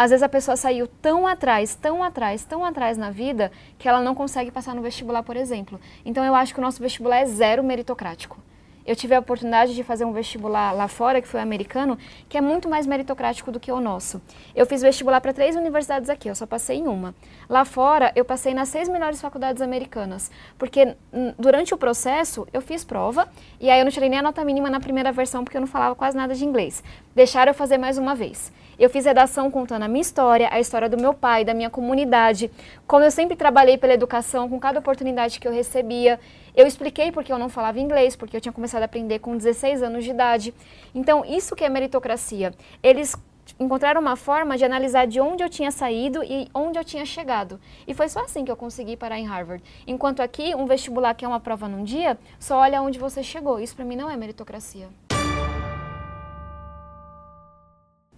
às 0.03 0.11
vezes 0.11 0.23
a 0.25 0.29
pessoa 0.29 0.57
saiu 0.57 0.89
tão 0.89 1.29
atrás, 1.29 1.77
tão 1.77 2.03
atrás, 2.03 2.45
tão 2.45 2.65
atrás 2.65 2.99
na 2.99 3.13
vida, 3.13 3.53
que 3.79 3.89
ela 3.89 4.01
não 4.01 4.17
consegue 4.17 4.51
passar 4.51 4.75
no 4.75 4.83
vestibular, 4.83 5.23
por 5.23 5.37
exemplo. 5.37 5.81
Então 6.05 6.25
eu 6.25 6.35
acho 6.35 6.53
que 6.53 6.59
o 6.59 6.63
nosso 6.63 6.83
vestibular 6.83 7.19
é 7.19 7.27
zero 7.27 7.63
meritocrático. 7.63 8.37
Eu 8.85 8.97
tive 8.97 9.15
a 9.15 9.21
oportunidade 9.21 9.75
de 9.77 9.85
fazer 9.85 10.05
um 10.05 10.13
vestibular 10.13 10.73
lá 10.73 10.89
fora, 10.89 11.23
que 11.23 11.29
foi 11.29 11.41
americano, 11.41 11.97
que 12.29 12.37
é 12.37 12.41
muito 12.41 12.69
mais 12.69 12.85
meritocrático 12.85 13.53
do 13.53 13.61
que 13.61 13.71
o 13.71 13.81
nosso. 13.81 14.21
Eu 14.57 14.67
fiz 14.67 14.83
vestibular 14.83 15.21
para 15.21 15.33
três 15.33 15.55
universidades 15.55 16.11
aqui, 16.11 16.29
eu 16.29 16.35
só 16.35 16.47
passei 16.47 16.79
em 16.79 16.89
uma. 16.89 17.15
Lá 17.49 17.65
fora, 17.65 18.11
eu 18.17 18.25
passei 18.25 18.53
nas 18.53 18.69
seis 18.69 18.89
melhores 18.89 19.21
faculdades 19.21 19.63
americanas, 19.63 20.33
porque 20.59 20.97
hum, 21.13 21.33
durante 21.39 21.73
o 21.73 21.77
processo 21.77 22.45
eu 22.53 22.61
fiz 22.61 22.83
prova 22.83 23.29
e 23.61 23.71
aí 23.71 23.79
eu 23.81 23.85
não 23.85 23.93
tirei 23.93 24.09
nem 24.09 24.19
a 24.19 24.23
nota 24.23 24.45
mínima 24.45 24.69
na 24.69 24.81
primeira 24.81 25.13
versão 25.13 25.45
porque 25.45 25.57
eu 25.57 25.61
não 25.61 25.69
falava 25.69 25.95
quase 25.95 26.17
nada 26.17 26.35
de 26.35 26.45
inglês. 26.45 26.83
Deixaram 27.15 27.51
eu 27.51 27.55
fazer 27.55 27.77
mais 27.77 27.99
uma 27.99 28.15
vez. 28.15 28.51
Eu 28.79 28.89
fiz 28.89 29.05
redação 29.05 29.51
contando 29.51 29.83
a 29.83 29.89
minha 29.89 30.01
história, 30.01 30.49
a 30.51 30.59
história 30.59 30.89
do 30.89 30.97
meu 30.97 31.13
pai, 31.13 31.45
da 31.45 31.53
minha 31.53 31.69
comunidade, 31.69 32.51
como 32.87 33.05
eu 33.05 33.11
sempre 33.11 33.37
trabalhei 33.37 33.77
pela 33.77 33.93
educação, 33.93 34.49
com 34.49 34.59
cada 34.59 34.79
oportunidade 34.79 35.39
que 35.39 35.47
eu 35.47 35.53
recebia. 35.53 36.19
Eu 36.57 36.67
expliquei 36.67 37.13
porque 37.13 37.31
eu 37.31 37.39
não 37.39 37.51
falava 37.51 37.79
inglês, 37.79 38.17
porque 38.17 38.35
eu 38.35 38.41
tinha 38.41 38.53
começado 38.53 38.83
a 38.83 38.87
aprender 38.87 39.19
com 39.19 39.37
16 39.37 39.83
anos 39.83 40.05
de 40.05 40.11
idade. 40.11 40.55
Então, 40.95 41.23
isso 41.25 41.55
que 41.55 41.65
é 41.65 41.69
meritocracia. 41.69 42.55
Eles 42.83 43.15
encontrar 43.59 43.99
uma 43.99 44.17
forma 44.17 44.57
de 44.57 44.65
analisar 44.65 45.07
de 45.07 45.21
onde 45.21 45.43
eu 45.43 45.49
tinha 45.49 45.71
saído 45.71 46.23
e 46.25 46.49
onde 46.55 46.79
eu 46.79 46.85
tinha 46.85 47.05
chegado. 47.05 47.61
E 47.87 47.93
foi 47.93 48.09
só 48.09 48.21
assim 48.21 48.45
que 48.45 48.51
eu 48.51 48.57
consegui 48.57 48.97
parar 48.97 49.19
em 49.19 49.27
Harvard. 49.27 49.63
Enquanto 49.87 50.21
aqui, 50.21 50.55
um 50.55 50.65
vestibular 50.65 51.15
que 51.15 51.25
é 51.25 51.29
uma 51.29 51.41
prova 51.41 51.69
num 51.69 51.85
dia, 51.85 52.19
só 52.39 52.59
olha 52.59 52.81
onde 52.81 52.99
você 52.99 53.23
chegou. 53.23 53.61
Isso 53.61 53.77
para 53.77 53.85
mim 53.85 53.97
não 53.97 54.11
é 54.11 54.17
meritocracia. 54.17 54.89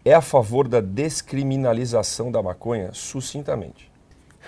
É 0.05 0.13
a 0.13 0.21
favor 0.21 0.69
da 0.69 0.83
descriminalização 0.83 2.31
da 2.31 2.43
maconha? 2.43 2.91
Sucintamente. 2.93 3.91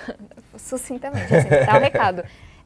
Sucintamente, 0.59 1.35
assim, 1.35 1.49
tá 1.49 1.79
o 1.79 1.81
recado. 1.81 2.23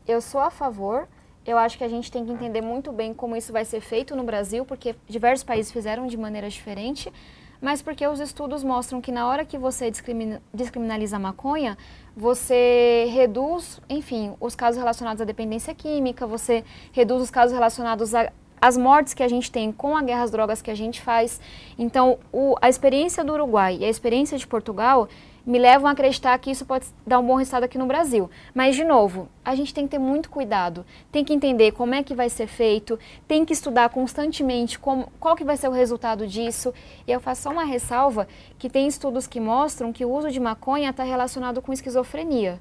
Eu 0.08 0.20
sou 0.20 0.40
a 0.40 0.50
favor, 0.50 1.06
eu 1.46 1.56
acho 1.56 1.78
que 1.78 1.84
a 1.84 1.88
gente 1.88 2.10
tem 2.10 2.26
que 2.26 2.32
entender 2.32 2.60
muito 2.60 2.90
bem 2.90 3.14
como 3.14 3.36
isso 3.36 3.52
vai 3.52 3.64
ser 3.64 3.80
feito 3.80 4.16
no 4.16 4.24
Brasil, 4.24 4.64
porque 4.64 4.96
diversos 5.08 5.44
países 5.44 5.70
fizeram 5.70 6.08
de 6.08 6.16
maneira 6.16 6.48
diferente, 6.50 7.12
mas 7.60 7.80
porque 7.80 8.04
os 8.06 8.18
estudos 8.18 8.64
mostram 8.64 9.00
que 9.00 9.12
na 9.12 9.28
hora 9.28 9.44
que 9.44 9.56
você 9.56 9.92
descriminaliza 10.52 11.16
a 11.16 11.18
maconha, 11.18 11.78
você 12.16 13.06
reduz, 13.12 13.80
enfim, 13.88 14.34
os 14.40 14.56
casos 14.56 14.78
relacionados 14.78 15.20
à 15.20 15.24
dependência 15.24 15.74
química, 15.74 16.26
você 16.26 16.64
reduz 16.90 17.22
os 17.22 17.30
casos 17.30 17.52
relacionados 17.52 18.14
a 18.14 18.32
as 18.60 18.76
mortes 18.76 19.14
que 19.14 19.22
a 19.22 19.28
gente 19.28 19.50
tem 19.50 19.72
com 19.72 19.96
a 19.96 20.02
guerra 20.02 20.22
às 20.22 20.30
drogas 20.30 20.60
que 20.60 20.70
a 20.70 20.74
gente 20.74 21.00
faz. 21.00 21.40
Então, 21.78 22.18
o, 22.32 22.54
a 22.60 22.68
experiência 22.68 23.24
do 23.24 23.32
Uruguai 23.32 23.78
e 23.80 23.84
a 23.84 23.88
experiência 23.88 24.36
de 24.36 24.46
Portugal 24.46 25.08
me 25.46 25.58
levam 25.58 25.88
a 25.88 25.92
acreditar 25.92 26.38
que 26.38 26.50
isso 26.50 26.66
pode 26.66 26.86
dar 27.06 27.18
um 27.18 27.26
bom 27.26 27.36
resultado 27.36 27.64
aqui 27.64 27.78
no 27.78 27.86
Brasil. 27.86 28.30
Mas, 28.54 28.76
de 28.76 28.84
novo, 28.84 29.28
a 29.44 29.54
gente 29.54 29.72
tem 29.72 29.84
que 29.84 29.90
ter 29.90 29.98
muito 29.98 30.30
cuidado, 30.30 30.84
tem 31.10 31.24
que 31.24 31.32
entender 31.32 31.72
como 31.72 31.94
é 31.94 32.02
que 32.02 32.14
vai 32.14 32.28
ser 32.28 32.46
feito, 32.46 32.98
tem 33.26 33.44
que 33.44 33.52
estudar 33.52 33.88
constantemente 33.88 34.78
como, 34.78 35.10
qual 35.18 35.34
que 35.34 35.44
vai 35.44 35.56
ser 35.56 35.68
o 35.68 35.72
resultado 35.72 36.26
disso. 36.26 36.72
E 37.06 37.10
eu 37.12 37.20
faço 37.20 37.42
só 37.42 37.50
uma 37.50 37.64
ressalva 37.64 38.28
que 38.58 38.68
tem 38.68 38.86
estudos 38.86 39.26
que 39.26 39.40
mostram 39.40 39.92
que 39.92 40.04
o 40.04 40.12
uso 40.12 40.30
de 40.30 40.38
maconha 40.38 40.90
está 40.90 41.02
relacionado 41.02 41.62
com 41.62 41.72
esquizofrenia. 41.72 42.60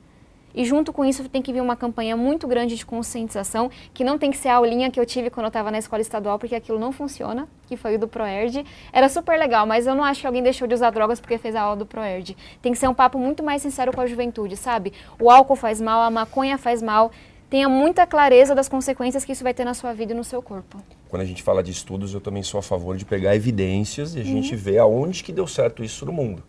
E 0.53 0.65
junto 0.65 0.91
com 0.91 1.05
isso 1.05 1.27
tem 1.29 1.41
que 1.41 1.53
vir 1.53 1.61
uma 1.61 1.75
campanha 1.75 2.17
muito 2.17 2.47
grande 2.47 2.75
de 2.75 2.85
conscientização, 2.85 3.69
que 3.93 4.03
não 4.03 4.17
tem 4.17 4.31
que 4.31 4.37
ser 4.37 4.49
a 4.49 4.55
aulinha 4.55 4.89
que 4.89 4.99
eu 4.99 5.05
tive 5.05 5.29
quando 5.29 5.45
eu 5.45 5.49
estava 5.49 5.71
na 5.71 5.77
escola 5.77 6.01
estadual, 6.01 6.39
porque 6.39 6.55
aquilo 6.55 6.79
não 6.79 6.91
funciona, 6.91 7.47
que 7.67 7.77
foi 7.77 7.95
o 7.95 7.99
do 7.99 8.07
Proerd. 8.07 8.65
Era 8.91 9.07
super 9.09 9.37
legal, 9.37 9.65
mas 9.65 9.85
eu 9.85 9.95
não 9.95 10.03
acho 10.03 10.21
que 10.21 10.27
alguém 10.27 10.41
deixou 10.43 10.67
de 10.67 10.73
usar 10.73 10.89
drogas 10.89 11.19
porque 11.19 11.37
fez 11.37 11.55
a 11.55 11.61
aula 11.61 11.75
do 11.75 11.85
Proerd. 11.85 12.35
Tem 12.61 12.71
que 12.71 12.77
ser 12.77 12.87
um 12.87 12.93
papo 12.93 13.17
muito 13.17 13.43
mais 13.43 13.61
sincero 13.61 13.93
com 13.93 14.01
a 14.01 14.07
juventude, 14.07 14.57
sabe? 14.57 14.93
O 15.19 15.29
álcool 15.29 15.55
faz 15.55 15.79
mal, 15.79 16.01
a 16.01 16.09
maconha 16.09 16.57
faz 16.57 16.81
mal. 16.81 17.11
Tenha 17.49 17.67
muita 17.67 18.05
clareza 18.05 18.53
das 18.53 18.69
consequências 18.69 19.25
que 19.25 19.31
isso 19.31 19.43
vai 19.43 19.55
ter 19.55 19.65
na 19.65 19.73
sua 19.73 19.91
vida 19.91 20.13
e 20.13 20.15
no 20.15 20.23
seu 20.23 20.41
corpo. 20.41 20.77
Quando 21.09 21.23
a 21.23 21.25
gente 21.25 21.41
fala 21.41 21.63
de 21.63 21.71
estudos, 21.71 22.13
eu 22.13 22.21
também 22.21 22.43
sou 22.43 22.59
a 22.59 22.61
favor 22.61 22.95
de 22.95 23.05
pegar 23.05 23.35
evidências 23.35 24.13
e 24.13 24.19
a 24.19 24.21
uhum. 24.21 24.27
gente 24.27 24.55
ver 24.55 24.77
aonde 24.77 25.23
que 25.23 25.31
deu 25.31 25.47
certo 25.47 25.83
isso 25.83 26.05
no 26.05 26.13
mundo. 26.13 26.43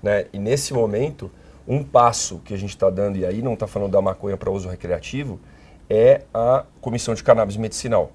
Né? 0.00 0.26
E 0.32 0.38
nesse 0.38 0.72
momento, 0.72 1.28
um 1.66 1.82
passo 1.82 2.40
que 2.44 2.52
a 2.52 2.56
gente 2.56 2.70
está 2.70 2.90
dando, 2.90 3.16
e 3.16 3.24
aí 3.24 3.42
não 3.42 3.54
está 3.54 3.66
falando 3.66 3.92
da 3.92 4.02
maconha 4.02 4.36
para 4.36 4.50
uso 4.50 4.68
recreativo, 4.68 5.40
é 5.88 6.22
a 6.32 6.64
Comissão 6.80 7.14
de 7.14 7.22
Cannabis 7.22 7.56
Medicinal. 7.56 8.10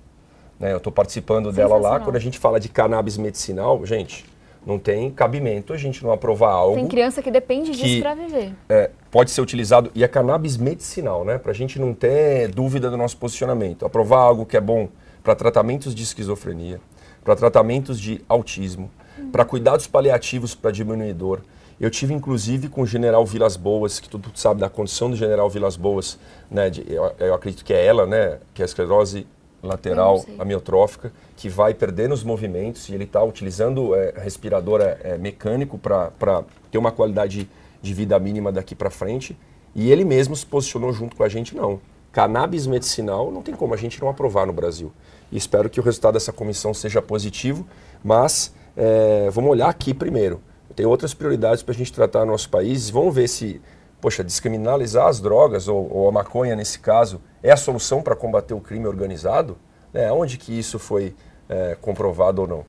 Né? 0.60 0.74
Eu 0.74 0.78
estou 0.78 0.92
participando 0.92 1.52
dela 1.52 1.78
lá. 1.78 2.00
Quando 2.00 2.16
a 2.16 2.20
gente 2.20 2.38
fala 2.38 2.60
de 2.60 2.68
cannabis 2.68 3.18
medicinal, 3.18 3.84
gente, 3.86 4.26
não 4.66 4.78
tem 4.78 5.10
cabimento 5.10 5.72
a 5.72 5.78
gente 5.78 6.04
não 6.04 6.12
aprovar 6.12 6.52
algo. 6.52 6.76
Tem 6.76 6.88
criança 6.88 7.22
que 7.22 7.32
depende 7.32 7.72
que, 7.72 7.78
disso 7.78 8.02
para 8.02 8.14
viver. 8.14 8.54
É, 8.68 8.92
pode 9.10 9.32
ser 9.32 9.42
utilizado, 9.42 9.90
e 9.96 10.04
é 10.04 10.08
cannabis 10.08 10.58
medicinal, 10.58 11.24
né? 11.24 11.38
Para 11.38 11.52
a 11.52 11.56
gente 11.56 11.80
não 11.80 11.94
ter 11.94 12.50
dúvida 12.50 12.90
do 12.90 12.98
nosso 12.98 13.18
posicionamento. 13.18 13.86
Aprovar 13.86 14.20
algo 14.20 14.46
que 14.46 14.58
é 14.58 14.62
bom 14.62 14.90
para 15.24 15.34
tratamentos 15.34 15.96
de 15.96 16.04
esquizofrenia, 16.04 16.82
para 17.24 17.36
tratamentos 17.36 18.00
de 18.00 18.22
autismo, 18.28 18.92
hum. 19.18 19.32
para 19.32 19.46
cuidados 19.46 19.88
paliativos 19.88 20.54
para 20.54 20.72
diminuir 20.72 21.14
dor 21.14 21.42
eu 21.80 21.90
tive 21.90 22.14
inclusive 22.14 22.68
com 22.68 22.82
o 22.82 22.86
General 22.86 23.26
Vilas 23.26 23.56
Boas, 23.56 24.00
que 24.00 24.10
todo 24.10 24.30
sabe 24.36 24.60
da 24.60 24.70
condição 24.70 25.10
do 25.10 25.16
General 25.16 25.50
Vilas 25.50 25.78
Boas, 25.78 26.20
né? 26.52 26.70
De, 26.70 26.84
eu, 26.92 27.12
eu, 27.18 27.34
acredito 27.34 27.64
que 27.64 27.74
é 27.74 27.86
ela, 27.86 28.06
né? 28.06 28.40
Que 28.54 28.62
é 28.62 28.64
a 28.64 28.66
esclerose 28.66 29.26
lateral 29.64 30.26
amiotrófica, 30.38 31.12
que 31.38 31.48
vai 31.48 31.74
perdendo 31.74 32.14
os 32.14 32.24
movimentos 32.24 32.90
e 32.90 32.94
ele 32.94 33.06
está 33.06 33.24
utilizando 33.24 33.96
é, 33.96 34.14
respirador 34.18 34.82
é, 34.82 34.98
é 35.04 35.18
mecânico 35.18 35.78
para 35.78 36.44
ter 36.70 36.78
uma 36.78 36.92
qualidade 36.92 37.50
de 37.82 37.94
vida 37.94 38.20
mínima 38.20 38.52
daqui 38.52 38.76
para 38.76 38.90
frente. 38.90 39.38
E 39.74 39.90
ele 39.90 40.04
mesmo 40.04 40.36
se 40.36 40.46
posicionou 40.46 40.92
junto 40.92 41.16
com 41.16 41.24
a 41.24 41.30
gente, 41.30 41.56
não. 41.56 41.80
Cannabis 42.12 42.68
medicinal 42.68 43.32
não 43.32 43.42
tem 43.42 43.56
como 43.56 43.74
a 43.74 43.78
gente 43.78 44.02
não 44.02 44.10
aprovar 44.10 44.46
no 44.46 44.52
Brasil. 44.52 44.92
E 45.32 45.38
espero 45.38 45.70
que 45.70 45.80
o 45.80 45.84
resultado 45.84 46.16
dessa 46.16 46.34
comissão 46.34 46.74
seja 46.74 47.02
positivo, 47.02 47.66
mas 48.04 48.54
é, 48.76 49.30
vamos 49.32 49.52
olhar 49.52 49.70
aqui 49.70 49.94
primeiro 49.94 50.42
tem 50.76 50.86
outras 50.86 51.14
prioridades 51.14 51.64
para 51.64 51.74
a 51.74 51.78
gente 51.78 51.92
tratar 51.92 52.22
no 52.22 52.32
nosso 52.32 52.50
país. 52.50 52.90
Vamos 52.90 53.14
ver 53.14 53.28
se, 53.28 53.62
poxa, 54.00 54.24
descriminalizar 54.24 55.08
as 55.08 55.20
drogas, 55.20 55.68
ou, 55.68 55.92
ou 55.92 56.10
a 56.10 56.12
maconha 56.12 56.56
nesse 56.56 56.80
caso, 56.80 57.22
é 57.42 57.52
a 57.52 57.58
solução 57.58 58.02
para 58.02 58.16
combater 58.16 58.54
o 58.54 58.62
crime 58.62 58.88
organizado? 58.88 59.58
É, 59.94 60.12
onde 60.12 60.38
que 60.38 60.58
isso 60.58 60.78
foi 60.78 61.16
é, 61.48 61.76
comprovado 61.82 62.42
ou 62.42 62.48
não? 62.48 62.66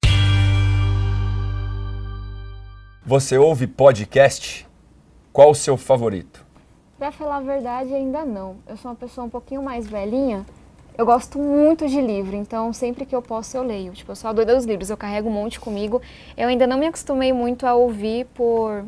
Você 3.05 3.37
ouve 3.37 3.67
podcast? 3.67 4.67
Qual 5.33 5.51
o 5.51 5.55
seu 5.55 5.77
favorito? 5.77 6.45
Para 6.99 7.13
falar 7.13 7.37
a 7.37 7.41
verdade, 7.41 7.95
ainda 7.95 8.25
não. 8.25 8.57
Eu 8.67 8.77
sou 8.77 8.91
uma 8.91 8.97
pessoa 8.97 9.27
um 9.27 9.31
pouquinho 9.31 9.63
mais 9.63 9.87
velhinha 9.87 10.45
eu 11.01 11.07
gosto 11.07 11.39
muito 11.39 11.89
de 11.89 11.99
livro, 11.99 12.37
então 12.37 12.75
sempre 12.75 13.07
que 13.07 13.17
eu 13.17 13.23
posso 13.23 13.57
eu 13.57 13.63
leio. 13.63 13.91
Tipo, 13.93 14.13
eu 14.13 14.17
sou 14.17 14.29
a 14.29 14.35
doida 14.35 14.55
dos 14.55 14.67
livros, 14.67 14.91
eu 14.91 14.99
carrego 14.99 15.31
um 15.31 15.33
monte 15.33 15.59
comigo. 15.59 16.03
Eu 16.37 16.49
ainda 16.49 16.67
não 16.67 16.77
me 16.77 16.87
acostumei 16.87 17.33
muito 17.33 17.67
a 17.67 17.75
ouvir 17.75 18.27
por 18.35 18.85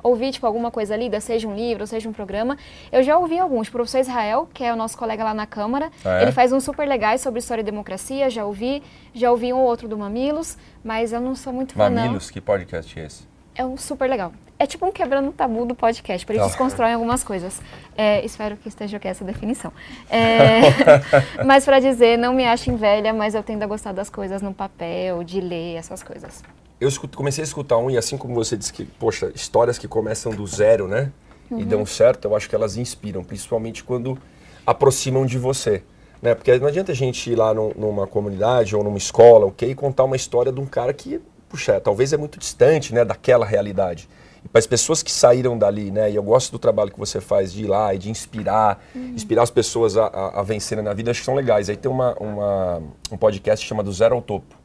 ouvir 0.00 0.30
tipo 0.30 0.46
alguma 0.46 0.70
coisa 0.70 0.96
lida, 0.96 1.20
seja 1.20 1.48
um 1.48 1.56
livro, 1.56 1.84
seja 1.84 2.08
um 2.08 2.12
programa. 2.12 2.56
Eu 2.92 3.02
já 3.02 3.18
ouvi 3.18 3.36
alguns, 3.36 3.66
o 3.66 3.72
professor 3.72 3.98
Israel, 3.98 4.48
que 4.54 4.62
é 4.62 4.72
o 4.72 4.76
nosso 4.76 4.96
colega 4.96 5.24
lá 5.24 5.34
na 5.34 5.44
Câmara, 5.44 5.90
ah, 6.04 6.20
é? 6.20 6.22
ele 6.22 6.30
faz 6.30 6.52
uns 6.52 6.62
super 6.62 6.86
legais 6.86 7.20
sobre 7.20 7.40
história 7.40 7.62
e 7.62 7.64
democracia, 7.64 8.30
já 8.30 8.44
ouvi, 8.44 8.80
já 9.12 9.32
ouvi 9.32 9.52
um 9.52 9.58
ou 9.58 9.66
outro 9.66 9.88
do 9.88 9.98
Mamilos, 9.98 10.56
mas 10.84 11.12
eu 11.12 11.20
não 11.20 11.34
sou 11.34 11.52
muito 11.52 11.74
fã 11.74 11.90
Mamilos, 11.90 12.30
que 12.30 12.40
podcast 12.40 12.96
é 12.96 13.06
esse? 13.06 13.26
É 13.56 13.64
um 13.64 13.76
super 13.76 14.08
legal. 14.08 14.32
É 14.58 14.66
tipo 14.66 14.86
um 14.86 14.92
quebrando 14.92 15.28
o 15.28 15.32
tabu 15.32 15.66
do 15.66 15.74
podcast, 15.74 16.26
eles 16.30 16.52
tá. 16.52 16.58
constroem 16.58 16.94
algumas 16.94 17.22
coisas. 17.22 17.60
É, 17.96 18.24
espero 18.24 18.56
que 18.56 18.68
esteja 18.68 18.96
aqui 18.96 19.06
essa 19.06 19.24
definição. 19.24 19.72
É, 20.08 20.60
mas 21.44 21.64
para 21.64 21.78
dizer, 21.78 22.16
não 22.16 22.32
me 22.32 22.46
achem 22.46 22.74
velha, 22.76 23.12
mas 23.12 23.34
eu 23.34 23.42
tendo 23.42 23.62
a 23.62 23.66
gostar 23.66 23.92
das 23.92 24.08
coisas 24.08 24.40
no 24.40 24.54
papel, 24.54 25.22
de 25.22 25.40
ler, 25.40 25.76
essas 25.76 26.02
coisas. 26.02 26.42
Eu 26.80 26.88
escuto, 26.88 27.16
comecei 27.16 27.42
a 27.42 27.46
escutar 27.46 27.76
um, 27.76 27.90
e 27.90 27.98
assim 27.98 28.16
como 28.16 28.34
você 28.34 28.56
disse 28.56 28.72
que, 28.72 28.84
poxa, 28.84 29.30
histórias 29.34 29.78
que 29.78 29.86
começam 29.86 30.32
do 30.32 30.46
zero, 30.46 30.88
né? 30.88 31.12
Uhum. 31.50 31.60
E 31.60 31.64
dão 31.64 31.84
certo, 31.84 32.26
eu 32.26 32.34
acho 32.34 32.48
que 32.48 32.54
elas 32.54 32.76
inspiram, 32.76 33.22
principalmente 33.22 33.84
quando 33.84 34.18
aproximam 34.66 35.26
de 35.26 35.38
você. 35.38 35.82
Né? 36.20 36.34
Porque 36.34 36.58
não 36.58 36.66
adianta 36.66 36.92
a 36.92 36.94
gente 36.94 37.30
ir 37.30 37.34
lá 37.34 37.52
no, 37.52 37.72
numa 37.76 38.06
comunidade 38.06 38.74
ou 38.74 38.82
numa 38.82 38.98
escola, 38.98 39.46
ok, 39.46 39.70
e 39.70 39.74
contar 39.74 40.04
uma 40.04 40.16
história 40.16 40.50
de 40.50 40.60
um 40.60 40.66
cara 40.66 40.92
que 40.92 41.20
puxa, 41.48 41.80
talvez 41.80 42.12
é 42.12 42.16
muito 42.16 42.38
distante, 42.38 42.94
né, 42.94 43.04
daquela 43.04 43.46
realidade. 43.46 44.08
Para 44.52 44.58
as 44.58 44.66
pessoas 44.66 45.02
que 45.02 45.10
saíram 45.10 45.58
dali, 45.58 45.90
né, 45.90 46.10
e 46.10 46.16
eu 46.16 46.22
gosto 46.22 46.52
do 46.52 46.58
trabalho 46.58 46.90
que 46.90 46.98
você 46.98 47.20
faz 47.20 47.52
de 47.52 47.64
ir 47.64 47.66
lá 47.66 47.94
e 47.94 47.98
de 47.98 48.10
inspirar, 48.10 48.82
uhum. 48.94 49.12
inspirar 49.14 49.42
as 49.42 49.50
pessoas 49.50 49.96
a, 49.96 50.06
a, 50.06 50.40
a, 50.40 50.42
vencerem 50.42 50.84
na 50.84 50.92
vida, 50.92 51.10
acho 51.10 51.20
que 51.20 51.26
são 51.26 51.34
legais. 51.34 51.68
Aí 51.68 51.76
tem 51.76 51.90
uma, 51.90 52.14
uma, 52.14 52.82
um 53.10 53.16
podcast 53.16 53.66
chamado 53.66 53.92
Zero 53.92 54.14
ao 54.14 54.22
Topo, 54.22 54.56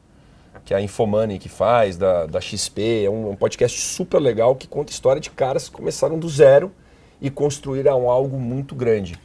que 0.64 0.74
é 0.74 0.76
a 0.76 0.80
Infomoney 0.80 1.38
que 1.38 1.48
faz, 1.48 1.96
da, 1.96 2.26
da 2.26 2.40
XP, 2.40 3.04
é 3.04 3.10
um, 3.10 3.30
um 3.30 3.36
podcast 3.36 3.80
super 3.80 4.20
legal 4.20 4.54
que 4.54 4.68
conta 4.68 4.90
a 4.90 4.94
história 4.94 5.20
de 5.20 5.30
caras 5.30 5.68
que 5.68 5.74
começaram 5.74 6.18
do 6.18 6.28
zero 6.28 6.70
e 7.20 7.30
construíram 7.30 8.10
algo 8.10 8.38
muito 8.38 8.74
grande. 8.74 9.18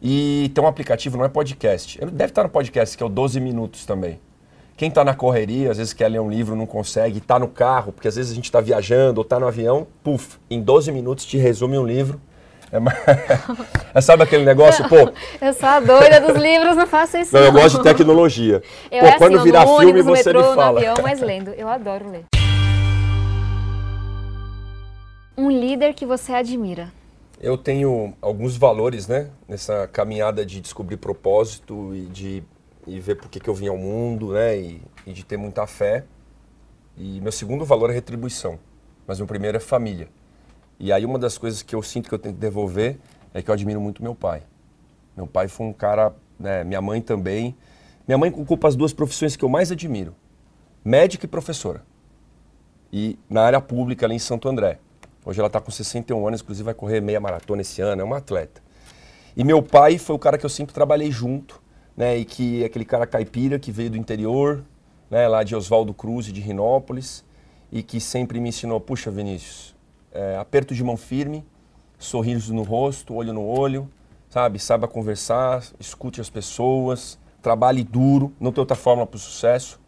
E 0.00 0.50
tem 0.54 0.62
um 0.62 0.66
aplicativo, 0.66 1.16
não 1.16 1.24
é 1.24 1.28
podcast. 1.28 1.98
Deve 1.98 2.30
estar 2.30 2.42
no 2.42 2.50
podcast, 2.50 2.96
que 2.96 3.02
é 3.02 3.06
o 3.06 3.08
12 3.08 3.40
Minutos 3.40 3.86
também. 3.86 4.20
Quem 4.76 4.90
está 4.90 5.02
na 5.02 5.14
correria, 5.14 5.70
às 5.70 5.78
vezes 5.78 5.94
quer 5.94 6.06
ler 6.08 6.20
um 6.20 6.28
livro, 6.28 6.54
não 6.54 6.66
consegue, 6.66 7.16
está 7.16 7.38
no 7.38 7.48
carro, 7.48 7.92
porque 7.92 8.08
às 8.08 8.16
vezes 8.16 8.30
a 8.30 8.34
gente 8.34 8.44
está 8.44 8.60
viajando 8.60 9.20
ou 9.20 9.22
está 9.22 9.40
no 9.40 9.48
avião, 9.48 9.86
puf, 10.04 10.36
em 10.50 10.60
12 10.60 10.92
minutos 10.92 11.24
te 11.24 11.38
resume 11.38 11.78
um 11.78 11.86
livro. 11.86 12.20
É, 13.94 14.00
sabe 14.02 14.24
aquele 14.24 14.44
negócio, 14.44 14.86
pô? 14.86 14.96
Eu 15.40 15.54
sou 15.54 15.66
a 15.66 15.80
doida 15.80 16.20
dos 16.20 16.36
livros, 16.36 16.76
não 16.76 16.86
faço 16.86 17.16
isso. 17.16 17.32
Não, 17.32 17.40
não. 17.40 17.46
eu 17.46 17.52
gosto 17.54 17.78
de 17.78 17.84
tecnologia. 17.84 18.62
Eu 18.90 19.00
pô, 19.00 19.06
é 19.06 19.18
quando 19.18 19.36
assim, 19.36 19.44
virar 19.44 19.62
filme, 19.62 19.84
ônibus, 19.86 20.04
você 20.04 20.30
metrô, 20.30 20.50
me 20.50 20.56
fala. 20.56 20.72
No 20.72 20.76
avião, 20.76 20.94
mas 21.02 21.20
lendo. 21.20 21.50
Eu 21.52 21.68
adoro 21.68 22.10
ler. 22.10 22.24
Um 25.38 25.50
líder 25.50 25.94
que 25.94 26.04
você 26.04 26.32
admira. 26.34 26.92
Eu 27.40 27.56
tenho 27.56 28.14
alguns 28.20 28.58
valores, 28.58 29.08
né? 29.08 29.30
Nessa 29.48 29.88
caminhada 29.88 30.44
de 30.44 30.60
descobrir 30.60 30.98
propósito 30.98 31.94
e 31.94 32.06
de 32.06 32.44
e 32.86 33.00
ver 33.00 33.16
por 33.16 33.28
que, 33.28 33.40
que 33.40 33.48
eu 33.48 33.54
vim 33.54 33.68
ao 33.68 33.76
mundo, 33.76 34.32
né? 34.32 34.56
E, 34.58 34.82
e, 35.06 35.12
de 35.12 35.24
ter 35.24 35.36
muita 35.36 35.66
fé. 35.66 36.04
E 36.96 37.20
meu 37.20 37.32
segundo 37.32 37.64
valor 37.64 37.90
é 37.90 37.92
retribuição, 37.92 38.58
mas 39.06 39.18
meu 39.18 39.26
primeiro 39.26 39.56
é 39.56 39.60
família. 39.60 40.08
E 40.78 40.92
aí 40.92 41.04
uma 41.04 41.18
das 41.18 41.36
coisas 41.36 41.62
que 41.62 41.74
eu 41.74 41.82
sinto 41.82 42.08
que 42.08 42.14
eu 42.14 42.18
tenho 42.18 42.34
que 42.34 42.40
devolver 42.40 42.98
é 43.34 43.42
que 43.42 43.50
eu 43.50 43.54
admiro 43.54 43.80
muito 43.80 44.02
meu 44.02 44.14
pai. 44.14 44.42
Meu 45.16 45.26
pai 45.26 45.48
foi 45.48 45.66
um 45.66 45.72
cara, 45.72 46.14
né? 46.38 46.64
Minha 46.64 46.80
mãe 46.80 47.00
também. 47.00 47.56
Minha 48.06 48.18
mãe 48.18 48.30
ocupa 48.30 48.68
as 48.68 48.76
duas 48.76 48.92
profissões 48.92 49.36
que 49.36 49.44
eu 49.44 49.48
mais 49.48 49.72
admiro: 49.72 50.14
médica 50.84 51.26
e 51.26 51.28
professora. 51.28 51.82
e 52.92 53.18
na 53.28 53.42
área 53.42 53.60
pública 53.60 54.06
ali 54.06 54.14
em 54.14 54.18
Santo 54.18 54.48
André. 54.48 54.78
Hoje 55.24 55.40
ela 55.40 55.48
está 55.48 55.60
com 55.60 55.72
61 55.72 56.28
anos, 56.28 56.40
inclusive 56.40 56.64
vai 56.64 56.74
correr 56.74 57.00
meia 57.00 57.18
maratona 57.18 57.60
esse 57.60 57.82
ano, 57.82 58.00
é 58.00 58.04
uma 58.04 58.18
atleta. 58.18 58.62
E 59.36 59.42
meu 59.42 59.60
pai 59.60 59.98
foi 59.98 60.14
o 60.14 60.18
cara 60.20 60.38
que 60.38 60.46
eu 60.46 60.50
sempre 60.50 60.72
trabalhei 60.72 61.10
junto, 61.10 61.60
né? 61.96 62.16
E 62.16 62.24
que 62.24 62.64
aquele 62.64 62.84
cara 62.84 63.06
caipira 63.06 63.58
que 63.58 63.72
veio 63.72 63.90
do 63.90 63.96
interior, 63.96 64.64
né? 65.10 65.26
Lá 65.26 65.42
de 65.42 65.54
Oswaldo 65.54 65.94
Cruz 65.94 66.28
e 66.28 66.32
de 66.32 66.40
Rinópolis, 66.40 67.24
e 67.70 67.82
que 67.82 68.00
sempre 68.00 68.40
me 68.40 68.50
ensinou, 68.50 68.80
puxa 68.80 69.10
Vinícius, 69.10 69.74
é, 70.12 70.36
aperto 70.36 70.74
de 70.74 70.82
mão 70.84 70.96
firme, 70.96 71.44
sorriso 71.98 72.54
no 72.54 72.62
rosto, 72.62 73.14
olho 73.14 73.32
no 73.32 73.44
olho, 73.44 73.88
sabe? 74.28 74.58
Saiba 74.58 74.86
conversar, 74.86 75.64
escute 75.80 76.20
as 76.20 76.30
pessoas, 76.30 77.18
trabalhe 77.42 77.82
duro, 77.82 78.32
não 78.38 78.52
tem 78.52 78.60
outra 78.60 78.76
fórmula 78.76 79.06
para 79.06 79.16
o 79.16 79.20
sucesso. 79.20 79.80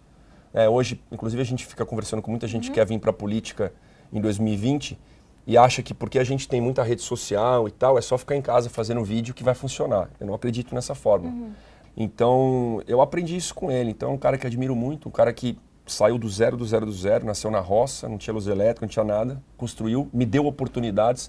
É, 0.53 0.69
hoje, 0.69 1.01
inclusive, 1.13 1.43
a 1.43 1.45
gente 1.45 1.67
fica 1.67 1.85
conversando 1.85 2.23
com 2.23 2.31
muita 2.31 2.47
gente 2.47 2.65
uhum. 2.65 2.75
que 2.75 2.81
quer 2.81 2.87
vir 2.87 2.99
para 2.99 3.11
a 3.11 3.13
política 3.13 3.73
em 4.13 4.21
2020 4.21 4.99
e 5.47 5.57
acha 5.57 5.83
que 5.83 5.95
porque 5.95 6.19
a 6.19 6.25
gente 6.25 6.47
tem 6.47 6.61
muita 6.61 6.83
rede 6.83 7.03
social 7.03 7.67
e 7.69 7.71
tal, 7.71 7.97
é 7.97 8.03
só 8.03 8.19
ficar 8.19 8.37
em 8.37 8.43
casa 8.43 8.69
fazendo 8.69 9.03
vídeo 9.03 9.35
que 9.35 9.43
vai 9.43 9.55
funcionar. 9.55 10.11
Eu 10.21 10.27
não 10.27 10.35
acredito 10.35 10.75
nessa 10.75 10.95
forma. 10.95 11.29
Uhum. 11.29 11.53
Então, 12.01 12.81
eu 12.87 13.01
aprendi 13.01 13.37
isso 13.37 13.53
com 13.53 13.73
ele. 13.73 13.91
Então, 13.91 14.11
é 14.11 14.15
um 14.15 14.19
cara 14.19 14.39
que 14.39 14.47
admiro 14.47 14.77
muito, 14.77 15.09
um 15.09 15.13
cara 15.13 15.33
que 15.33 15.59
saiu 15.85 16.17
do 16.17 16.29
zero, 16.29 16.57
do 16.57 16.65
zero, 16.65 16.87
do 16.87 16.93
zero, 16.93 17.27
nasceu 17.27 17.51
na 17.51 17.59
roça, 17.59 18.09
não 18.09 18.17
tinha 18.17 18.33
luz 18.33 18.47
elétrica, 18.47 18.87
não 18.87 18.89
tinha 18.89 19.05
nada, 19.05 19.43
construiu, 19.57 20.09
me 20.13 20.25
deu 20.25 20.47
oportunidades. 20.47 21.29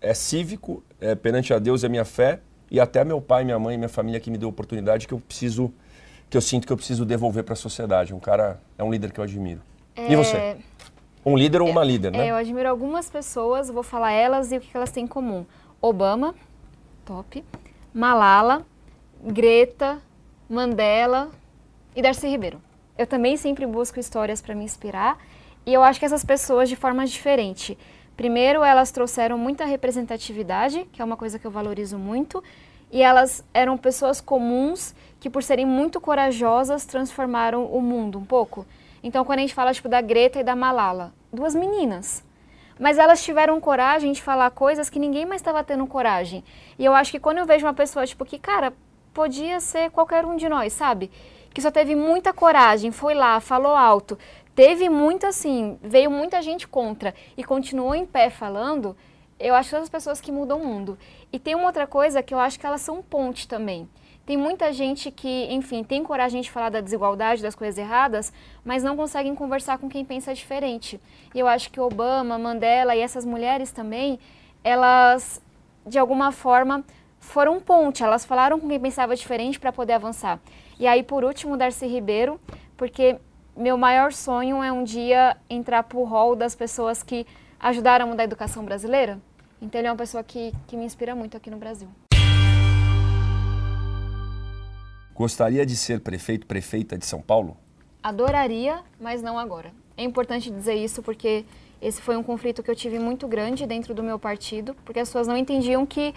É 0.00 0.14
cívico, 0.14 0.84
é, 1.00 1.16
perante 1.16 1.52
a 1.52 1.58
Deus 1.58 1.82
é 1.82 1.88
minha 1.88 2.04
fé, 2.04 2.40
e 2.70 2.78
até 2.78 3.02
meu 3.04 3.20
pai, 3.20 3.42
minha 3.42 3.58
mãe, 3.58 3.76
minha 3.76 3.88
família 3.88 4.20
que 4.20 4.30
me 4.30 4.38
deu 4.38 4.48
oportunidade 4.48 5.08
que 5.08 5.14
eu 5.14 5.18
preciso, 5.18 5.72
que 6.30 6.36
eu 6.36 6.40
sinto 6.40 6.64
que 6.64 6.72
eu 6.72 6.76
preciso 6.76 7.04
devolver 7.04 7.42
para 7.42 7.54
a 7.54 7.56
sociedade. 7.56 8.14
Um 8.14 8.20
cara, 8.20 8.60
é 8.78 8.84
um 8.84 8.92
líder 8.92 9.10
que 9.10 9.18
eu 9.18 9.24
admiro. 9.24 9.62
É... 9.96 10.12
E 10.12 10.14
você? 10.14 10.58
Um 11.26 11.36
líder 11.36 11.60
ou 11.60 11.68
uma 11.68 11.82
é, 11.82 11.86
líder, 11.86 12.12
né? 12.12 12.26
É, 12.26 12.30
eu 12.30 12.36
admiro 12.36 12.68
algumas 12.68 13.10
pessoas, 13.10 13.68
vou 13.68 13.82
falar 13.82 14.12
elas 14.12 14.52
e 14.52 14.58
o 14.58 14.60
que 14.60 14.76
elas 14.76 14.92
têm 14.92 15.04
em 15.04 15.08
comum. 15.08 15.44
Obama, 15.80 16.34
top. 17.04 17.42
Malala, 17.92 18.64
Greta, 19.26 20.02
Mandela 20.50 21.30
e 21.96 22.02
Darcy 22.02 22.28
Ribeiro. 22.28 22.60
Eu 22.98 23.06
também 23.06 23.38
sempre 23.38 23.64
busco 23.64 23.98
histórias 23.98 24.42
para 24.42 24.54
me 24.54 24.64
inspirar 24.64 25.18
e 25.64 25.72
eu 25.72 25.82
acho 25.82 25.98
que 25.98 26.04
essas 26.04 26.22
pessoas, 26.22 26.68
de 26.68 26.76
forma 26.76 27.06
diferente, 27.06 27.78
primeiro 28.18 28.62
elas 28.62 28.90
trouxeram 28.90 29.38
muita 29.38 29.64
representatividade, 29.64 30.86
que 30.92 31.00
é 31.00 31.04
uma 31.04 31.16
coisa 31.16 31.38
que 31.38 31.46
eu 31.46 31.50
valorizo 31.50 31.96
muito, 31.96 32.44
e 32.92 33.00
elas 33.00 33.42
eram 33.54 33.78
pessoas 33.78 34.20
comuns 34.20 34.94
que, 35.18 35.30
por 35.30 35.42
serem 35.42 35.64
muito 35.64 36.02
corajosas, 36.02 36.84
transformaram 36.84 37.64
o 37.64 37.80
mundo 37.80 38.18
um 38.18 38.24
pouco. 38.26 38.66
Então, 39.02 39.24
quando 39.24 39.38
a 39.38 39.42
gente 39.42 39.54
fala 39.54 39.72
tipo, 39.72 39.88
da 39.88 40.02
Greta 40.02 40.38
e 40.38 40.44
da 40.44 40.54
Malala, 40.54 41.14
duas 41.32 41.54
meninas. 41.54 42.22
Mas 42.78 42.98
elas 42.98 43.24
tiveram 43.24 43.58
coragem 43.58 44.12
de 44.12 44.20
falar 44.20 44.50
coisas 44.50 44.90
que 44.90 44.98
ninguém 44.98 45.24
mais 45.24 45.40
estava 45.40 45.64
tendo 45.64 45.86
coragem. 45.86 46.44
E 46.78 46.84
eu 46.84 46.94
acho 46.94 47.10
que 47.10 47.18
quando 47.18 47.38
eu 47.38 47.46
vejo 47.46 47.64
uma 47.64 47.72
pessoa, 47.72 48.06
tipo, 48.06 48.24
que, 48.24 48.38
cara, 48.38 48.72
podia 49.14 49.60
ser 49.60 49.90
qualquer 49.90 50.26
um 50.26 50.36
de 50.36 50.48
nós, 50.48 50.72
sabe? 50.72 51.10
Que 51.54 51.62
só 51.62 51.70
teve 51.70 51.94
muita 51.94 52.32
coragem, 52.32 52.90
foi 52.90 53.14
lá, 53.14 53.38
falou 53.40 53.74
alto, 53.74 54.18
teve 54.54 54.90
muita, 54.90 55.28
assim, 55.28 55.78
veio 55.80 56.10
muita 56.10 56.42
gente 56.42 56.66
contra 56.66 57.14
e 57.36 57.44
continuou 57.44 57.94
em 57.94 58.04
pé 58.04 58.28
falando, 58.28 58.96
eu 59.38 59.54
acho 59.54 59.68
que 59.68 59.76
são 59.76 59.82
as 59.82 59.88
pessoas 59.88 60.20
que 60.20 60.32
mudam 60.32 60.60
o 60.60 60.66
mundo. 60.66 60.98
E 61.32 61.38
tem 61.38 61.54
uma 61.54 61.66
outra 61.66 61.86
coisa 61.86 62.22
que 62.22 62.34
eu 62.34 62.38
acho 62.38 62.58
que 62.58 62.66
elas 62.66 62.80
são 62.80 63.00
ponte 63.00 63.46
também. 63.46 63.88
Tem 64.26 64.36
muita 64.38 64.72
gente 64.72 65.10
que, 65.10 65.46
enfim, 65.50 65.84
tem 65.84 66.02
coragem 66.02 66.40
de 66.40 66.50
falar 66.50 66.70
da 66.70 66.80
desigualdade, 66.80 67.42
das 67.42 67.54
coisas 67.54 67.76
erradas, 67.76 68.32
mas 68.64 68.82
não 68.82 68.96
conseguem 68.96 69.34
conversar 69.34 69.76
com 69.78 69.88
quem 69.88 70.02
pensa 70.04 70.32
diferente. 70.32 70.98
E 71.34 71.38
eu 71.38 71.46
acho 71.46 71.70
que 71.70 71.78
Obama, 71.78 72.38
Mandela 72.38 72.96
e 72.96 73.00
essas 73.00 73.24
mulheres 73.24 73.70
também, 73.70 74.18
elas, 74.62 75.42
de 75.86 75.98
alguma 75.98 76.32
forma, 76.32 76.82
foram 77.24 77.60
ponte. 77.60 78.02
Elas 78.02 78.24
falaram 78.24 78.60
com 78.60 78.68
quem 78.68 78.78
pensava 78.78 79.16
diferente 79.16 79.58
para 79.58 79.72
poder 79.72 79.94
avançar. 79.94 80.38
E 80.78 80.86
aí, 80.86 81.02
por 81.02 81.24
último, 81.24 81.56
Darcy 81.56 81.86
Ribeiro, 81.86 82.40
porque 82.76 83.16
meu 83.56 83.76
maior 83.76 84.12
sonho 84.12 84.62
é 84.62 84.70
um 84.70 84.84
dia 84.84 85.36
entrar 85.48 85.82
para 85.84 85.98
o 85.98 86.04
hall 86.04 86.36
das 86.36 86.54
pessoas 86.54 87.02
que 87.02 87.26
ajudaram 87.58 88.06
a 88.06 88.08
mudar 88.08 88.22
a 88.22 88.24
educação 88.24 88.64
brasileira. 88.64 89.18
Então, 89.60 89.80
ele 89.80 89.88
é 89.88 89.90
uma 89.90 89.96
pessoa 89.96 90.22
que, 90.22 90.52
que 90.66 90.76
me 90.76 90.84
inspira 90.84 91.14
muito 91.14 91.36
aqui 91.36 91.50
no 91.50 91.56
Brasil. 91.56 91.88
Gostaria 95.14 95.64
de 95.64 95.76
ser 95.76 96.00
prefeito, 96.00 96.46
prefeita 96.46 96.98
de 96.98 97.06
São 97.06 97.22
Paulo? 97.22 97.56
Adoraria, 98.02 98.80
mas 99.00 99.22
não 99.22 99.38
agora. 99.38 99.72
É 99.96 100.02
importante 100.02 100.50
dizer 100.50 100.74
isso 100.74 101.02
porque 101.02 101.44
esse 101.80 102.02
foi 102.02 102.16
um 102.16 102.22
conflito 102.22 102.62
que 102.62 102.70
eu 102.70 102.76
tive 102.76 102.98
muito 102.98 103.26
grande 103.26 103.64
dentro 103.66 103.94
do 103.94 104.02
meu 104.02 104.18
partido, 104.18 104.74
porque 104.84 105.00
as 105.00 105.08
pessoas 105.08 105.26
não 105.26 105.36
entendiam 105.36 105.86
que 105.86 106.12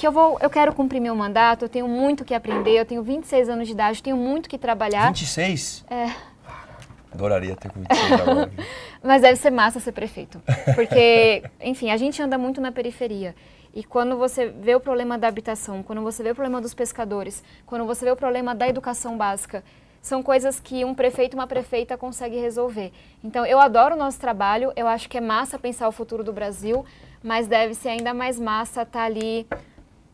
que 0.00 0.06
eu 0.06 0.12
vou, 0.12 0.38
eu 0.40 0.48
quero 0.48 0.72
cumprir 0.72 0.98
meu 0.98 1.14
mandato, 1.14 1.66
eu 1.66 1.68
tenho 1.68 1.86
muito 1.86 2.24
que 2.24 2.32
aprender, 2.32 2.70
eu 2.70 2.86
tenho 2.86 3.02
26 3.02 3.50
anos 3.50 3.66
de 3.66 3.74
idade, 3.74 4.02
tenho 4.02 4.16
muito 4.16 4.48
que 4.48 4.56
trabalhar. 4.56 5.08
26? 5.08 5.84
É. 5.90 6.10
Adoraria 7.12 7.54
ter 7.54 7.70
com 7.70 7.80
26 7.80 8.12
agora. 8.12 8.50
Mas 9.04 9.20
deve 9.20 9.36
ser 9.36 9.50
massa 9.50 9.78
ser 9.78 9.92
prefeito, 9.92 10.40
porque, 10.74 11.42
enfim, 11.60 11.90
a 11.90 11.98
gente 11.98 12.22
anda 12.22 12.38
muito 12.38 12.62
na 12.62 12.72
periferia. 12.72 13.34
E 13.74 13.84
quando 13.84 14.16
você 14.16 14.46
vê 14.46 14.74
o 14.74 14.80
problema 14.80 15.18
da 15.18 15.28
habitação, 15.28 15.82
quando 15.82 16.00
você 16.00 16.22
vê 16.22 16.30
o 16.30 16.34
problema 16.34 16.62
dos 16.62 16.72
pescadores, 16.72 17.44
quando 17.66 17.84
você 17.84 18.06
vê 18.06 18.10
o 18.10 18.16
problema 18.16 18.54
da 18.54 18.66
educação 18.66 19.18
básica, 19.18 19.62
são 20.00 20.22
coisas 20.22 20.58
que 20.58 20.82
um 20.82 20.94
prefeito 20.94 21.34
uma 21.34 21.46
prefeita 21.46 21.98
consegue 21.98 22.40
resolver. 22.40 22.90
Então, 23.22 23.44
eu 23.44 23.60
adoro 23.60 23.94
o 23.94 23.98
nosso 23.98 24.18
trabalho, 24.18 24.72
eu 24.74 24.88
acho 24.88 25.10
que 25.10 25.18
é 25.18 25.20
massa 25.20 25.58
pensar 25.58 25.86
o 25.88 25.92
futuro 25.92 26.24
do 26.24 26.32
Brasil, 26.32 26.86
mas 27.22 27.46
deve 27.46 27.74
ser 27.74 27.90
ainda 27.90 28.14
mais 28.14 28.40
massa 28.40 28.82
estar 28.82 29.00
tá 29.00 29.04
ali, 29.04 29.46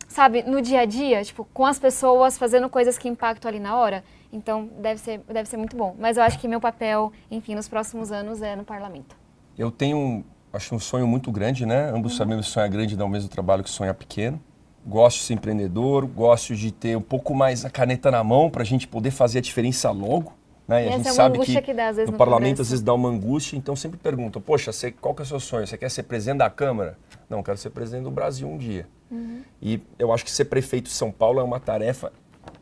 sabe, 0.08 0.42
no 0.42 0.60
dia 0.60 0.80
a 0.80 0.84
dia, 0.84 1.22
tipo, 1.24 1.46
com 1.52 1.64
as 1.64 1.78
pessoas, 1.78 2.38
fazendo 2.38 2.68
coisas 2.68 2.96
que 2.98 3.08
impactam 3.08 3.48
ali 3.48 3.60
na 3.60 3.76
hora. 3.76 4.04
Então, 4.32 4.68
deve 4.78 5.00
ser, 5.00 5.20
deve 5.28 5.48
ser 5.48 5.56
muito 5.56 5.76
bom. 5.76 5.94
Mas 5.98 6.16
eu 6.16 6.22
acho 6.22 6.38
que 6.38 6.48
meu 6.48 6.60
papel, 6.60 7.12
enfim, 7.30 7.54
nos 7.54 7.68
próximos 7.68 8.12
anos 8.12 8.42
é 8.42 8.56
no 8.56 8.64
parlamento. 8.64 9.16
Eu 9.56 9.70
tenho 9.70 10.24
acho 10.52 10.74
um 10.74 10.78
sonho 10.78 11.06
muito 11.06 11.30
grande, 11.30 11.66
né? 11.66 11.90
Ambos 11.90 12.12
uhum. 12.12 12.18
sabemos 12.18 12.46
que 12.46 12.52
sonhar 12.52 12.68
grande 12.68 12.96
dá 12.96 13.04
o 13.04 13.08
mesmo 13.08 13.28
trabalho 13.28 13.62
que 13.62 13.70
sonhar 13.70 13.94
pequeno. 13.94 14.40
Gosto 14.84 15.18
de 15.18 15.24
ser 15.24 15.34
empreendedor, 15.34 16.06
gosto 16.06 16.54
de 16.54 16.70
ter 16.70 16.96
um 16.96 17.02
pouco 17.02 17.34
mais 17.34 17.64
a 17.64 17.70
caneta 17.70 18.10
na 18.10 18.22
mão 18.22 18.48
para 18.48 18.62
a 18.62 18.64
gente 18.64 18.86
poder 18.86 19.10
fazer 19.10 19.38
a 19.38 19.42
diferença 19.42 19.90
logo. 19.90 20.32
Né? 20.66 20.84
E, 20.84 20.86
e 20.86 20.88
a 20.88 20.96
gente 20.96 21.08
é 21.08 21.12
sabe 21.12 21.38
que, 21.40 21.62
que 21.62 21.74
dá, 21.74 21.92
no, 21.92 22.06
no 22.06 22.12
parlamento 22.12 22.62
às 22.62 22.70
vezes 22.70 22.82
dá 22.82 22.94
uma 22.94 23.08
angústia, 23.08 23.56
então 23.56 23.76
sempre 23.76 23.98
perguntam, 23.98 24.40
poxa, 24.40 24.72
você, 24.72 24.90
qual 24.90 25.14
que 25.14 25.22
é 25.22 25.24
o 25.24 25.26
seu 25.26 25.40
sonho? 25.40 25.66
Você 25.66 25.76
quer 25.76 25.90
ser 25.90 26.04
presidente 26.04 26.38
da 26.38 26.50
Câmara? 26.50 26.98
Não, 27.28 27.42
quero 27.42 27.58
ser 27.58 27.70
presidente 27.70 28.04
do 28.04 28.10
Brasil 28.10 28.48
um 28.48 28.56
dia. 28.56 28.86
Uhum. 29.10 29.42
E 29.60 29.80
eu 29.98 30.12
acho 30.12 30.24
que 30.24 30.30
ser 30.30 30.46
prefeito 30.46 30.84
de 30.84 30.92
São 30.92 31.10
Paulo 31.10 31.40
é 31.40 31.42
uma 31.42 31.60
tarefa, 31.60 32.12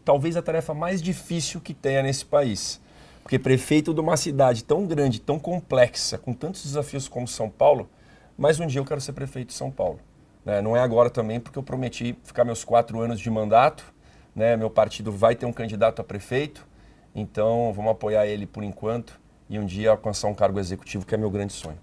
talvez 0.05 0.37
a 0.37 0.43
tarefa 0.43 0.75
mais 0.75 1.01
difícil 1.01 1.61
que 1.61 1.75
tenha 1.75 2.03
nesse 2.03 2.25
país. 2.25 2.81
Porque 3.23 3.39
prefeito 3.39 3.95
de 3.95 4.01
uma 4.01 4.17
cidade 4.17 4.63
tão 4.63 4.87
grande, 4.87 5.21
tão 5.21 5.39
complexa, 5.39 6.19
com 6.19 6.35
tantos 6.35 6.63
desafios 6.63 7.09
como 7.09 7.27
São 7.27 7.49
Paulo, 7.49 7.89
mas 8.37 8.61
um 8.61 8.67
dia 8.67 8.81
eu 8.81 8.85
quero 8.85 9.01
ser 9.01 9.13
prefeito 9.13 9.49
de 9.49 9.55
São 9.55 9.71
Paulo. 9.71 9.99
Né? 10.45 10.61
Não 10.61 10.77
é 10.77 10.81
agora 10.81 11.09
também, 11.09 11.41
porque 11.41 11.59
eu 11.59 11.63
prometi 11.63 12.17
ficar 12.23 12.45
meus 12.45 12.65
quatro 12.65 13.01
anos 13.01 13.19
de 13.19 13.31
mandato. 13.31 13.95
Né? 14.37 14.57
Meu 14.57 14.69
partido 14.69 15.11
vai 15.11 15.35
ter 15.35 15.47
um 15.47 15.53
candidato 15.53 16.01
a 16.01 16.05
prefeito, 16.05 16.67
então 17.15 17.73
vamos 17.73 17.93
apoiar 17.93 18.27
ele 18.27 18.47
por 18.47 18.63
enquanto 18.63 19.19
e 19.49 19.59
um 19.59 19.65
dia 19.65 19.91
alcançar 19.91 20.29
um 20.29 20.35
cargo 20.35 20.59
executivo, 20.59 21.07
que 21.07 21.15
é 21.15 21.19
meu 21.19 21.31
grande 21.31 21.53
sonho. 21.53 21.79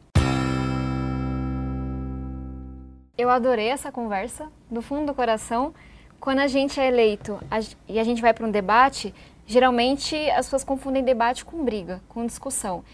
Eu 3.17 3.29
adorei 3.29 3.67
essa 3.67 3.91
conversa, 3.91 4.51
do 4.69 4.81
fundo 4.81 5.07
do 5.07 5.13
coração. 5.13 5.73
Quando 6.19 6.39
a 6.39 6.47
gente 6.47 6.79
é 6.79 6.87
eleito 6.87 7.39
e 7.87 7.99
a 7.99 8.03
gente 8.03 8.21
vai 8.21 8.33
para 8.33 8.45
um 8.45 8.51
debate, 8.51 9.13
Geralmente 9.51 10.15
as 10.29 10.45
pessoas 10.45 10.63
confundem 10.63 11.03
debate 11.03 11.43
com 11.43 11.61
briga, 11.61 12.01
com 12.07 12.25
discussão. 12.25 12.85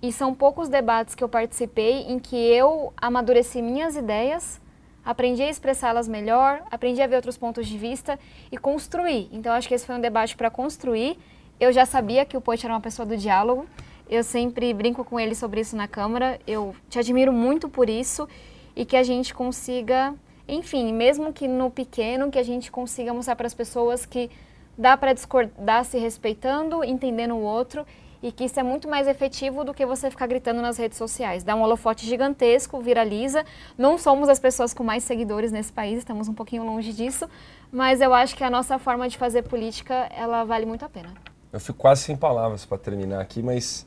E 0.00 0.12
são 0.12 0.32
poucos 0.32 0.68
debates 0.68 1.12
que 1.12 1.24
eu 1.24 1.28
participei 1.28 2.02
em 2.02 2.20
que 2.20 2.36
eu 2.36 2.92
amadureci 2.96 3.60
minhas 3.60 3.96
ideias, 3.96 4.60
aprendi 5.04 5.42
a 5.42 5.50
expressá-las 5.50 6.06
melhor, 6.06 6.62
aprendi 6.70 7.02
a 7.02 7.08
ver 7.08 7.16
outros 7.16 7.36
pontos 7.36 7.66
de 7.66 7.76
vista 7.76 8.16
e 8.52 8.56
construir. 8.56 9.28
Então 9.32 9.52
acho 9.52 9.66
que 9.66 9.74
esse 9.74 9.84
foi 9.84 9.96
um 9.96 10.00
debate 10.00 10.36
para 10.36 10.50
construir. 10.50 11.18
Eu 11.58 11.72
já 11.72 11.84
sabia 11.84 12.24
que 12.24 12.36
o 12.36 12.40
Poit 12.40 12.64
era 12.64 12.72
uma 12.72 12.80
pessoa 12.80 13.04
do 13.04 13.16
diálogo. 13.16 13.66
Eu 14.08 14.22
sempre 14.22 14.72
brinco 14.72 15.04
com 15.04 15.18
ele 15.18 15.34
sobre 15.34 15.62
isso 15.62 15.74
na 15.74 15.88
Câmara. 15.88 16.38
Eu 16.46 16.76
te 16.88 17.00
admiro 17.00 17.32
muito 17.32 17.68
por 17.68 17.90
isso 17.90 18.28
e 18.76 18.84
que 18.84 18.96
a 18.96 19.02
gente 19.02 19.34
consiga, 19.34 20.14
enfim, 20.48 20.92
mesmo 20.92 21.32
que 21.32 21.46
no 21.46 21.70
pequeno, 21.70 22.30
que 22.30 22.38
a 22.38 22.42
gente 22.42 22.70
consiga 22.70 23.12
mostrar 23.12 23.36
para 23.36 23.46
as 23.46 23.54
pessoas 23.54 24.04
que 24.04 24.30
dá 24.76 24.96
para 24.96 25.12
discordar 25.12 25.84
se 25.84 25.98
respeitando, 25.98 26.82
entendendo 26.82 27.34
o 27.34 27.40
outro 27.40 27.86
e 28.22 28.32
que 28.32 28.44
isso 28.44 28.58
é 28.58 28.62
muito 28.62 28.88
mais 28.88 29.06
efetivo 29.06 29.64
do 29.64 29.74
que 29.74 29.84
você 29.84 30.10
ficar 30.10 30.26
gritando 30.26 30.62
nas 30.62 30.78
redes 30.78 30.96
sociais. 30.96 31.44
Dá 31.44 31.54
um 31.54 31.60
holofote 31.60 32.06
gigantesco, 32.06 32.80
viraliza. 32.80 33.44
Não 33.76 33.98
somos 33.98 34.30
as 34.30 34.38
pessoas 34.38 34.72
com 34.72 34.82
mais 34.82 35.04
seguidores 35.04 35.52
nesse 35.52 35.70
país, 35.70 35.98
estamos 35.98 36.26
um 36.26 36.32
pouquinho 36.32 36.64
longe 36.64 36.94
disso, 36.94 37.28
mas 37.70 38.00
eu 38.00 38.14
acho 38.14 38.34
que 38.34 38.42
a 38.42 38.48
nossa 38.48 38.78
forma 38.78 39.10
de 39.10 39.18
fazer 39.18 39.42
política, 39.42 40.08
ela 40.16 40.42
vale 40.42 40.64
muito 40.64 40.86
a 40.86 40.88
pena. 40.88 41.12
Eu 41.52 41.60
fico 41.60 41.78
quase 41.78 42.02
sem 42.04 42.16
palavras 42.16 42.64
para 42.64 42.78
terminar 42.78 43.20
aqui, 43.20 43.42
mas 43.42 43.86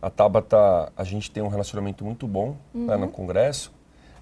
A 0.00 0.08
Tabata, 0.08 0.90
a 0.96 1.04
gente 1.04 1.30
tem 1.30 1.42
um 1.42 1.48
relacionamento 1.48 2.04
muito 2.04 2.26
bom 2.26 2.56
uhum. 2.74 2.86
né, 2.86 2.96
no 2.96 3.08
Congresso. 3.08 3.70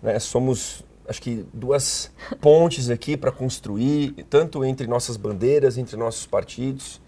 Né? 0.02 0.18
Somos, 0.18 0.84
acho 1.08 1.22
que, 1.22 1.46
duas 1.52 2.10
pontes 2.40 2.90
aqui 2.90 3.16
para 3.16 3.30
construir, 3.30 4.12
tanto 4.28 4.64
entre 4.64 4.86
nossas 4.86 5.16
bandeiras, 5.16 5.78
entre 5.78 5.96
nossos 5.96 6.26
partidos. 6.26 7.00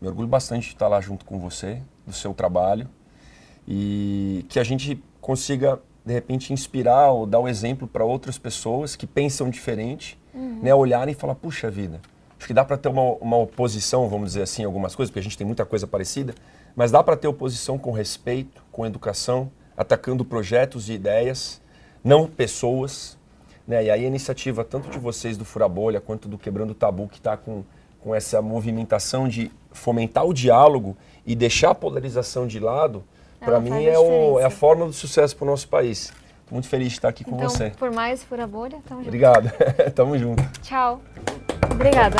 Me 0.00 0.08
orgulho 0.08 0.28
bastante 0.28 0.68
de 0.68 0.74
estar 0.74 0.88
lá 0.88 1.00
junto 1.00 1.24
com 1.24 1.38
você, 1.38 1.80
do 2.06 2.12
seu 2.12 2.34
trabalho. 2.34 2.88
E 3.66 4.44
que 4.48 4.58
a 4.58 4.64
gente 4.64 5.02
consiga, 5.20 5.80
de 6.04 6.12
repente, 6.12 6.52
inspirar 6.52 7.10
ou 7.10 7.24
dar 7.24 7.38
o 7.38 7.44
um 7.44 7.48
exemplo 7.48 7.88
para 7.88 8.04
outras 8.04 8.36
pessoas 8.36 8.94
que 8.94 9.06
pensam 9.06 9.48
diferente, 9.48 10.18
uhum. 10.34 10.60
né? 10.62 10.74
Olharem 10.74 11.12
e 11.12 11.16
falar, 11.16 11.34
puxa 11.34 11.70
vida, 11.70 11.98
acho 12.36 12.46
que 12.46 12.52
dá 12.52 12.62
para 12.62 12.76
ter 12.76 12.90
uma, 12.90 13.14
uma 13.14 13.38
oposição, 13.38 14.06
vamos 14.06 14.30
dizer 14.30 14.42
assim, 14.42 14.64
algumas 14.64 14.94
coisas, 14.94 15.10
porque 15.10 15.20
a 15.20 15.22
gente 15.22 15.38
tem 15.38 15.46
muita 15.46 15.64
coisa 15.64 15.86
parecida, 15.86 16.34
mas 16.76 16.90
dá 16.90 17.02
para 17.02 17.16
ter 17.16 17.26
oposição 17.26 17.78
com 17.78 17.90
respeito, 17.90 18.62
com 18.70 18.84
educação, 18.84 19.50
atacando 19.74 20.24
projetos 20.26 20.90
e 20.90 20.92
ideias, 20.92 21.62
não 22.04 22.26
pessoas. 22.26 23.16
Né? 23.66 23.84
E 23.84 23.90
aí 23.90 24.04
a 24.04 24.06
iniciativa 24.06 24.62
tanto 24.62 24.90
de 24.90 24.98
vocês 24.98 25.38
do 25.38 25.44
Furabolha 25.44 26.00
quanto 26.00 26.28
do 26.28 26.36
Quebrando 26.36 26.74
Tabu, 26.74 27.08
que 27.08 27.16
está 27.16 27.36
com, 27.36 27.64
com 28.00 28.14
essa 28.14 28.42
movimentação 28.42 29.26
de 29.26 29.50
fomentar 29.72 30.26
o 30.26 30.34
diálogo 30.34 30.96
e 31.26 31.34
deixar 31.34 31.70
a 31.70 31.74
polarização 31.74 32.46
de 32.46 32.60
lado, 32.60 33.02
para 33.40 33.58
mim 33.58 33.84
é, 33.84 33.98
o, 33.98 34.38
é, 34.38 34.44
a 34.44 34.50
forma 34.50 34.86
do 34.86 34.92
sucesso 34.92 35.34
para 35.36 35.44
o 35.44 35.48
nosso 35.48 35.68
país. 35.68 36.12
Tô 36.46 36.54
muito 36.54 36.68
feliz 36.68 36.88
de 36.88 36.94
estar 36.94 37.08
aqui 37.08 37.24
com 37.24 37.36
então, 37.36 37.48
você. 37.48 37.70
Por 37.70 37.90
mais 37.90 38.22
Fura 38.22 38.46
Bolha, 38.46 38.78
tamo 38.86 39.00
junto. 39.00 39.08
Obrigado. 39.08 39.50
tamo 39.94 40.18
junto. 40.18 40.42
Tchau. 40.60 41.00
Obrigada. 41.72 42.16